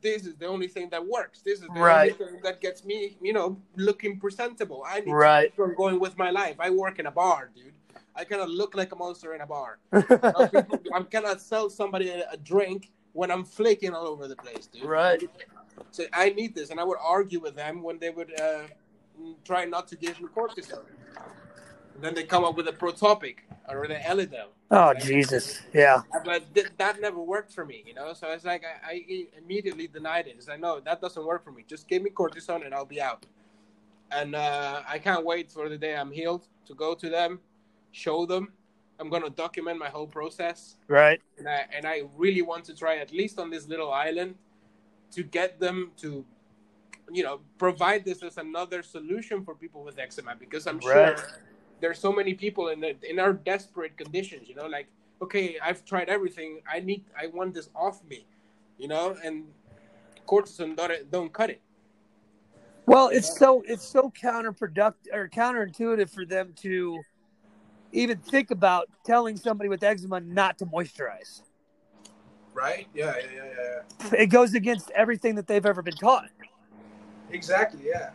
this 0.00 0.26
is 0.26 0.36
the 0.36 0.46
only 0.46 0.68
thing 0.68 0.88
that 0.90 1.04
works. 1.04 1.40
This 1.42 1.60
is 1.60 1.66
the 1.74 1.80
right. 1.80 2.12
only 2.12 2.32
thing 2.32 2.40
that 2.42 2.60
gets 2.60 2.84
me, 2.84 3.16
you 3.20 3.32
know, 3.32 3.60
looking 3.76 4.18
presentable. 4.18 4.84
I 4.86 5.00
need 5.00 5.12
right. 5.12 5.54
to 5.56 5.66
keep 5.66 5.76
going 5.76 5.98
with 5.98 6.16
my 6.16 6.30
life. 6.30 6.56
I 6.60 6.70
work 6.70 6.98
in 6.98 7.06
a 7.06 7.10
bar, 7.10 7.50
dude. 7.54 7.72
I 8.18 8.24
cannot 8.24 8.50
look 8.50 8.74
like 8.74 8.90
a 8.92 8.96
monster 8.96 9.34
in 9.34 9.40
a 9.40 9.46
bar. 9.46 9.78
I 9.92 11.02
cannot 11.08 11.40
sell 11.40 11.70
somebody 11.70 12.08
a, 12.10 12.28
a, 12.32 12.36
drink 12.36 12.90
when 13.12 13.30
I'm 13.30 13.44
flaking 13.44 13.94
all 13.94 14.08
over 14.08 14.26
the 14.26 14.34
place, 14.34 14.66
dude. 14.66 14.84
Right. 14.84 15.22
So 15.92 16.04
I 16.12 16.30
need 16.30 16.54
this, 16.54 16.70
and 16.70 16.80
I 16.80 16.84
would 16.84 16.98
argue 17.00 17.38
with 17.40 17.54
them 17.54 17.80
when 17.80 18.00
they 18.00 18.10
would 18.10 18.38
uh, 18.40 18.62
try 19.44 19.64
not 19.66 19.86
to 19.88 19.96
give 19.96 20.20
me 20.20 20.26
cortisone. 20.34 20.84
And 21.94 22.02
then 22.02 22.14
they 22.14 22.24
come 22.24 22.44
up 22.44 22.56
with 22.56 22.66
a 22.66 22.72
protopic 22.72 23.36
or 23.68 23.86
the 23.86 23.94
Elidel. 23.94 24.48
Oh 24.70 24.88
right? 24.88 25.00
Jesus, 25.00 25.62
yeah. 25.72 26.02
But 26.24 26.52
th- 26.54 26.72
that 26.76 27.00
never 27.00 27.20
worked 27.20 27.52
for 27.52 27.64
me, 27.64 27.84
you 27.86 27.94
know. 27.94 28.12
So 28.14 28.30
it's 28.32 28.44
like 28.44 28.64
I, 28.64 28.92
I 28.92 29.26
immediately 29.38 29.86
denied 29.86 30.26
it. 30.26 30.34
It's 30.36 30.48
like 30.48 30.60
no, 30.60 30.80
that 30.80 31.00
doesn't 31.00 31.24
work 31.24 31.44
for 31.44 31.52
me. 31.52 31.64
Just 31.66 31.88
give 31.88 32.02
me 32.02 32.10
cortisone 32.10 32.64
and 32.64 32.74
I'll 32.74 32.84
be 32.84 33.00
out. 33.00 33.26
And 34.10 34.34
uh, 34.34 34.82
I 34.88 34.98
can't 34.98 35.24
wait 35.24 35.50
for 35.50 35.68
the 35.68 35.78
day 35.78 35.96
I'm 35.96 36.10
healed 36.10 36.46
to 36.66 36.74
go 36.74 36.94
to 36.94 37.08
them, 37.08 37.40
show 37.92 38.26
them. 38.26 38.52
I'm 39.00 39.10
gonna 39.10 39.30
document 39.30 39.78
my 39.78 39.88
whole 39.88 40.06
process. 40.06 40.76
Right. 40.88 41.20
And 41.38 41.48
I 41.48 41.66
and 41.74 41.86
I 41.86 42.02
really 42.16 42.42
want 42.42 42.64
to 42.64 42.74
try 42.74 42.96
at 42.96 43.12
least 43.12 43.38
on 43.38 43.50
this 43.50 43.68
little 43.68 43.92
island 43.92 44.34
to 45.12 45.22
get 45.22 45.60
them 45.60 45.92
to 45.98 46.24
you 47.10 47.22
know 47.22 47.40
provide 47.58 48.04
this 48.04 48.22
as 48.22 48.38
another 48.38 48.82
solution 48.82 49.44
for 49.44 49.54
people 49.54 49.82
with 49.82 49.98
eczema 49.98 50.34
because 50.38 50.66
I'm 50.66 50.78
right. 50.80 51.18
sure 51.18 51.28
there's 51.80 51.98
so 51.98 52.12
many 52.12 52.34
people 52.34 52.68
in 52.68 52.80
the, 52.80 52.96
in 53.08 53.18
our 53.18 53.32
desperate 53.32 53.96
conditions 53.96 54.48
you 54.48 54.54
know 54.54 54.66
like 54.66 54.88
okay 55.22 55.56
i've 55.62 55.84
tried 55.84 56.08
everything 56.08 56.60
i 56.70 56.80
need 56.80 57.04
i 57.18 57.26
want 57.28 57.54
this 57.54 57.70
off 57.74 58.02
me 58.08 58.26
you 58.78 58.88
know 58.88 59.16
and 59.24 59.44
cortisone 60.26 60.76
don't, 60.76 61.10
don't 61.10 61.32
cut 61.32 61.50
it 61.50 61.60
well 62.86 63.08
it's 63.08 63.38
so 63.38 63.62
it's 63.66 63.86
so 63.86 64.12
counterproductive 64.20 65.12
or 65.12 65.28
counterintuitive 65.28 66.10
for 66.10 66.24
them 66.24 66.52
to 66.56 67.00
even 67.92 68.18
think 68.18 68.50
about 68.50 68.88
telling 69.04 69.36
somebody 69.36 69.68
with 69.68 69.82
eczema 69.82 70.20
not 70.20 70.58
to 70.58 70.66
moisturize. 70.66 71.42
Right? 72.54 72.86
Yeah 72.94 73.14
yeah 73.16 73.24
yeah, 73.34 74.12
yeah. 74.12 74.18
it 74.18 74.26
goes 74.26 74.54
against 74.54 74.90
everything 74.90 75.34
that 75.36 75.46
they've 75.46 75.66
ever 75.66 75.82
been 75.82 75.96
taught. 75.96 76.30
Exactly 77.30 77.80
yeah. 77.86 78.10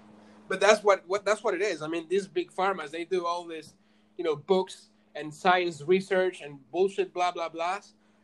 But 0.47 0.59
that's 0.59 0.84
what, 0.84 1.03
what 1.07 1.26
that's 1.26 1.43
what 1.43 1.53
it 1.53 1.61
is. 1.61 1.82
I 1.82 1.88
mean, 1.88 2.07
these 2.09 2.28
big 2.28 2.51
pharmas 2.51 2.91
they 2.91 3.05
do 3.05 3.26
all 3.26 3.45
this, 3.45 3.74
you 4.17 4.24
know, 4.24 4.36
books 4.36 4.89
and 5.15 5.34
science 5.34 5.82
research 5.82 6.41
and 6.41 6.59
bullshit, 6.71 7.13
blah 7.13 7.32
blah 7.32 7.49
blah, 7.49 7.80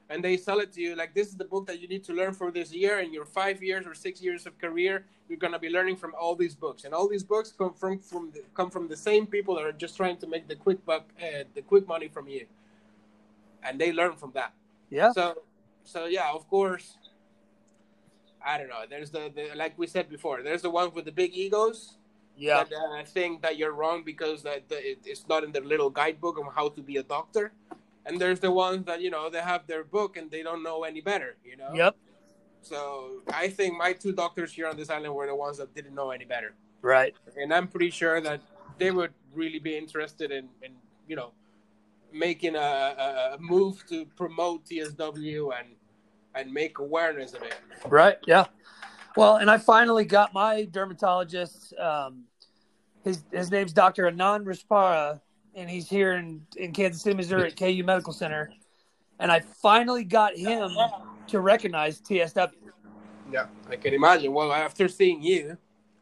and 0.09 0.23
they 0.23 0.37
sell 0.37 0.59
it 0.59 0.71
to 0.73 0.81
you 0.81 0.95
like 0.95 1.13
this 1.13 1.27
is 1.27 1.35
the 1.35 1.45
book 1.45 1.67
that 1.67 1.79
you 1.79 1.87
need 1.87 2.03
to 2.03 2.13
learn 2.13 2.33
for 2.33 2.51
this 2.51 2.73
year 2.73 2.99
and 2.99 3.13
your 3.13 3.25
five 3.25 3.61
years 3.61 3.85
or 3.85 3.93
six 3.93 4.21
years 4.21 4.45
of 4.45 4.57
career. 4.57 5.05
You're 5.27 5.37
gonna 5.37 5.59
be 5.59 5.69
learning 5.69 5.97
from 5.97 6.13
all 6.19 6.35
these 6.35 6.55
books, 6.55 6.83
and 6.83 6.93
all 6.93 7.07
these 7.07 7.23
books 7.23 7.53
come 7.55 7.73
from 7.73 7.99
from 7.99 8.31
the, 8.33 8.41
come 8.53 8.69
from 8.69 8.87
the 8.87 8.97
same 8.97 9.27
people 9.27 9.55
that 9.55 9.63
are 9.63 9.71
just 9.71 9.95
trying 9.95 10.17
to 10.17 10.27
make 10.27 10.47
the 10.47 10.55
quick 10.55 10.83
buck, 10.85 11.05
uh, 11.21 11.43
the 11.53 11.61
quick 11.61 11.87
money 11.87 12.07
from 12.07 12.27
you, 12.27 12.45
and 13.63 13.79
they 13.79 13.91
learn 13.91 14.13
from 14.15 14.31
that. 14.33 14.53
Yeah. 14.89 15.11
So, 15.11 15.43
so 15.83 16.05
yeah, 16.05 16.31
of 16.33 16.47
course. 16.49 16.97
I 18.41 18.57
don't 18.57 18.69
know. 18.69 18.83
There's 18.89 19.11
the, 19.11 19.29
the 19.35 19.53
like 19.53 19.77
we 19.77 19.85
said 19.85 20.09
before. 20.09 20.41
There's 20.41 20.61
the 20.61 20.69
ones 20.69 20.93
with 20.95 21.03
the 21.03 21.11
big 21.11 21.35
egos, 21.35 21.97
yeah. 22.39 22.63
That, 22.63 22.73
uh, 22.73 23.03
think 23.03 23.41
that 23.41 23.57
you're 23.57 23.73
wrong 23.73 24.03
because 24.05 24.41
that 24.43 24.63
it, 24.69 24.99
it's 25.05 25.27
not 25.27 25.43
in 25.43 25.51
their 25.51 25.63
little 25.63 25.89
guidebook 25.89 26.39
on 26.39 26.51
how 26.55 26.69
to 26.69 26.81
be 26.81 26.97
a 26.97 27.03
doctor. 27.03 27.51
And 28.09 28.19
there's 28.19 28.39
the 28.39 28.51
ones 28.51 28.85
that 28.87 29.01
you 29.01 29.09
know 29.09 29.29
they 29.29 29.41
have 29.41 29.67
their 29.67 29.83
book 29.83 30.17
and 30.17 30.29
they 30.29 30.43
don't 30.43 30.63
know 30.63 30.83
any 30.83 30.99
better. 30.99 31.37
You 31.45 31.57
know. 31.57 31.71
Yep. 31.73 31.95
So 32.61 33.21
I 33.33 33.47
think 33.47 33.77
my 33.77 33.93
two 33.93 34.11
doctors 34.11 34.51
here 34.51 34.67
on 34.67 34.75
this 34.75 34.89
island 34.89 35.13
were 35.13 35.27
the 35.27 35.35
ones 35.35 35.57
that 35.59 35.73
didn't 35.73 35.95
know 35.95 36.11
any 36.11 36.25
better. 36.25 36.53
Right. 36.81 37.13
And 37.37 37.53
I'm 37.53 37.67
pretty 37.67 37.89
sure 37.89 38.19
that 38.21 38.41
they 38.77 38.91
would 38.91 39.13
really 39.33 39.59
be 39.59 39.77
interested 39.77 40.31
in, 40.31 40.49
in 40.61 40.71
you 41.07 41.15
know, 41.15 41.31
making 42.11 42.55
a, 42.55 42.59
a 42.59 43.37
move 43.39 43.85
to 43.89 44.05
promote 44.17 44.65
TSW 44.65 45.51
and 45.57 45.67
and 46.35 46.53
make 46.53 46.79
awareness 46.79 47.33
of 47.33 47.43
it. 47.43 47.55
Right. 47.87 48.17
Yeah. 48.27 48.45
Well, 49.15 49.37
and 49.37 49.49
I 49.49 49.57
finally 49.57 50.05
got 50.05 50.33
my 50.33 50.65
dermatologist. 50.65 51.73
Um, 51.77 52.25
his 53.03 53.23
his 53.31 53.51
name's 53.51 53.73
Dr. 53.73 54.09
Anand 54.09 54.45
Rispara, 54.45 55.21
and 55.59 55.69
he's 55.69 55.89
here 55.89 56.13
in, 56.13 56.41
in 56.55 56.71
Kansas 56.71 57.01
City, 57.01 57.15
Missouri 57.15 57.47
at 57.47 57.57
KU 57.57 57.83
Medical 57.83 58.13
Center. 58.13 58.51
And 59.19 59.31
I 59.31 59.41
finally 59.41 60.05
got 60.05 60.35
him 60.35 60.71
to 61.27 61.39
recognize 61.41 61.99
TSW. 62.01 62.51
Yeah, 63.31 63.47
I 63.69 63.75
can 63.75 63.93
imagine. 63.93 64.33
Well, 64.33 64.51
after 64.53 64.87
seeing 64.87 65.21
you, 65.21 65.57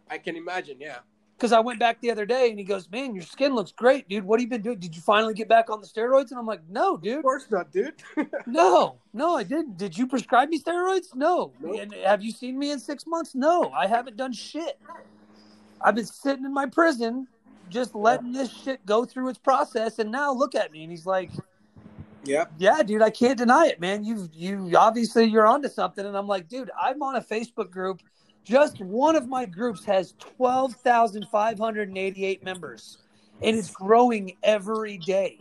I 0.10 0.20
can 0.20 0.36
imagine. 0.36 0.78
Yeah. 0.80 1.00
Because 1.36 1.52
I 1.52 1.60
went 1.60 1.80
back 1.80 2.00
the 2.02 2.10
other 2.10 2.26
day 2.26 2.50
and 2.50 2.58
he 2.58 2.64
goes, 2.64 2.90
"Man, 2.90 3.14
your 3.14 3.24
skin 3.24 3.54
looks 3.54 3.72
great, 3.72 4.08
dude. 4.08 4.24
What 4.24 4.40
have 4.40 4.46
you 4.46 4.50
been 4.50 4.62
doing? 4.62 4.80
Did 4.80 4.96
you 4.96 5.02
finally 5.02 5.34
get 5.34 5.50
back 5.50 5.70
on 5.70 5.82
the 5.82 5.88
steroids?" 5.88 6.32
And 6.32 6.40
I'm 6.40 6.46
like, 6.46 6.62
"No, 6.70 6.96
dude. 6.96 7.18
Of 7.18 7.24
course 7.24 7.46
not, 7.52 7.72
dude. 7.72 8.02
no, 8.48 9.00
no, 9.14 9.36
I 9.36 9.44
didn't. 9.44 9.78
Did 9.78 9.98
you 9.98 10.08
prescribe 10.08 10.50
me 10.50 10.60
steroids? 10.60 11.14
No. 11.16 11.52
Nope. 11.60 11.80
And 11.80 11.94
have 12.06 12.24
you 12.24 12.32
seen 12.32 12.58
me 12.58 12.72
in 12.72 12.80
six 12.80 13.06
months? 13.06 13.36
No, 13.36 13.70
I 13.72 13.88
haven't 13.88 14.18
done 14.18 14.34
shit. 14.34 14.80
I've 15.82 15.96
been 15.96 16.06
sitting 16.06 16.46
in 16.46 16.54
my 16.54 16.66
prison, 16.66 17.28
just 17.70 17.96
letting 17.96 18.32
this 18.32 18.52
shit 18.52 18.86
go 18.86 19.06
through 19.06 19.30
its 19.30 19.40
process, 19.40 20.00
and 20.00 20.12
now 20.12 20.34
look 20.34 20.56
at 20.56 20.72
me. 20.72 20.84
And 20.84 20.92
he's 20.92 21.06
like, 21.06 21.30
"Yeah, 22.24 22.46
yeah, 22.58 22.82
dude, 22.84 23.02
I 23.02 23.10
can't 23.10 23.38
deny 23.38 23.68
it, 23.68 23.80
man. 23.80 24.04
You, 24.04 24.28
you 24.34 24.74
obviously 24.78 25.24
you're 25.26 25.48
onto 25.48 25.70
something." 25.70 26.06
And 26.06 26.18
I'm 26.18 26.28
like, 26.28 26.48
"Dude, 26.48 26.72
I'm 26.80 27.02
on 27.02 27.16
a 27.16 27.22
Facebook 27.22 27.72
group." 27.72 28.02
Just 28.44 28.80
one 28.80 29.16
of 29.18 29.28
my 29.28 29.46
groups 29.46 29.84
has 29.86 30.14
12,588 30.20 32.44
members, 32.44 33.00
and 33.42 33.58
it's 33.58 33.72
growing 33.72 34.38
every 34.42 34.98
day. 34.98 35.40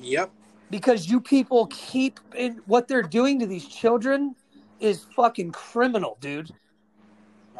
Yep. 0.00 0.32
Because 0.68 1.08
you 1.08 1.20
people 1.20 1.66
keep 1.66 2.18
in 2.36 2.60
what 2.66 2.88
they're 2.88 3.02
doing 3.02 3.38
to 3.38 3.46
these 3.46 3.68
children 3.68 4.34
is 4.80 5.04
fucking 5.14 5.52
criminal, 5.52 6.16
dude. 6.20 6.50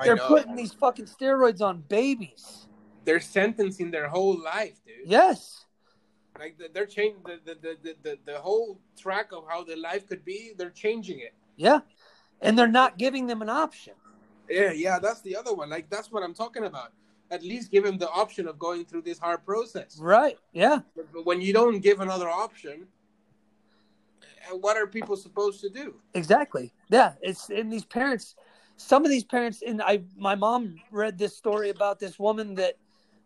They're 0.03 0.17
putting 0.17 0.57
these 0.57 0.73
fucking 0.73 1.07
steroids 1.07 1.61
on 1.61 1.85
babies. 1.89 2.67
They're 3.11 3.19
sentencing 3.19 3.91
their 3.91 4.09
whole 4.09 4.41
life, 4.41 4.81
dude. 4.87 4.99
Yes. 5.05 5.65
Like 6.39 6.55
they're 6.73 6.87
changing 6.87 7.21
the, 7.25 7.41
the, 7.45 7.77
the, 7.83 7.97
the, 8.05 8.19
the 8.25 8.39
whole 8.39 8.79
track 8.97 9.33
of 9.33 9.43
how 9.49 9.65
their 9.65 9.79
life 9.79 10.07
could 10.07 10.25
be. 10.25 10.53
They're 10.57 10.71
changing 10.71 11.19
it. 11.19 11.35
Yeah. 11.57 11.81
And 12.41 12.57
they're 12.57 12.69
not 12.69 12.99
giving 12.99 13.27
them 13.27 13.43
an 13.43 13.49
option. 13.49 13.95
Yeah, 14.49 14.71
yeah, 14.71 15.01
that's 15.01 15.23
the 15.23 15.35
other 15.35 15.53
one. 15.53 15.71
Like 15.71 15.91
that's 15.91 16.13
what 16.13 16.23
I'm 16.23 16.35
talking 16.35 16.67
about. 16.67 16.93
At 17.33 17.43
least 17.43 17.73
give 17.73 17.85
him 17.85 17.99
the 17.99 18.09
option 18.09 18.47
of 18.47 18.61
going 18.61 18.85
through 18.85 19.03
this 19.03 19.19
hard 19.19 19.45
process. 19.45 19.99
Right. 20.01 20.39
Yeah. 20.53 20.79
But 20.95 21.27
when 21.27 21.41
you 21.41 21.53
don't 21.53 21.81
give 21.81 21.99
another 21.99 22.29
option, 22.29 22.87
uh, 24.23 24.57
what 24.57 24.77
are 24.77 24.87
people 24.87 25.17
supposed 25.17 25.61
to 25.63 25.69
do? 25.69 25.97
Exactly. 26.15 26.73
Yeah. 26.91 27.15
It's 27.23 27.51
in 27.51 27.71
these 27.71 27.85
parents 27.85 28.37
some 28.77 29.05
of 29.05 29.11
these 29.11 29.25
parents 29.25 29.63
and 29.67 29.83
I 29.83 30.03
my 30.17 30.37
mom 30.37 30.77
read 30.93 31.19
this 31.19 31.37
story 31.37 31.69
about 31.71 31.99
this 31.99 32.17
woman 32.17 32.55
that 32.55 32.77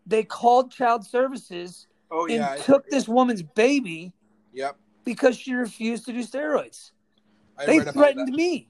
they 0.07 0.23
called 0.23 0.71
child 0.71 1.05
services 1.07 1.87
oh, 2.11 2.27
and 2.27 2.37
yeah, 2.37 2.57
took 2.57 2.89
this 2.89 3.09
woman's 3.09 3.43
baby 3.43 4.13
yep. 4.53 4.77
because 5.05 5.37
she 5.37 5.55
refused 5.55 6.05
to 6.07 6.13
do 6.13 6.21
steroids. 6.21 6.91
I 7.59 7.67
they 7.67 7.81
threatened 7.81 8.35
me 8.35 8.69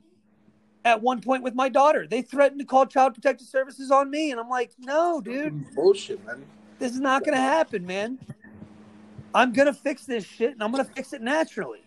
at 0.85 1.01
one 1.01 1.21
point 1.21 1.43
with 1.43 1.55
my 1.55 1.69
daughter. 1.69 2.07
They 2.07 2.23
threatened 2.23 2.61
to 2.61 2.67
call 2.67 2.87
child 2.87 3.15
protective 3.15 3.47
services 3.47 3.91
on 3.91 4.11
me 4.11 4.31
and 4.31 4.41
I'm 4.41 4.49
like, 4.49 4.73
"No, 4.79 5.21
dude. 5.21 5.75
Bullshit, 5.75 6.25
man. 6.27 6.45
This 6.79 6.93
is 6.93 7.01
not 7.01 7.25
going 7.25 7.35
to 7.37 7.41
happen, 7.41 7.87
man. 7.87 8.19
I'm 9.35 9.53
going 9.53 9.67
to 9.67 9.75
fix 9.75 10.05
this 10.05 10.25
shit 10.25 10.53
and 10.53 10.63
I'm 10.63 10.71
going 10.71 10.85
to 10.85 10.91
fix 10.93 11.13
it 11.13 11.23
naturally." 11.23 11.81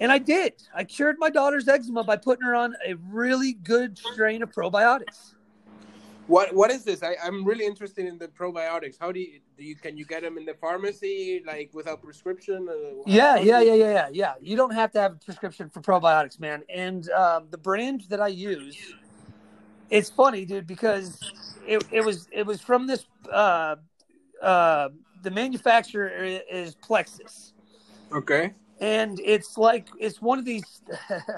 And 0.00 0.10
I 0.10 0.18
did. 0.18 0.54
I 0.74 0.84
cured 0.84 1.16
my 1.18 1.30
daughter's 1.30 1.68
eczema 1.68 2.02
by 2.02 2.16
putting 2.16 2.44
her 2.44 2.54
on 2.54 2.74
a 2.84 2.94
really 3.10 3.52
good 3.52 3.96
strain 3.96 4.42
of 4.42 4.50
probiotics. 4.50 5.34
What 6.26 6.54
what 6.54 6.70
is 6.70 6.84
this? 6.84 7.02
I, 7.02 7.16
I'm 7.22 7.44
really 7.44 7.66
interested 7.66 8.06
in 8.06 8.16
the 8.16 8.28
probiotics. 8.28 8.96
How 8.98 9.12
do 9.12 9.20
you 9.20 9.40
do 9.58 9.64
you 9.64 9.76
can 9.76 9.96
you 9.96 10.06
get 10.06 10.22
them 10.22 10.38
in 10.38 10.46
the 10.46 10.54
pharmacy 10.54 11.42
like 11.46 11.70
without 11.74 12.02
prescription? 12.02 12.66
yeah, 13.06 13.36
yeah, 13.36 13.60
yeah, 13.60 13.74
yeah, 13.74 13.90
yeah, 13.90 14.08
yeah. 14.10 14.34
You 14.40 14.56
don't 14.56 14.72
have 14.72 14.90
to 14.92 15.00
have 15.00 15.12
a 15.12 15.16
prescription 15.16 15.68
for 15.68 15.80
probiotics, 15.80 16.40
man. 16.40 16.62
And 16.68 17.10
um, 17.10 17.48
the 17.50 17.58
brand 17.58 18.04
that 18.08 18.20
I 18.20 18.28
use, 18.28 18.94
it's 19.90 20.08
funny, 20.08 20.46
dude, 20.46 20.66
because 20.66 21.20
it, 21.66 21.84
it 21.90 22.02
was 22.02 22.26
it 22.32 22.46
was 22.46 22.60
from 22.60 22.86
this 22.86 23.04
uh 23.30 23.76
uh 24.42 24.88
the 25.22 25.30
manufacturer 25.30 26.08
is 26.08 26.74
Plexus. 26.76 27.52
Okay. 28.12 28.52
And 28.80 29.20
it's 29.22 29.58
like 29.58 29.88
it's 29.98 30.22
one 30.22 30.38
of 30.38 30.46
these 30.46 30.82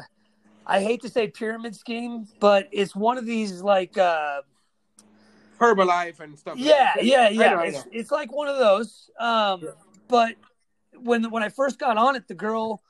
I 0.66 0.80
hate 0.80 1.02
to 1.02 1.08
say 1.08 1.28
pyramid 1.28 1.74
scheme, 1.74 2.26
but 2.40 2.68
it's 2.72 2.94
one 2.94 3.18
of 3.18 3.26
these 3.26 3.62
like 3.62 3.98
uh 3.98 4.42
Herbalife 5.58 6.20
and 6.20 6.38
stuff. 6.38 6.56
Yeah, 6.58 6.92
like 6.96 7.06
yeah, 7.06 7.28
yeah. 7.28 7.62
It's, 7.62 7.84
it's 7.92 8.10
like 8.10 8.32
one 8.32 8.48
of 8.48 8.58
those. 8.58 9.10
Um 9.18 9.62
yeah. 9.62 9.70
but 10.08 10.34
when 11.02 11.30
when 11.30 11.42
I 11.42 11.48
first 11.48 11.78
got 11.78 11.96
on 11.96 12.16
it, 12.16 12.28
the 12.28 12.34
girl 12.34 12.82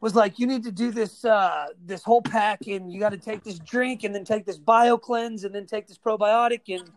was 0.00 0.14
like, 0.14 0.38
"You 0.38 0.46
need 0.46 0.62
to 0.64 0.72
do 0.72 0.90
this 0.90 1.24
uh, 1.24 1.68
this 1.84 2.02
whole 2.02 2.22
pack, 2.22 2.66
and 2.66 2.92
you 2.92 3.00
got 3.00 3.10
to 3.10 3.18
take 3.18 3.44
this 3.44 3.58
drink, 3.58 4.04
and 4.04 4.14
then 4.14 4.24
take 4.24 4.46
this 4.46 4.58
bio 4.58 4.96
cleanse, 4.96 5.44
and 5.44 5.54
then 5.54 5.66
take 5.66 5.86
this 5.86 5.98
probiotic, 5.98 6.62
and 6.68 6.90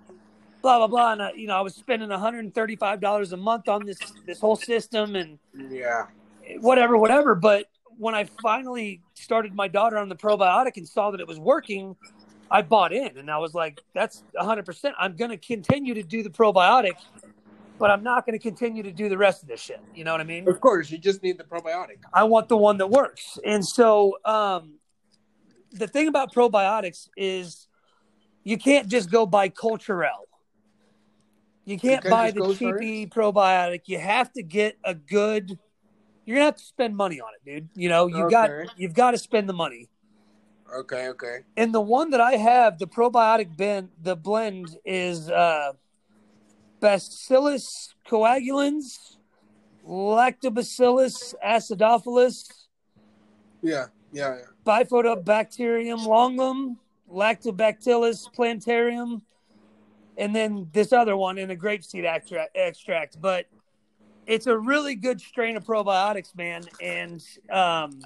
blah 0.61 0.77
blah 0.77 0.87
blah." 0.87 1.13
And 1.13 1.21
I, 1.21 1.31
you 1.33 1.47
know, 1.47 1.57
I 1.57 1.61
was 1.61 1.75
spending 1.75 2.09
one 2.09 2.19
hundred 2.19 2.39
and 2.39 2.53
thirty 2.53 2.75
five 2.75 3.01
dollars 3.01 3.33
a 3.33 3.37
month 3.37 3.67
on 3.67 3.85
this 3.85 3.99
this 4.25 4.39
whole 4.39 4.55
system, 4.55 5.15
and 5.15 5.37
yeah, 5.69 6.07
whatever, 6.59 6.97
whatever. 6.97 7.35
But 7.35 7.67
when 7.97 8.15
I 8.15 8.25
finally 8.41 9.01
started 9.15 9.53
my 9.53 9.67
daughter 9.67 9.97
on 9.97 10.09
the 10.09 10.15
probiotic 10.15 10.77
and 10.77 10.87
saw 10.87 11.11
that 11.11 11.19
it 11.19 11.27
was 11.27 11.39
working, 11.39 11.95
I 12.53 12.61
bought 12.61 12.93
in, 12.93 13.17
and 13.17 13.29
I 13.29 13.39
was 13.39 13.53
like, 13.53 13.81
"That's 13.93 14.23
one 14.31 14.45
hundred 14.45 14.65
percent. 14.65 14.95
I'm 14.97 15.17
going 15.17 15.31
to 15.31 15.37
continue 15.37 15.95
to 15.95 16.03
do 16.03 16.23
the 16.23 16.29
probiotic." 16.29 16.93
but 17.79 17.91
I'm 17.91 18.03
not 18.03 18.25
going 18.25 18.37
to 18.37 18.41
continue 18.41 18.83
to 18.83 18.91
do 18.91 19.09
the 19.09 19.17
rest 19.17 19.41
of 19.41 19.49
this 19.49 19.59
shit. 19.59 19.81
You 19.93 20.03
know 20.03 20.11
what 20.11 20.21
I 20.21 20.25
mean? 20.25 20.47
Of 20.47 20.61
course, 20.61 20.89
you 20.89 20.97
just 20.97 21.21
need 21.23 21.37
the 21.37 21.43
probiotic. 21.43 21.97
I 22.13 22.23
want 22.23 22.47
the 22.47 22.55
one 22.55 22.77
that 22.77 22.87
works. 22.87 23.37
And 23.43 23.65
so, 23.65 24.19
um, 24.23 24.75
the 25.71 25.87
thing 25.87 26.07
about 26.07 26.33
probiotics 26.33 27.09
is 27.17 27.67
you 28.43 28.57
can't 28.57 28.87
just 28.87 29.11
go 29.11 29.25
buy 29.25 29.49
Culturelle. 29.49 30.27
You 31.65 31.79
can't, 31.79 32.03
you 32.03 32.09
buy 32.09 32.31
the 32.31 32.53
cheapy 32.53 33.07
probiotic. 33.07 33.81
You 33.87 33.97
have 33.97 34.31
to 34.33 34.43
get 34.43 34.77
a 34.83 34.93
good. 34.93 35.57
You're 36.25 36.35
gonna 36.35 36.45
have 36.45 36.57
to 36.57 36.63
spend 36.63 36.95
money 36.95 37.19
on 37.19 37.29
it, 37.33 37.43
dude. 37.43 37.69
You 37.75 37.89
know, 37.89 38.07
you 38.07 38.23
okay. 38.25 38.31
got 38.31 38.79
you've 38.79 38.93
got 38.93 39.11
to 39.11 39.17
spend 39.17 39.49
the 39.49 39.53
money. 39.53 39.89
Okay, 40.73 41.07
okay. 41.09 41.39
And 41.55 41.73
the 41.73 41.81
one 41.81 42.09
that 42.11 42.21
I 42.21 42.33
have, 42.33 42.79
the 42.79 42.87
probiotic 42.87 43.55
blend, 43.55 43.89
the 44.01 44.15
blend 44.15 44.77
is 44.85 45.29
uh 45.29 45.73
Bacillus 46.79 47.93
coagulans, 48.07 49.17
Lactobacillus 49.87 51.33
acidophilus. 51.45 52.67
Yeah, 53.61 53.87
yeah, 54.11 54.37
yeah. 54.37 54.45
Bifidobacterium 54.65 56.05
longum, 56.05 56.77
Lactobacillus 57.09 58.33
plantarum, 58.33 59.21
and 60.17 60.35
then 60.35 60.67
this 60.73 60.91
other 60.91 61.15
one 61.15 61.37
in 61.37 61.51
a 61.51 61.55
grapeseed 61.55 62.05
extract. 62.55 63.21
But 63.21 63.45
it's 64.25 64.47
a 64.47 64.57
really 64.57 64.95
good 64.95 65.21
strain 65.21 65.55
of 65.55 65.63
probiotics, 65.63 66.35
man. 66.35 66.63
And 66.81 67.23
um, 67.49 68.01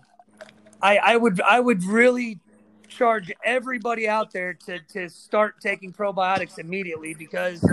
I, 0.81 0.97
I 0.97 1.17
would 1.17 1.41
I 1.41 1.59
would 1.59 1.83
really 1.83 2.39
charge 2.87 3.31
everybody 3.43 4.07
out 4.07 4.31
there 4.31 4.53
to 4.53 4.79
to 4.89 5.09
start 5.09 5.59
taking 5.61 5.91
probiotics 5.91 6.59
immediately 6.59 7.13
because 7.13 7.63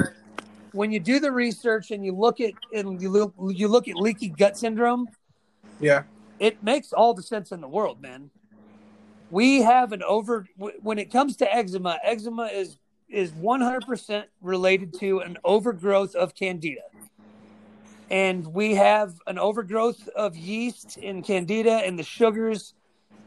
when 0.73 0.91
you 0.91 1.01
do 1.01 1.21
the 1.21 1.31
research 1.31 1.91
and 1.91 2.05
you 2.05 2.13
look 2.13 2.41
at 2.41 2.53
and 2.73 3.01
you 3.01 3.09
look 3.11 3.35
you 3.49 3.69
look 3.69 3.89
at 3.89 3.97
leaky 3.97 4.29
gut 4.29 4.57
syndrome, 4.57 5.09
yeah, 5.81 6.03
it 6.39 6.63
makes 6.63 6.93
all 6.93 7.15
the 7.15 7.23
sense 7.23 7.53
in 7.53 7.61
the 7.61 7.69
world, 7.69 8.01
man. 8.01 8.31
We 9.31 9.63
have 9.63 9.93
an 9.93 10.03
over 10.03 10.47
when 10.57 10.99
it 10.99 11.11
comes 11.11 11.37
to 11.37 11.55
eczema. 11.55 11.99
Eczema 12.03 12.47
is 12.47 12.77
is 13.09 13.31
100% 13.33 14.25
related 14.41 14.99
to 14.99 15.21
an 15.21 15.39
overgrowth 15.45 16.15
of 16.17 16.35
candida. 16.35 16.81
And 18.11 18.47
we 18.47 18.75
have 18.75 19.15
an 19.27 19.39
overgrowth 19.39 20.09
of 20.09 20.37
yeast 20.37 20.99
in 20.99 21.23
candida 21.23 21.77
and 21.85 21.99
the 21.99 22.03
sugars 22.03 22.75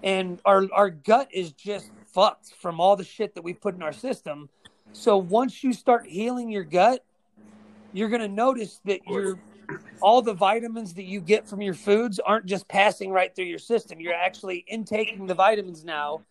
and 0.04 0.40
our 0.46 0.68
our 0.74 0.90
gut 0.90 1.30
is 1.34 1.52
just 1.54 1.90
fucked 2.14 2.54
from 2.60 2.80
all 2.80 2.96
the 2.96 3.04
shit 3.04 3.36
that 3.36 3.44
we 3.44 3.54
put 3.54 3.76
in 3.76 3.84
our 3.84 3.94
system. 3.94 4.50
So 4.94 5.18
once 5.18 5.64
you 5.64 5.74
start 5.74 6.08
healing 6.08 6.50
your 6.50 6.64
gut, 6.64 7.04
you're 7.94 8.10
going 8.10 8.22
to 8.22 8.28
notice 8.28 8.80
that 8.86 9.08
your 9.08 9.40
all 10.02 10.22
the 10.22 10.34
vitamins 10.34 10.94
that 10.94 11.04
you 11.04 11.20
get 11.20 11.48
from 11.48 11.62
your 11.62 11.74
foods 11.74 12.20
aren't 12.20 12.46
just 12.46 12.68
passing 12.68 13.12
right 13.12 13.36
through 13.36 13.46
your 13.46 13.60
system. 13.60 14.00
You're 14.00 14.14
actually 14.14 14.64
intaking 14.68 15.26
the 15.26 15.34
vitamins 15.34 15.84
now, 15.84 16.22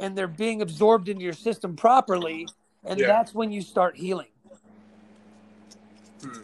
and 0.00 0.16
they're 0.16 0.28
being 0.28 0.62
absorbed 0.62 1.08
into 1.08 1.22
your 1.22 1.32
system 1.32 1.76
properly, 1.76 2.48
and 2.84 2.98
yeah. 2.98 3.06
that's 3.06 3.34
when 3.34 3.52
you 3.52 3.62
start 3.62 3.96
healing. 3.96 4.28
Hmm. 6.22 6.42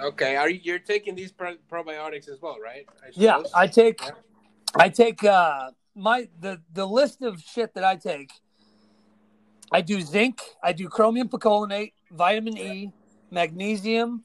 Okay, 0.00 0.36
are 0.36 0.48
you 0.48 0.60
you're 0.62 0.78
taking 0.78 1.14
these 1.14 1.30
pro- 1.30 1.56
probiotics 1.70 2.28
as 2.28 2.40
well, 2.40 2.58
right? 2.62 2.86
I 3.02 3.10
yeah, 3.12 3.42
I 3.54 3.66
take, 3.66 4.00
yeah. 4.00 4.10
I 4.74 4.88
take 4.88 5.24
uh 5.24 5.70
my 5.94 6.28
the 6.38 6.60
the 6.72 6.86
list 6.86 7.22
of 7.22 7.40
shit 7.40 7.74
that 7.74 7.84
I 7.84 7.96
take. 7.96 8.30
I 9.72 9.80
do 9.80 10.00
zinc, 10.00 10.40
I 10.62 10.72
do 10.72 10.88
chromium 10.88 11.28
picolinate, 11.28 11.92
vitamin 12.10 12.58
E, 12.58 12.92
magnesium, 13.30 14.24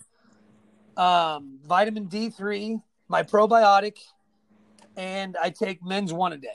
um, 0.97 1.59
vitamin 1.63 2.07
D3, 2.07 2.81
my 3.07 3.21
probiotic, 3.21 3.97
and 4.97 5.37
I 5.41 5.51
take 5.51 5.83
men's 5.85 6.11
one 6.11 6.33
a 6.33 6.37
day. 6.37 6.47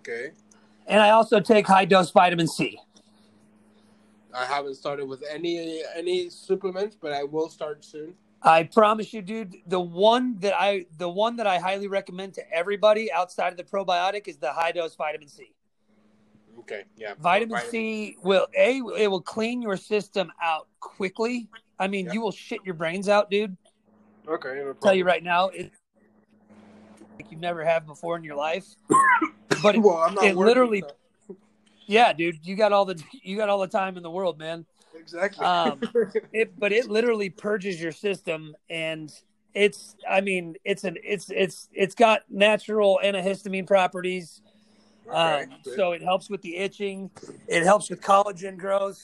Okay. 0.00 0.32
And 0.86 1.00
I 1.00 1.10
also 1.10 1.40
take 1.40 1.66
high 1.66 1.86
dose 1.86 2.10
vitamin 2.10 2.48
C. 2.48 2.78
I 4.34 4.44
haven't 4.44 4.74
started 4.74 5.06
with 5.06 5.22
any 5.30 5.82
any 5.94 6.28
supplements, 6.28 6.96
but 7.00 7.12
I 7.12 7.22
will 7.24 7.48
start 7.48 7.84
soon. 7.84 8.14
I 8.44 8.64
promise 8.64 9.12
you, 9.12 9.22
dude. 9.22 9.56
The 9.66 9.80
one 9.80 10.38
that 10.40 10.54
I 10.58 10.86
the 10.98 11.08
one 11.08 11.36
that 11.36 11.46
I 11.46 11.58
highly 11.58 11.86
recommend 11.86 12.34
to 12.34 12.52
everybody 12.52 13.12
outside 13.12 13.52
of 13.52 13.56
the 13.56 13.64
probiotic 13.64 14.26
is 14.26 14.36
the 14.36 14.52
high 14.52 14.72
dose 14.72 14.96
vitamin 14.96 15.28
C. 15.28 15.52
Okay. 16.58 16.84
Yeah. 16.96 17.14
Vitamin, 17.18 17.50
vitamin 17.50 17.70
C 17.70 18.16
will 18.22 18.46
a 18.56 18.80
it 18.98 19.08
will 19.08 19.20
clean 19.20 19.62
your 19.62 19.76
system 19.76 20.32
out 20.42 20.66
quickly. 20.80 21.48
I 21.78 21.88
mean, 21.88 22.06
yeah. 22.06 22.12
you 22.14 22.20
will 22.20 22.32
shit 22.32 22.60
your 22.64 22.74
brains 22.74 23.08
out, 23.08 23.30
dude. 23.30 23.56
Okay. 24.28 24.54
No 24.54 24.72
tell 24.74 24.94
you 24.94 25.04
right 25.04 25.22
now, 25.22 25.48
it 25.48 25.72
like 27.16 27.30
you've 27.30 27.40
never 27.40 27.64
have 27.64 27.86
before 27.86 28.16
in 28.16 28.24
your 28.24 28.36
life. 28.36 28.66
But 29.62 29.76
it, 29.76 29.78
well, 29.78 29.98
I'm 29.98 30.14
not 30.14 30.24
it 30.24 30.34
literally. 30.34 30.82
Yeah, 31.86 32.12
dude, 32.12 32.44
you 32.44 32.56
got 32.56 32.72
all 32.72 32.84
the 32.84 33.00
you 33.22 33.36
got 33.36 33.48
all 33.48 33.60
the 33.60 33.68
time 33.68 33.96
in 33.96 34.02
the 34.02 34.10
world, 34.10 34.38
man. 34.38 34.66
Exactly. 35.02 35.44
um, 35.44 35.80
it, 36.32 36.58
but 36.58 36.72
it 36.72 36.88
literally 36.88 37.30
purges 37.30 37.82
your 37.82 37.92
system, 37.92 38.54
and 38.70 39.12
it's. 39.54 39.96
I 40.08 40.20
mean, 40.20 40.56
it's 40.64 40.84
an 40.84 40.96
it's 41.04 41.30
it's 41.30 41.68
it's 41.72 41.94
got 41.94 42.22
natural 42.30 43.00
antihistamine 43.04 43.66
properties 43.66 44.40
um, 45.10 45.46
so 45.62 45.92
it 45.92 46.02
helps 46.02 46.30
with 46.30 46.42
the 46.42 46.56
itching. 46.56 47.10
It 47.48 47.64
helps 47.64 47.90
with 47.90 48.00
collagen 48.00 48.56
growth. 48.56 49.00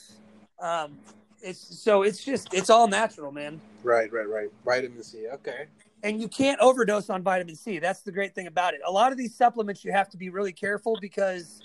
Um, 0.59 0.97
it's 1.41 1.79
so 1.79 2.03
it's 2.03 2.23
just 2.23 2.53
it's 2.53 2.69
all 2.69 2.87
natural, 2.87 3.31
man. 3.31 3.61
Right, 3.83 4.11
right, 4.11 4.27
right. 4.27 4.49
Vitamin 4.65 5.03
C. 5.03 5.27
Okay. 5.33 5.65
And 6.03 6.21
you 6.21 6.27
can't 6.27 6.59
overdose 6.61 7.09
on 7.09 7.23
vitamin 7.23 7.55
C. 7.55 7.79
That's 7.79 8.01
the 8.01 8.11
great 8.11 8.33
thing 8.33 8.47
about 8.47 8.73
it. 8.73 8.81
A 8.85 8.91
lot 8.91 9.11
of 9.11 9.17
these 9.17 9.35
supplements 9.35 9.83
you 9.83 9.91
have 9.91 10.09
to 10.09 10.17
be 10.17 10.29
really 10.29 10.53
careful 10.53 10.97
because 11.01 11.61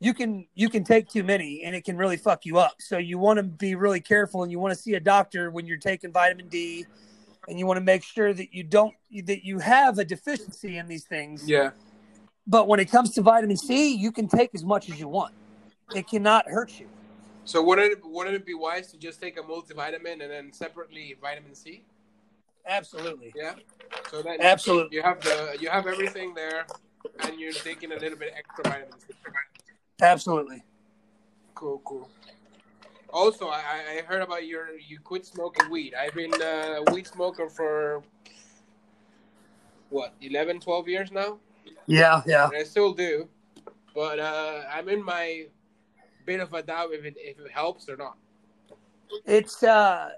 you 0.00 0.14
can 0.14 0.46
you 0.54 0.68
can 0.68 0.82
take 0.82 1.08
too 1.08 1.22
many 1.22 1.62
and 1.62 1.76
it 1.76 1.84
can 1.84 1.96
really 1.96 2.16
fuck 2.16 2.44
you 2.44 2.58
up. 2.58 2.74
So 2.78 2.98
you 2.98 3.18
want 3.18 3.36
to 3.36 3.42
be 3.42 3.74
really 3.74 4.00
careful 4.00 4.42
and 4.42 4.50
you 4.50 4.58
want 4.58 4.74
to 4.74 4.80
see 4.80 4.94
a 4.94 5.00
doctor 5.00 5.50
when 5.50 5.66
you're 5.66 5.76
taking 5.76 6.10
vitamin 6.12 6.48
D 6.48 6.86
and 7.48 7.58
you 7.58 7.66
want 7.66 7.76
to 7.76 7.84
make 7.84 8.02
sure 8.02 8.32
that 8.32 8.52
you 8.52 8.64
don't 8.64 8.94
that 9.24 9.44
you 9.44 9.58
have 9.58 9.98
a 9.98 10.04
deficiency 10.04 10.78
in 10.78 10.88
these 10.88 11.04
things. 11.04 11.48
Yeah 11.48 11.70
but 12.50 12.66
when 12.66 12.80
it 12.80 12.90
comes 12.90 13.10
to 13.14 13.22
vitamin 13.22 13.56
C, 13.56 13.94
you 13.94 14.10
can 14.10 14.26
take 14.26 14.50
as 14.54 14.64
much 14.64 14.90
as 14.90 14.98
you 14.98 15.06
want. 15.06 15.32
It 15.94 16.08
cannot 16.08 16.48
hurt 16.48 16.80
you. 16.80 16.88
So 17.44 17.62
wouldn't 17.62 17.92
it, 17.92 17.98
wouldn't 18.02 18.34
it 18.34 18.44
be 18.44 18.54
wise 18.54 18.90
to 18.90 18.98
just 18.98 19.20
take 19.20 19.38
a 19.38 19.42
multivitamin 19.42 20.20
and 20.20 20.30
then 20.30 20.52
separately 20.52 21.16
vitamin 21.20 21.54
C? 21.54 21.84
Absolutely. 22.66 23.32
Yeah. 23.36 23.54
So 24.10 24.22
that 24.22 24.40
absolutely 24.40 24.96
you 24.96 25.02
have 25.02 25.20
the 25.20 25.56
you 25.60 25.70
have 25.70 25.86
everything 25.86 26.34
there, 26.34 26.66
and 27.20 27.40
you're 27.40 27.52
taking 27.52 27.92
a 27.92 27.96
little 27.96 28.18
bit 28.18 28.34
extra 28.36 28.64
vitamin 28.64 29.00
C. 29.00 29.14
Absolutely. 30.02 30.62
Cool, 31.54 31.80
cool. 31.84 32.08
Also, 33.12 33.48
I, 33.48 33.98
I 33.98 34.02
heard 34.02 34.22
about 34.22 34.46
your 34.46 34.68
you 34.78 34.98
quit 35.00 35.26
smoking 35.26 35.68
weed. 35.70 35.94
I've 35.94 36.14
been 36.14 36.32
a 36.40 36.80
uh, 36.80 36.92
weed 36.92 37.06
smoker 37.06 37.48
for 37.48 38.02
what 39.90 40.14
11, 40.20 40.60
12 40.60 40.88
years 40.88 41.10
now. 41.10 41.38
Yeah, 41.86 42.22
yeah. 42.26 42.46
And 42.46 42.56
I 42.56 42.62
still 42.62 42.92
do, 42.92 43.28
but 43.94 44.20
uh, 44.20 44.62
I'm 44.72 44.88
in 44.88 45.04
my 45.04 45.46
bit 46.24 46.40
of 46.40 46.54
a 46.54 46.62
doubt 46.62 46.90
if 46.92 47.04
it 47.04 47.14
if 47.18 47.40
it 47.40 47.50
helps 47.50 47.88
or 47.88 47.96
not. 47.96 48.16
It's 49.26 49.62
uh, 49.62 50.10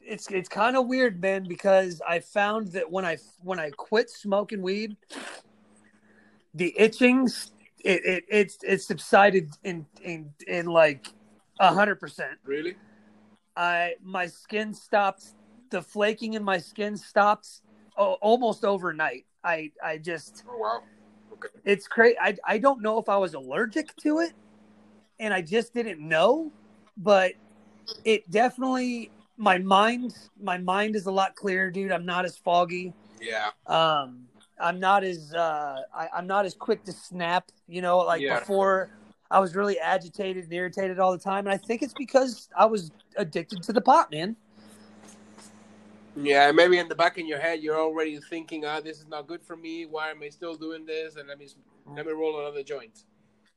it's 0.00 0.30
it's 0.30 0.48
kind 0.48 0.76
of 0.76 0.86
weird, 0.86 1.20
man, 1.20 1.44
because 1.48 2.00
I 2.08 2.20
found 2.20 2.68
that 2.68 2.90
when 2.90 3.04
I 3.04 3.18
when 3.42 3.58
I 3.58 3.70
quit 3.70 4.08
smoking 4.08 4.62
weed, 4.62 4.96
the 6.54 6.72
itching 6.78 7.28
it, 7.84 8.04
it 8.04 8.24
it's 8.28 8.58
it's 8.62 8.86
subsided 8.86 9.50
in 9.64 9.86
in 10.02 10.32
in 10.46 10.66
like 10.66 11.08
a 11.60 11.72
hundred 11.72 11.96
percent. 11.96 12.38
Really? 12.44 12.76
I 13.56 13.94
my 14.02 14.26
skin 14.26 14.74
stopped. 14.74 15.24
The 15.70 15.82
flaking 15.82 16.34
in 16.34 16.44
my 16.44 16.58
skin 16.58 16.96
stopped 16.96 17.60
oh, 17.96 18.14
almost 18.14 18.64
overnight. 18.64 19.26
I 19.42 19.72
I 19.82 19.98
just 19.98 20.44
Oh 20.48 20.58
wow. 20.58 20.82
Okay. 21.32 21.48
it's 21.64 21.86
crazy. 21.88 22.16
I 22.20 22.36
I 22.44 22.58
don't 22.58 22.82
know 22.82 22.98
if 22.98 23.08
I 23.08 23.16
was 23.16 23.34
allergic 23.34 23.94
to 23.96 24.20
it, 24.20 24.32
and 25.18 25.32
I 25.32 25.42
just 25.42 25.74
didn't 25.74 26.00
know, 26.00 26.52
but 26.96 27.32
it 28.04 28.30
definitely 28.30 29.10
my 29.36 29.58
mind 29.58 30.14
my 30.40 30.58
mind 30.58 30.96
is 30.96 31.06
a 31.06 31.10
lot 31.10 31.34
clearer, 31.34 31.70
dude. 31.70 31.92
I'm 31.92 32.06
not 32.06 32.24
as 32.24 32.36
foggy. 32.36 32.92
Yeah. 33.20 33.50
Um, 33.66 34.26
I'm 34.60 34.80
not 34.80 35.04
as 35.04 35.34
uh, 35.34 35.82
I, 35.94 36.08
I'm 36.14 36.26
not 36.26 36.46
as 36.46 36.54
quick 36.54 36.84
to 36.84 36.92
snap. 36.92 37.50
You 37.68 37.82
know, 37.82 37.98
like 37.98 38.22
Yeah. 38.22 38.38
before. 38.38 38.90
I 39.28 39.40
was 39.40 39.56
really 39.56 39.76
agitated 39.80 40.44
and 40.44 40.52
irritated 40.52 41.00
all 41.00 41.10
the 41.10 41.18
time, 41.18 41.46
and 41.46 41.52
I 41.52 41.56
think 41.56 41.82
it's 41.82 41.92
because 41.92 42.48
I 42.56 42.64
was 42.66 42.92
addicted 43.16 43.60
to 43.64 43.72
the 43.72 43.80
pot, 43.80 44.12
man. 44.12 44.36
Yeah, 46.14 46.52
maybe 46.52 46.78
in 46.78 46.88
the 46.88 46.94
back 46.94 47.18
of 47.18 47.26
your 47.26 47.40
head, 47.40 47.60
you're 47.60 47.78
already 47.78 48.18
thinking, 48.20 48.64
"Ah, 48.64 48.80
this 48.80 49.00
is 49.00 49.08
not 49.08 49.26
good 49.26 49.42
for 49.42 49.56
me. 49.56 49.84
Why 49.84 50.10
am 50.10 50.22
I 50.22 50.28
still 50.28 50.54
doing 50.54 50.86
this?" 50.86 51.16
And 51.16 51.28
let 51.28 51.38
me 51.38 51.48
let 51.88 52.06
me 52.06 52.12
roll 52.12 52.38
another 52.40 52.62
joint. 52.62 53.02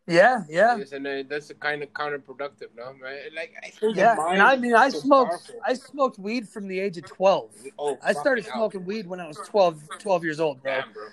Yeah, 0.10 0.44
yeah. 0.50 0.78
Yes, 0.78 0.92
and 0.92 1.06
uh, 1.06 1.24
that's 1.30 1.50
a 1.52 1.54
kind 1.54 1.84
of 1.84 1.94
counterproductive, 1.94 2.70
no? 2.76 2.96
Right? 3.02 3.32
Like 3.36 3.54
I 3.64 3.72
Yeah, 3.94 4.16
and 4.32 4.42
I 4.42 4.56
mean, 4.56 4.74
I 4.74 4.90
so 4.90 5.00
smoked. 5.00 5.30
powerful. 5.30 5.56
I 5.66 5.74
smoked 5.76 6.18
weed 6.18 6.50
from 6.50 6.68
the 6.68 6.80
age 6.80 6.98
of 6.98 7.06
twelve. 7.06 7.52
Oh, 7.78 8.00
I 8.04 8.14
started 8.14 8.46
smoking 8.46 8.86
weed 8.86 9.08
when 9.08 9.20
I 9.20 9.28
was 9.28 9.38
12, 9.38 9.82
12 10.00 10.24
years 10.24 10.40
old, 10.40 10.62
bro. 10.62 10.82
Damn, 10.82 10.92
bro. 10.94 11.04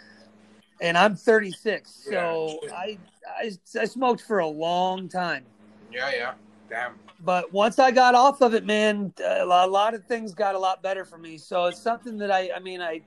And 0.81 0.99
I'm 0.99 1.15
36, 1.15 1.91
so 2.11 2.61
Yeah. 2.63 2.73
I, 2.77 2.99
I 3.41 3.51
I 3.81 3.85
smoked 3.85 4.23
for 4.23 4.39
a 4.39 4.47
long 4.47 5.09
time. 5.09 5.45
Yeah, 5.93 6.11
yeah. 6.11 6.33
Damn. 6.69 6.95
But 7.21 7.53
once 7.53 7.79
I 7.79 7.91
got 7.91 8.15
off 8.15 8.41
of 8.41 8.55
it, 8.55 8.65
man, 8.65 9.13
a 9.25 9.45
lot, 9.45 9.69
a 9.69 9.71
lot 9.71 9.95
of 9.95 10.05
things 10.07 10.35
got 10.35 10.55
a 10.55 10.59
lot 10.59 10.83
better 10.83 11.05
for 11.05 11.19
me. 11.19 11.39
So 11.39 11.67
it's 11.67 11.81
something 11.81 12.19
that 12.19 12.31
I, 12.31 12.51
I 12.55 12.59
mean, 12.59 12.81
I, 12.83 13.01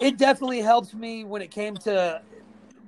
it 0.00 0.18
definitely 0.18 0.60
helped 0.60 0.94
me 0.94 1.24
when 1.24 1.40
it 1.40 1.50
came 1.50 1.76
to 1.78 2.20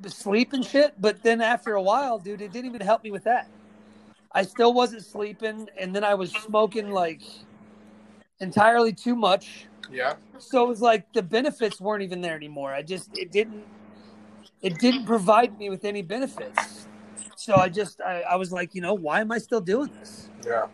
sleep 0.08 0.52
and 0.52 0.64
shit. 0.64 0.94
But 0.98 1.22
then 1.22 1.40
after 1.42 1.74
a 1.74 1.82
while, 1.82 2.18
dude, 2.18 2.40
it 2.40 2.52
didn't 2.52 2.66
even 2.66 2.80
help 2.80 3.04
me 3.04 3.10
with 3.10 3.24
that. 3.24 3.48
I 4.32 4.42
still 4.42 4.72
wasn't 4.72 5.04
sleeping, 5.04 5.68
and 5.78 5.94
then 5.94 6.04
I 6.04 6.14
was 6.14 6.30
smoking 6.30 6.90
like 6.90 7.20
entirely 8.40 8.92
too 8.92 9.16
much. 9.16 9.66
Yeah. 9.90 10.14
So 10.38 10.64
it 10.64 10.68
was 10.68 10.80
like 10.80 11.12
the 11.12 11.22
benefits 11.22 11.80
weren't 11.80 12.02
even 12.02 12.20
there 12.20 12.36
anymore. 12.36 12.72
I 12.72 12.82
just 12.82 13.10
it 13.18 13.30
didn't 13.32 13.64
it 14.62 14.78
didn't 14.78 15.04
provide 15.04 15.58
me 15.58 15.68
with 15.68 15.84
any 15.84 16.02
benefits. 16.02 16.86
So 17.36 17.56
I 17.56 17.68
just 17.68 18.00
I, 18.00 18.22
I 18.22 18.36
was 18.36 18.52
like, 18.52 18.74
you 18.74 18.80
know, 18.80 18.94
why 18.94 19.20
am 19.20 19.32
I 19.32 19.38
still 19.38 19.60
doing 19.60 19.90
this? 19.98 20.30
Yeah. 20.46 20.66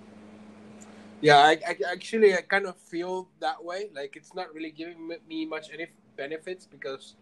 Yeah, 1.21 1.39
I, 1.39 1.59
I 1.67 1.77
actually 1.91 2.35
I 2.35 2.43
kind 2.43 2.67
of 2.67 2.77
feel 2.77 3.29
that 3.41 3.63
way. 3.65 3.91
Like 3.95 4.17
it's 4.17 4.35
not 4.35 4.53
really 4.55 4.71
giving 4.71 5.09
me- 5.09 5.19
me 5.29 5.47
much 5.47 5.71
any 5.73 5.87
benefits 6.17 6.67
because 6.67 7.15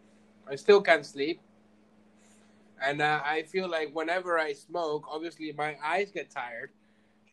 I 0.50 0.56
still 0.56 0.82
can't 0.82 1.06
sleep, 1.06 1.40
and 2.82 3.00
uh, 3.00 3.20
I 3.24 3.42
feel 3.42 3.68
like 3.68 3.94
whenever 3.94 4.38
I 4.38 4.52
smoke, 4.52 5.06
obviously 5.10 5.52
my 5.52 5.76
eyes 5.84 6.10
get 6.10 6.30
tired, 6.30 6.70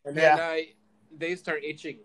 and 0.05 0.15
then 0.15 0.37
Yeah. 0.37 0.43
I 0.43 0.73
they 1.17 1.35
start 1.35 1.63
itching. 1.63 1.99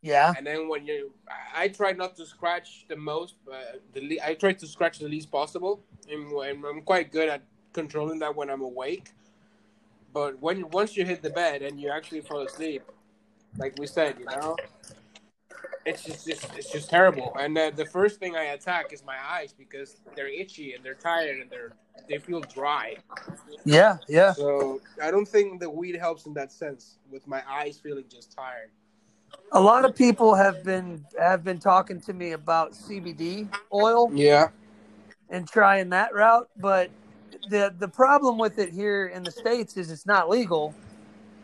Yeah. 0.00 0.32
And 0.36 0.46
then 0.46 0.68
when 0.68 0.86
you, 0.86 1.12
I, 1.54 1.68
try 1.68 1.92
not 1.92 2.14
to 2.16 2.26
scratch 2.26 2.84
the 2.88 2.94
most, 2.94 3.34
but 3.44 3.82
the 3.94 4.00
le- 4.00 4.24
I 4.24 4.34
try 4.34 4.52
to 4.52 4.66
scratch 4.66 5.00
the 5.00 5.08
least 5.08 5.30
possible, 5.30 5.82
and, 6.08 6.30
and 6.30 6.64
I'm 6.64 6.82
quite 6.82 7.10
good 7.10 7.28
at 7.28 7.42
controlling 7.72 8.20
that 8.20 8.34
when 8.36 8.48
I'm 8.48 8.60
awake. 8.60 9.10
But 10.12 10.40
when 10.40 10.70
once 10.70 10.96
you 10.96 11.04
hit 11.04 11.22
the 11.22 11.30
bed 11.30 11.62
and 11.62 11.80
you 11.80 11.90
actually 11.90 12.20
fall 12.20 12.40
asleep, 12.42 12.82
like 13.56 13.74
we 13.78 13.86
said, 13.86 14.16
you 14.18 14.26
know, 14.26 14.56
it's 15.84 16.04
just, 16.04 16.26
just 16.26 16.44
it's 16.56 16.70
just 16.72 16.90
terrible. 16.90 17.34
And 17.38 17.56
uh, 17.56 17.70
the 17.74 17.86
first 17.86 18.18
thing 18.18 18.36
I 18.36 18.44
attack 18.44 18.92
is 18.92 19.04
my 19.04 19.16
eyes 19.30 19.52
because 19.56 19.96
they're 20.14 20.28
itchy 20.28 20.74
and 20.74 20.84
they're 20.84 20.94
tired 20.94 21.40
and 21.40 21.50
they're 21.50 21.72
they 22.08 22.18
feel 22.18 22.40
dry. 22.40 22.96
Yeah, 23.64 23.98
yeah. 24.08 24.32
So 24.32 24.80
I 25.02 25.10
don't 25.10 25.26
think 25.26 25.60
the 25.60 25.68
weed 25.68 25.96
helps 25.96 26.26
in 26.26 26.34
that 26.34 26.52
sense 26.52 26.98
with 27.10 27.26
my 27.26 27.42
eyes 27.48 27.78
feeling 27.82 28.04
just 28.08 28.32
tired. 28.32 28.70
A 29.52 29.60
lot 29.60 29.84
of 29.84 29.94
people 29.94 30.34
have 30.34 30.64
been 30.64 31.04
have 31.18 31.44
been 31.44 31.58
talking 31.58 32.00
to 32.02 32.12
me 32.12 32.32
about 32.32 32.72
CBD 32.72 33.48
oil 33.72 34.10
Yeah. 34.12 34.48
and 35.30 35.46
trying 35.48 35.90
that 35.90 36.14
route, 36.14 36.48
but 36.56 36.90
the 37.50 37.74
the 37.78 37.88
problem 37.88 38.38
with 38.38 38.58
it 38.58 38.70
here 38.70 39.08
in 39.08 39.22
the 39.22 39.30
states 39.30 39.76
is 39.76 39.90
it's 39.90 40.06
not 40.06 40.28
legal. 40.28 40.74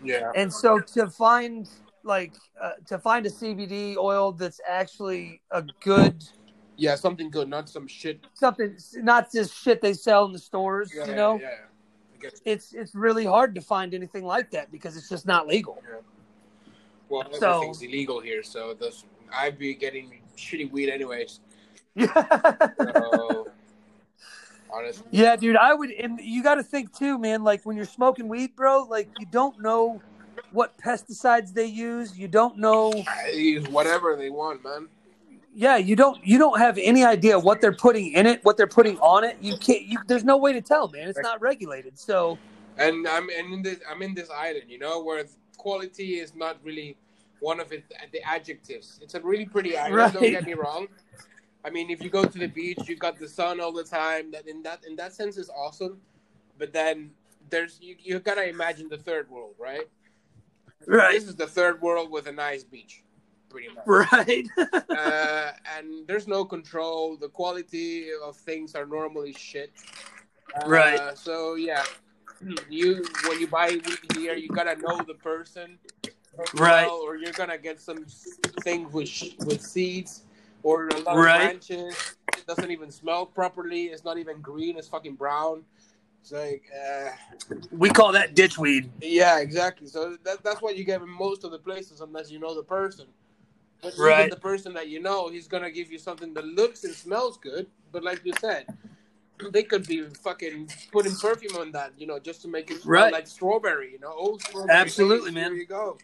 Yeah. 0.03 0.31
And 0.35 0.53
so 0.53 0.81
to 0.81 1.09
find 1.09 1.69
like 2.05 2.33
uh, 2.61 2.73
to 2.87 2.99
find 2.99 3.27
a 3.27 3.31
CBD 3.31 3.97
oil 3.97 4.33
that's 4.33 4.61
actually 4.69 5.41
a 5.51 5.63
good 5.81 6.25
Yeah, 6.77 6.95
something 6.97 7.31
good, 7.31 7.49
not 7.49 7.69
some 7.69 7.87
shit. 7.87 8.27
something 8.35 8.77
not 8.97 9.33
just 9.33 9.55
shit 9.57 9.81
they 9.81 9.95
sell 9.95 10.25
in 10.27 10.33
the 10.33 10.39
stores, 10.39 10.93
Yeah, 10.95 11.07
you 11.07 11.15
know. 11.15 11.41
Yeah, 11.41 11.49
yeah. 12.23 12.31
It's 12.45 12.73
it's 12.73 12.95
really 12.95 13.25
hard 13.25 13.55
to 13.55 13.61
find 13.61 13.95
anything 13.95 14.25
like 14.25 14.51
that 14.53 14.71
because 14.73 14.97
it's 14.97 15.09
just 15.09 15.27
not 15.27 15.47
legal. 15.47 15.83
Well, 17.09 17.25
So- 17.33 17.51
everything's 17.51 17.83
illegal 17.83 18.21
here, 18.21 18.43
so 18.43 18.75
this 18.75 19.05
I'd 19.33 19.59
be 19.59 19.75
getting 19.75 20.21
shitty 20.37 20.71
weed 20.71 20.91
anyways. 20.91 21.41
So 21.99 23.49
honestly, 24.73 25.07
yeah, 25.13 25.37
dude, 25.37 25.57
I 25.57 25.73
would 25.75 25.91
and 25.91 26.19
you 26.21 26.43
got 26.43 26.57
to 26.57 26.63
think 26.63 26.93
too, 26.97 27.19
man, 27.19 27.45
like 27.45 27.65
when 27.65 27.77
you're 27.77 27.85
smoking 27.87 28.27
weed, 28.29 28.57
bro, 28.57 28.83
like 28.85 29.09
you 29.21 29.27
don't 29.31 29.61
know 29.61 30.01
what 30.55 30.79
pesticides 30.79 31.53
they 31.53 31.67
use, 31.67 32.17
you 32.17 32.29
don't 32.29 32.59
know 32.59 32.93
use 33.33 33.67
whatever 33.69 34.17
they 34.17 34.31
want, 34.31 34.63
man. 34.65 34.89
yeah, 35.55 35.77
you 35.77 35.97
don't 35.97 36.25
you 36.27 36.39
don't 36.39 36.59
have 36.59 36.79
any 36.79 37.05
idea 37.05 37.39
what 37.39 37.61
they're 37.61 37.73
putting 37.87 38.13
in 38.13 38.27
it, 38.27 38.45
what 38.45 38.57
they're 38.57 38.67
putting 38.67 38.99
on 38.99 39.25
it. 39.25 39.37
You 39.41 39.57
can't 39.59 39.83
you 39.83 39.99
there's 40.07 40.25
no 40.25 40.37
way 40.37 40.53
to 40.53 40.61
tell, 40.61 40.89
man. 40.89 41.09
It's 41.09 41.19
not 41.21 41.41
regulated. 41.41 41.99
So, 41.99 42.39
And 42.79 43.07
I'm 43.09 43.29
and 43.31 43.53
in 43.53 43.63
this 43.63 43.81
I'm 43.91 44.01
in 44.03 44.15
this 44.15 44.31
island, 44.31 44.65
you 44.69 44.79
know, 44.79 45.03
where 45.03 45.25
quality 45.59 46.15
is 46.21 46.35
not 46.35 46.59
really 46.63 46.97
one 47.41 47.61
of 47.61 47.73
it 47.73 47.85
the 48.13 48.23
adjectives. 48.23 49.01
It's 49.03 49.15
a 49.15 49.21
really 49.21 49.47
pretty 49.47 49.77
island. 49.85 50.15
Don't 50.15 50.23
get 50.23 50.47
me 50.47 50.55
wrong. 50.55 50.89
I 51.67 51.71
mean, 51.71 51.91
if 51.91 52.03
you 52.03 52.11
go 52.11 52.25
to 52.25 52.39
the 52.39 52.47
beach, 52.47 52.79
you've 52.87 52.99
got 52.99 53.19
the 53.19 53.29
sun 53.29 53.61
all 53.61 53.73
the 53.73 53.85
time. 53.85 54.31
That 54.33 54.47
in 54.47 54.63
that 54.63 54.85
in 54.87 54.97
that 54.97 55.15
sense 55.15 55.37
is 55.37 55.51
awesome. 55.51 56.01
But 56.59 56.73
then 56.73 57.11
there's 57.51 57.79
you 57.81 57.97
you 57.99 58.19
gotta 58.21 58.49
imagine 58.49 58.89
the 58.89 58.99
third 58.99 59.31
world, 59.31 59.55
right? 59.59 59.89
Right. 60.87 61.13
This 61.13 61.29
is 61.29 61.37
the 61.37 61.47
third 61.47 61.81
world 61.81 62.11
with 62.11 62.27
a 62.27 62.33
nice 62.33 62.65
beach, 62.65 63.03
pretty 63.49 63.69
much. 63.69 63.85
Right. 63.87 64.47
uh, 64.91 65.53
and 65.77 66.07
there's 66.07 66.27
no 66.29 66.45
control. 66.45 67.17
The 67.17 67.29
quality 67.29 68.09
of 68.25 68.37
things 68.37 68.75
are 68.75 68.87
normally 68.87 69.33
shit. 69.33 69.73
Uh, 70.55 70.69
Right. 70.69 71.19
So 71.19 71.55
yeah, 71.55 71.85
you 72.69 73.05
when 73.27 73.41
you 73.41 73.47
buy 73.47 73.69
weed 73.71 73.99
here, 74.17 74.35
you 74.35 74.49
gotta 74.49 74.77
know 74.77 75.01
the 75.07 75.15
person, 75.15 75.79
Right. 76.55 76.87
well, 76.87 76.97
or 76.97 77.17
you're 77.17 77.33
gonna 77.33 77.59
get 77.59 77.81
some 77.81 78.05
thing 78.63 78.91
with 78.91 79.11
with 79.47 79.61
seeds 79.63 80.23
or 80.63 80.89
a 80.89 80.99
lot 80.99 81.17
Right. 81.17 81.37
of 81.37 81.69
branches. 81.69 82.17
It 82.37 82.47
doesn't 82.47 82.71
even 82.71 82.91
smell 82.91 83.27
properly. 83.27 83.85
It's 83.85 84.05
not 84.05 84.19
even 84.19 84.41
green. 84.41 84.77
It's 84.77 84.89
fucking 84.89 85.15
brown. 85.15 85.65
It's 86.25 86.33
like, 86.33 86.63
uh, 86.75 87.11
we 87.71 87.91
call 87.91 88.11
that 88.13 88.35
ditchweed. 88.35 88.89
yeah, 89.03 89.41
exactly. 89.41 89.87
So 89.87 90.17
that, 90.25 90.43
that's 90.43 90.63
what 90.63 90.75
you 90.75 90.83
get 90.83 91.03
in 91.03 91.09
most 91.11 91.45
of 91.45 91.51
the 91.51 91.59
places, 91.59 92.01
unless 92.01 92.31
you 92.31 92.39
know 92.39 92.55
the 92.55 92.63
person. 92.63 93.05
But 93.83 93.93
Right. 93.99 94.31
the 94.31 94.37
person 94.39 94.73
that 94.73 94.89
you 94.89 95.03
know, 95.03 95.29
he's 95.29 95.47
gonna 95.47 95.71
give 95.71 95.93
you 95.93 95.99
something 95.99 96.33
that 96.33 96.47
looks 96.47 96.85
and 96.85 96.95
smells 96.95 97.37
good. 97.37 97.67
But 97.93 98.05
like 98.05 98.25
you 98.25 98.33
said, 98.41 98.65
they 99.51 99.65
could 99.65 99.87
be 99.87 100.07
fucking 100.23 100.71
putting 100.91 101.15
perfume 101.15 101.57
on 101.57 101.73
that, 101.73 101.93
you 101.99 102.07
know, 102.07 102.19
just 102.19 102.41
to 102.41 102.49
make 102.49 102.71
it 102.71 102.81
smell 102.81 103.03
Right. 103.03 103.13
like 103.13 103.27
strawberry, 103.27 103.93
you 103.93 103.99
know, 103.99 104.15
old 104.15 104.41
strawberry. 104.45 104.71
Absolutely, 104.79 105.27
taste. 105.27 105.35
man. 105.35 105.51
There 105.51 105.59
you 105.61 105.67
go. 105.67 105.99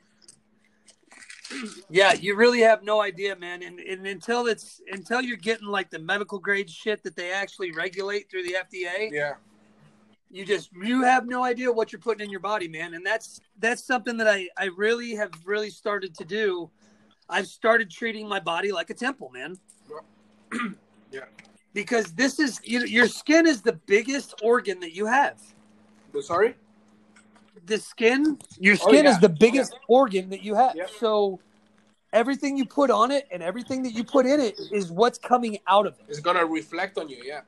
Yeah, 1.89 2.13
you 2.13 2.37
really 2.37 2.61
have 2.61 2.83
no 2.85 3.01
idea, 3.01 3.35
man. 3.37 3.63
And, 3.63 3.81
and 3.81 4.07
until 4.07 4.47
it's 4.49 4.83
until 4.93 5.23
you're 5.23 5.39
getting 5.39 5.67
like 5.67 5.89
the 5.89 5.99
medical 5.99 6.39
grade 6.39 6.69
shit 6.69 7.03
that 7.05 7.17
they 7.17 7.33
actually 7.33 7.73
regulate 7.73 8.31
through 8.31 8.43
the 8.43 8.57
FDA, 8.57 9.11
Yeah, 9.11 9.35
you 10.31 10.45
just 10.45 10.71
you 10.73 11.03
have 11.03 11.27
no 11.27 11.43
idea 11.45 11.71
what 11.71 11.93
you're 11.93 12.01
putting 12.01 12.25
in 12.25 12.31
your 12.31 12.41
body, 12.41 12.69
man. 12.69 12.95
And 12.95 13.05
that's 13.05 13.41
that's 13.59 13.85
something 13.85 14.17
that 14.19 14.29
I 14.29 14.49
I 14.57 14.67
really 14.77 15.15
have 15.17 15.33
really 15.45 15.71
started 15.71 16.15
to 16.17 16.25
do. 16.25 16.71
I've 17.29 17.47
started 17.47 17.91
treating 17.91 18.29
my 18.29 18.41
body 18.41 18.73
like 18.73 18.91
a 18.91 18.95
temple, 18.95 19.31
man. 19.33 19.57
Yeah. 21.13 21.21
Because 21.75 22.13
this 22.13 22.39
is 22.39 22.61
you 22.65 22.81
your 22.85 23.09
skin 23.09 23.47
is 23.47 23.63
the 23.63 23.75
biggest 23.87 24.35
organ 24.43 24.81
that 24.81 24.93
you 24.95 25.07
have. 25.07 25.41
sorry. 26.23 26.55
the 27.67 27.79
skin, 27.79 28.39
your 28.59 28.75
Oh, 28.83 28.89
skin 28.89 29.05
yeah. 29.05 29.11
is 29.11 29.19
the 29.19 29.29
biggest 29.29 29.75
organ 29.89 30.31
that 30.31 30.43
you 30.43 30.55
have. 30.55 30.75
Yep. 30.75 30.91
So 30.99 31.41
everything 32.13 32.57
you 32.57 32.67
put 32.67 32.91
on 32.91 33.11
it 33.11 33.29
and 33.31 33.43
everything 33.43 33.83
that 33.83 33.93
you 33.93 34.03
put 34.03 34.27
in 34.27 34.41
it 34.41 34.59
is 34.73 34.91
what's 34.91 35.19
coming 35.19 35.59
out 35.67 35.87
of 35.87 35.95
it. 36.01 36.07
It's 36.09 36.21
gonna 36.21 36.45
reflect 36.45 36.99
on 36.99 37.09
you. 37.09 37.23
Yeah, 37.25 37.43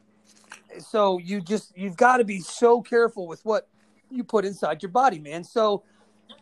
so 0.79 1.18
you 1.18 1.41
just 1.41 1.77
you've 1.77 1.97
got 1.97 2.18
to 2.18 2.25
be 2.25 2.41
so 2.41 2.81
careful 2.81 3.27
with 3.27 3.45
what 3.45 3.68
you 4.11 4.25
put 4.25 4.45
inside 4.45 4.83
your 4.83 4.91
body, 4.91 5.18
man. 5.18 5.45
So 5.45 5.83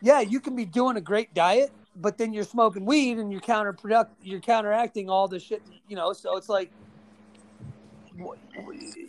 yeah, 0.03 0.21
you 0.21 0.41
can 0.41 0.57
be 0.57 0.65
doing 0.65 0.97
a 0.97 1.01
great 1.01 1.35
diet, 1.35 1.71
but 1.97 2.19
then 2.19 2.33
you're 2.33 2.45
smoking 2.45 2.85
weed 2.85 3.19
and 3.19 3.33
you're 3.33 3.41
counterproduct 3.41 4.09
you're 4.23 4.41
counteracting 4.41 5.09
all 5.09 5.29
the 5.29 5.39
shit, 5.39 5.63
you 5.89 5.97
know. 5.97 6.13
So 6.13 6.37
it's 6.37 6.49
like 6.49 6.71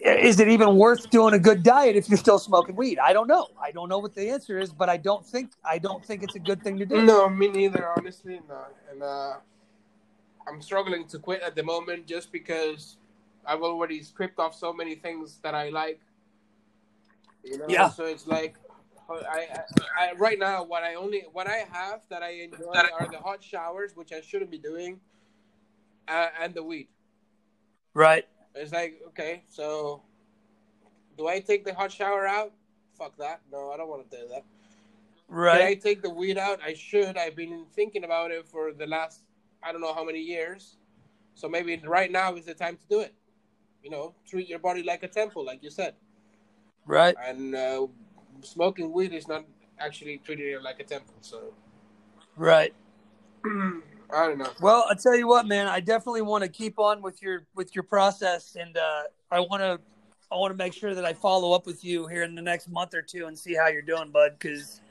is 0.06 0.40
it 0.40 0.48
even 0.48 0.78
worth 0.78 1.10
doing 1.10 1.34
a 1.34 1.40
good 1.40 1.64
diet 1.64 1.96
if 1.96 2.08
you're 2.10 2.18
still 2.18 2.40
smoking 2.40 2.76
weed? 2.76 3.00
I 3.00 3.14
don't 3.14 3.28
know. 3.28 3.48
I 3.62 3.72
don't 3.72 3.90
know 3.90 4.00
what 4.00 4.14
the 4.16 4.30
answer 4.30 4.60
is, 4.60 4.72
but 4.72 4.90
I 4.90 4.98
don't 4.98 5.26
think 5.26 5.52
I 5.64 5.78
don't 5.78 6.04
think 6.06 6.24
it's 6.24 6.36
a 6.36 6.40
good 6.40 6.62
thing 6.64 6.78
to 6.78 6.86
do. 6.86 7.02
No, 7.02 7.30
me 7.30 7.50
neither. 7.50 7.88
Honestly, 7.98 8.40
no. 8.48 8.66
And 8.90 9.04
uh, 9.04 9.34
I'm 10.48 10.62
struggling 10.62 11.08
to 11.08 11.20
quit 11.20 11.42
at 11.42 11.56
the 11.56 11.64
moment 11.64 12.08
just 12.08 12.32
because 12.32 12.98
I've 13.46 13.62
already 13.62 14.04
stripped 14.04 14.40
off 14.40 14.56
so 14.56 14.72
many 14.74 14.96
things 14.96 15.40
that 15.44 15.56
I 15.56 15.70
like. 15.70 16.00
You 17.44 17.58
know, 17.58 17.66
Yeah. 17.68 17.90
so 17.90 18.06
it's 18.06 18.28
like 18.28 18.56
I, 19.10 19.14
I, 19.20 19.64
I 20.00 20.14
right 20.14 20.40
now 20.40 20.64
what 20.64 20.84
I 20.84 20.96
only 20.96 21.26
what 21.34 21.48
I 21.48 21.66
have 21.72 22.02
that 22.10 22.24
I 22.24 22.30
enjoy 22.44 22.74
are 23.00 23.08
the 23.10 23.18
hot 23.18 23.44
showers, 23.44 23.96
which 23.96 24.14
I 24.14 24.22
shouldn't 24.22 24.52
be 24.52 24.58
doing, 24.60 25.00
uh, 26.08 26.28
and 26.40 26.54
the 26.54 26.64
weed. 26.64 26.88
Right. 27.94 28.26
It's 28.56 28.72
like 28.72 29.02
okay, 29.10 29.44
so 29.50 30.04
do 31.18 31.28
I 31.28 31.40
take 31.40 31.66
the 31.66 31.74
hot 31.74 31.92
shower 31.92 32.26
out? 32.28 32.54
Fuck 32.98 33.18
that. 33.18 33.42
No, 33.52 33.72
I 33.72 33.78
don't 33.78 33.90
want 33.90 34.10
to 34.10 34.18
do 34.18 34.28
that. 34.30 34.44
Right. 35.28 35.58
Can 35.60 35.68
I 35.68 35.74
take 35.76 36.02
the 36.02 36.10
weed 36.10 36.38
out? 36.38 36.60
I 36.64 36.74
should. 36.74 37.18
I've 37.18 37.36
been 37.36 37.66
thinking 37.74 38.04
about 38.04 38.32
it 38.32 38.48
for 38.48 38.72
the 38.72 38.86
last 38.86 39.24
I 39.64 39.72
don't 39.72 39.82
know 39.82 39.94
how 39.94 40.04
many 40.04 40.20
years. 40.20 40.78
So 41.34 41.48
maybe 41.50 41.82
right 41.86 42.12
now 42.12 42.36
is 42.36 42.46
the 42.46 42.54
time 42.54 42.78
to 42.78 42.86
do 42.90 43.00
it. 43.00 43.14
You 43.84 43.90
know, 43.90 44.14
treat 44.28 44.48
your 44.48 44.60
body 44.60 44.84
like 44.84 45.04
a 45.04 45.08
temple, 45.08 45.46
like 45.46 45.64
you 45.64 45.70
said. 45.70 45.96
Right. 46.86 47.16
And 47.24 47.56
uh, 47.56 47.88
smoking 48.42 48.92
weed 48.92 49.14
is 49.14 49.28
not 49.28 49.46
actually 49.80 50.20
treating 50.24 50.48
it 50.48 50.62
like 50.62 50.80
a 50.80 50.84
temple. 50.84 51.16
So 51.22 51.54
Right. 52.36 52.74
I 53.46 54.28
don't 54.28 54.38
know. 54.38 54.50
Well, 54.60 54.86
I 54.90 54.96
tell 54.96 55.16
you 55.16 55.28
what, 55.28 55.48
man, 55.48 55.68
I 55.68 55.80
definitely 55.80 56.22
want 56.22 56.44
to 56.44 56.50
keep 56.50 56.80
on 56.80 57.02
with 57.02 57.22
your 57.22 57.46
with 57.56 57.74
your 57.76 57.84
process, 57.84 58.56
and 58.60 58.76
uh, 58.78 59.04
I 59.30 59.40
want 59.40 59.62
to 59.62 59.80
I 60.32 60.36
want 60.36 60.52
to 60.52 60.58
make 60.58 60.74
sure 60.74 60.94
that 60.96 61.06
I 61.06 61.14
follow 61.14 61.54
up 61.54 61.66
with 61.66 61.84
you 61.84 62.08
here 62.08 62.24
in 62.24 62.36
the 62.36 62.42
next 62.42 62.70
month 62.70 62.94
or 62.94 63.02
two 63.02 63.28
and 63.28 63.38
see 63.38 63.54
how 63.54 63.68
you're 63.68 63.82
doing, 63.82 64.12
bud, 64.12 64.34
because 64.38 64.82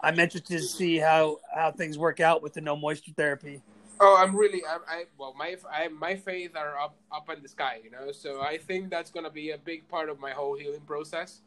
I'm 0.00 0.18
interested 0.18 0.58
to 0.58 0.62
see 0.62 0.98
how 0.98 1.38
how 1.54 1.70
things 1.70 1.98
work 1.98 2.20
out 2.20 2.42
with 2.42 2.54
the 2.54 2.60
no 2.60 2.76
moisture 2.76 3.12
therapy. 3.16 3.62
Oh, 4.02 4.16
I'm 4.18 4.34
really. 4.34 4.62
I, 4.64 4.78
I 4.88 5.04
well, 5.18 5.34
my 5.38 5.56
I, 5.70 5.88
my 5.88 6.16
faith 6.16 6.56
are 6.56 6.78
up 6.78 6.96
up 7.12 7.28
in 7.28 7.42
the 7.42 7.48
sky. 7.48 7.80
You 7.84 7.90
know, 7.90 8.12
so 8.12 8.40
I 8.40 8.56
think 8.56 8.88
that's 8.88 9.10
gonna 9.10 9.30
be 9.30 9.50
a 9.50 9.58
big 9.58 9.86
part 9.88 10.08
of 10.08 10.18
my 10.18 10.30
whole 10.30 10.56
healing 10.56 10.80
process. 10.80 11.42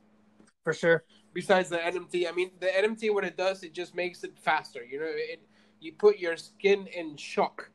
For 0.63 0.73
sure. 0.73 1.03
besides 1.33 1.67
the 1.67 1.77
NMT, 1.77 2.29
I 2.29 2.31
mean, 2.31 2.51
the 2.61 2.67
NMT, 2.67 3.13
what 3.13 3.25
it 3.25 3.35
does, 3.35 3.63
it 3.63 3.73
just 3.73 3.93
makes 3.93 4.23
it 4.23 4.37
faster. 4.37 4.81
You 4.83 4.99
know, 4.99 5.09
it 5.09 5.41
you 5.81 5.93
put 5.93 6.19
your 6.19 6.37
skin 6.37 6.87
in 6.87 7.17
shock. 7.17 7.69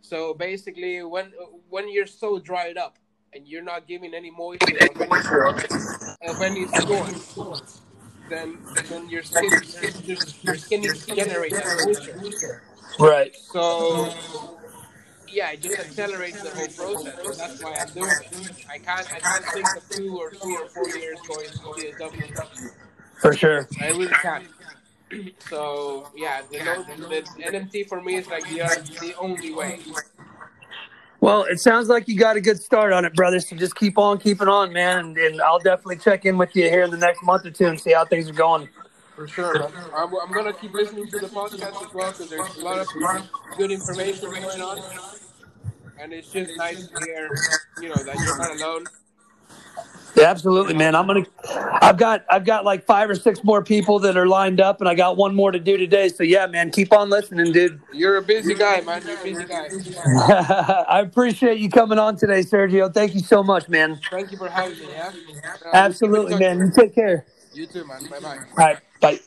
So 0.00 0.34
basically, 0.34 1.02
when 1.02 1.32
when 1.70 1.90
you're 1.90 2.06
so 2.06 2.38
dried 2.38 2.76
up 2.76 2.98
and 3.32 3.46
you're 3.46 3.62
not 3.62 3.86
giving 3.86 4.14
any 4.14 4.30
moisture 4.30 4.76
of 5.46 5.62
any, 5.62 6.28
of 6.28 6.42
any 6.42 6.66
sort, 6.66 7.62
then 8.28 8.58
then 8.88 9.08
your 9.08 9.22
skin 9.22 9.48
your 10.42 10.56
skin 10.56 10.82
generate 11.06 11.52
that 11.52 11.82
moisture. 11.86 12.62
Right. 12.98 13.34
So 13.36 14.14
yeah, 15.28 15.52
it 15.52 15.62
just 15.62 15.78
accelerates 15.78 16.42
the 16.42 16.50
whole 16.50 16.68
process. 16.68 17.18
And 17.26 17.34
that's 17.34 17.62
why 17.62 17.74
I'm 17.80 17.92
doing 17.92 18.10
it. 18.10 18.66
I 18.70 18.78
can't 18.78 19.12
I 19.12 19.18
can't 19.18 19.44
think 19.46 19.76
of 19.76 19.88
two 19.90 20.18
or 20.18 20.30
three 20.30 20.56
or 20.56 20.68
four 20.68 20.88
years 20.90 21.18
going 21.26 21.46
to 21.46 21.80
see 21.80 21.88
a 21.88 21.98
W. 21.98 22.22
For 23.20 23.34
sure. 23.34 23.68
I 23.80 23.88
really 23.88 24.08
can't. 24.08 24.46
So 25.48 26.08
yeah, 26.16 26.42
the, 26.50 26.58
the 26.58 27.42
NMT 27.44 27.88
for 27.88 28.00
me 28.02 28.16
is 28.16 28.26
like 28.26 28.42
the 28.48 28.58
the 29.00 29.14
only 29.16 29.52
way. 29.52 29.78
Well, 31.20 31.44
it 31.44 31.60
sounds 31.60 31.88
like 31.88 32.08
you 32.08 32.18
got 32.18 32.36
a 32.36 32.40
good 32.40 32.60
start 32.60 32.92
on 32.92 33.04
it, 33.04 33.14
brother. 33.14 33.38
So 33.38 33.54
just 33.54 33.76
keep 33.76 33.96
on 33.96 34.18
keeping 34.18 34.48
on, 34.48 34.72
man, 34.72 34.98
and, 34.98 35.16
and 35.16 35.40
I'll 35.40 35.60
definitely 35.60 35.98
check 35.98 36.24
in 36.26 36.36
with 36.36 36.56
you 36.56 36.64
here 36.64 36.82
in 36.82 36.90
the 36.90 36.96
next 36.96 37.22
month 37.22 37.46
or 37.46 37.50
two 37.50 37.66
and 37.66 37.78
see 37.78 37.92
how 37.92 38.04
things 38.04 38.28
are 38.28 38.34
going. 38.34 38.68
For 39.14 39.28
sure, 39.28 39.58
man. 39.58 39.72
I'm, 39.94 40.12
I'm 40.14 40.32
gonna 40.32 40.52
keep 40.52 40.72
listening 40.72 41.08
to 41.08 41.18
the 41.20 41.28
podcast 41.28 41.86
as 41.86 41.94
well 41.94 42.10
because 42.10 42.28
there's 42.30 42.56
a 42.56 42.64
lot 42.64 42.78
of 42.78 42.88
good 43.56 43.70
information 43.70 44.30
going 44.30 44.60
on, 44.60 44.78
and 46.00 46.12
it's 46.12 46.32
just 46.32 46.56
nice 46.56 46.88
to 46.88 47.04
hear, 47.04 47.30
you 47.80 47.90
know, 47.90 47.94
that 47.94 48.16
you're 48.16 48.38
not 48.38 48.60
alone. 48.60 48.84
Yeah, 50.16 50.30
absolutely, 50.30 50.74
man. 50.74 50.94
I'm 50.94 51.06
gonna. 51.06 51.24
I've 51.82 51.96
got 51.96 52.24
I've 52.30 52.44
got 52.44 52.64
like 52.64 52.84
five 52.84 53.10
or 53.10 53.16
six 53.16 53.42
more 53.42 53.62
people 53.64 53.98
that 54.00 54.16
are 54.16 54.28
lined 54.28 54.60
up, 54.60 54.80
and 54.80 54.88
I 54.88 54.94
got 54.94 55.16
one 55.16 55.34
more 55.34 55.50
to 55.50 55.58
do 55.58 55.76
today. 55.76 56.08
So 56.08 56.22
yeah, 56.22 56.46
man, 56.46 56.70
keep 56.70 56.92
on 56.92 57.10
listening, 57.10 57.52
dude. 57.52 57.80
You're 57.92 58.18
a 58.18 58.22
busy 58.22 58.54
guy, 58.54 58.80
man. 58.80 59.02
You're 59.04 59.18
a 59.18 59.22
busy 59.22 59.44
guy. 59.44 59.68
I 60.88 61.00
appreciate 61.00 61.58
you 61.58 61.68
coming 61.68 61.98
on 61.98 62.16
today, 62.16 62.40
Sergio. 62.40 62.92
Thank 62.92 63.14
you 63.14 63.20
so 63.20 63.42
much, 63.42 63.68
man. 63.68 63.98
Thank 64.10 64.30
you 64.30 64.38
for 64.38 64.48
having 64.48 64.78
me. 64.78 64.86
Yeah. 64.92 65.12
Uh, 65.66 65.70
Absolutely, 65.72 66.38
man. 66.38 66.58
You 66.60 66.70
take 66.74 66.94
care. 66.94 67.26
You 67.52 67.66
too, 67.66 67.84
man. 67.84 68.06
Bye 68.08 68.20
bye. 68.20 68.36
All 68.36 68.44
right, 68.56 68.78
bye. 69.04 69.20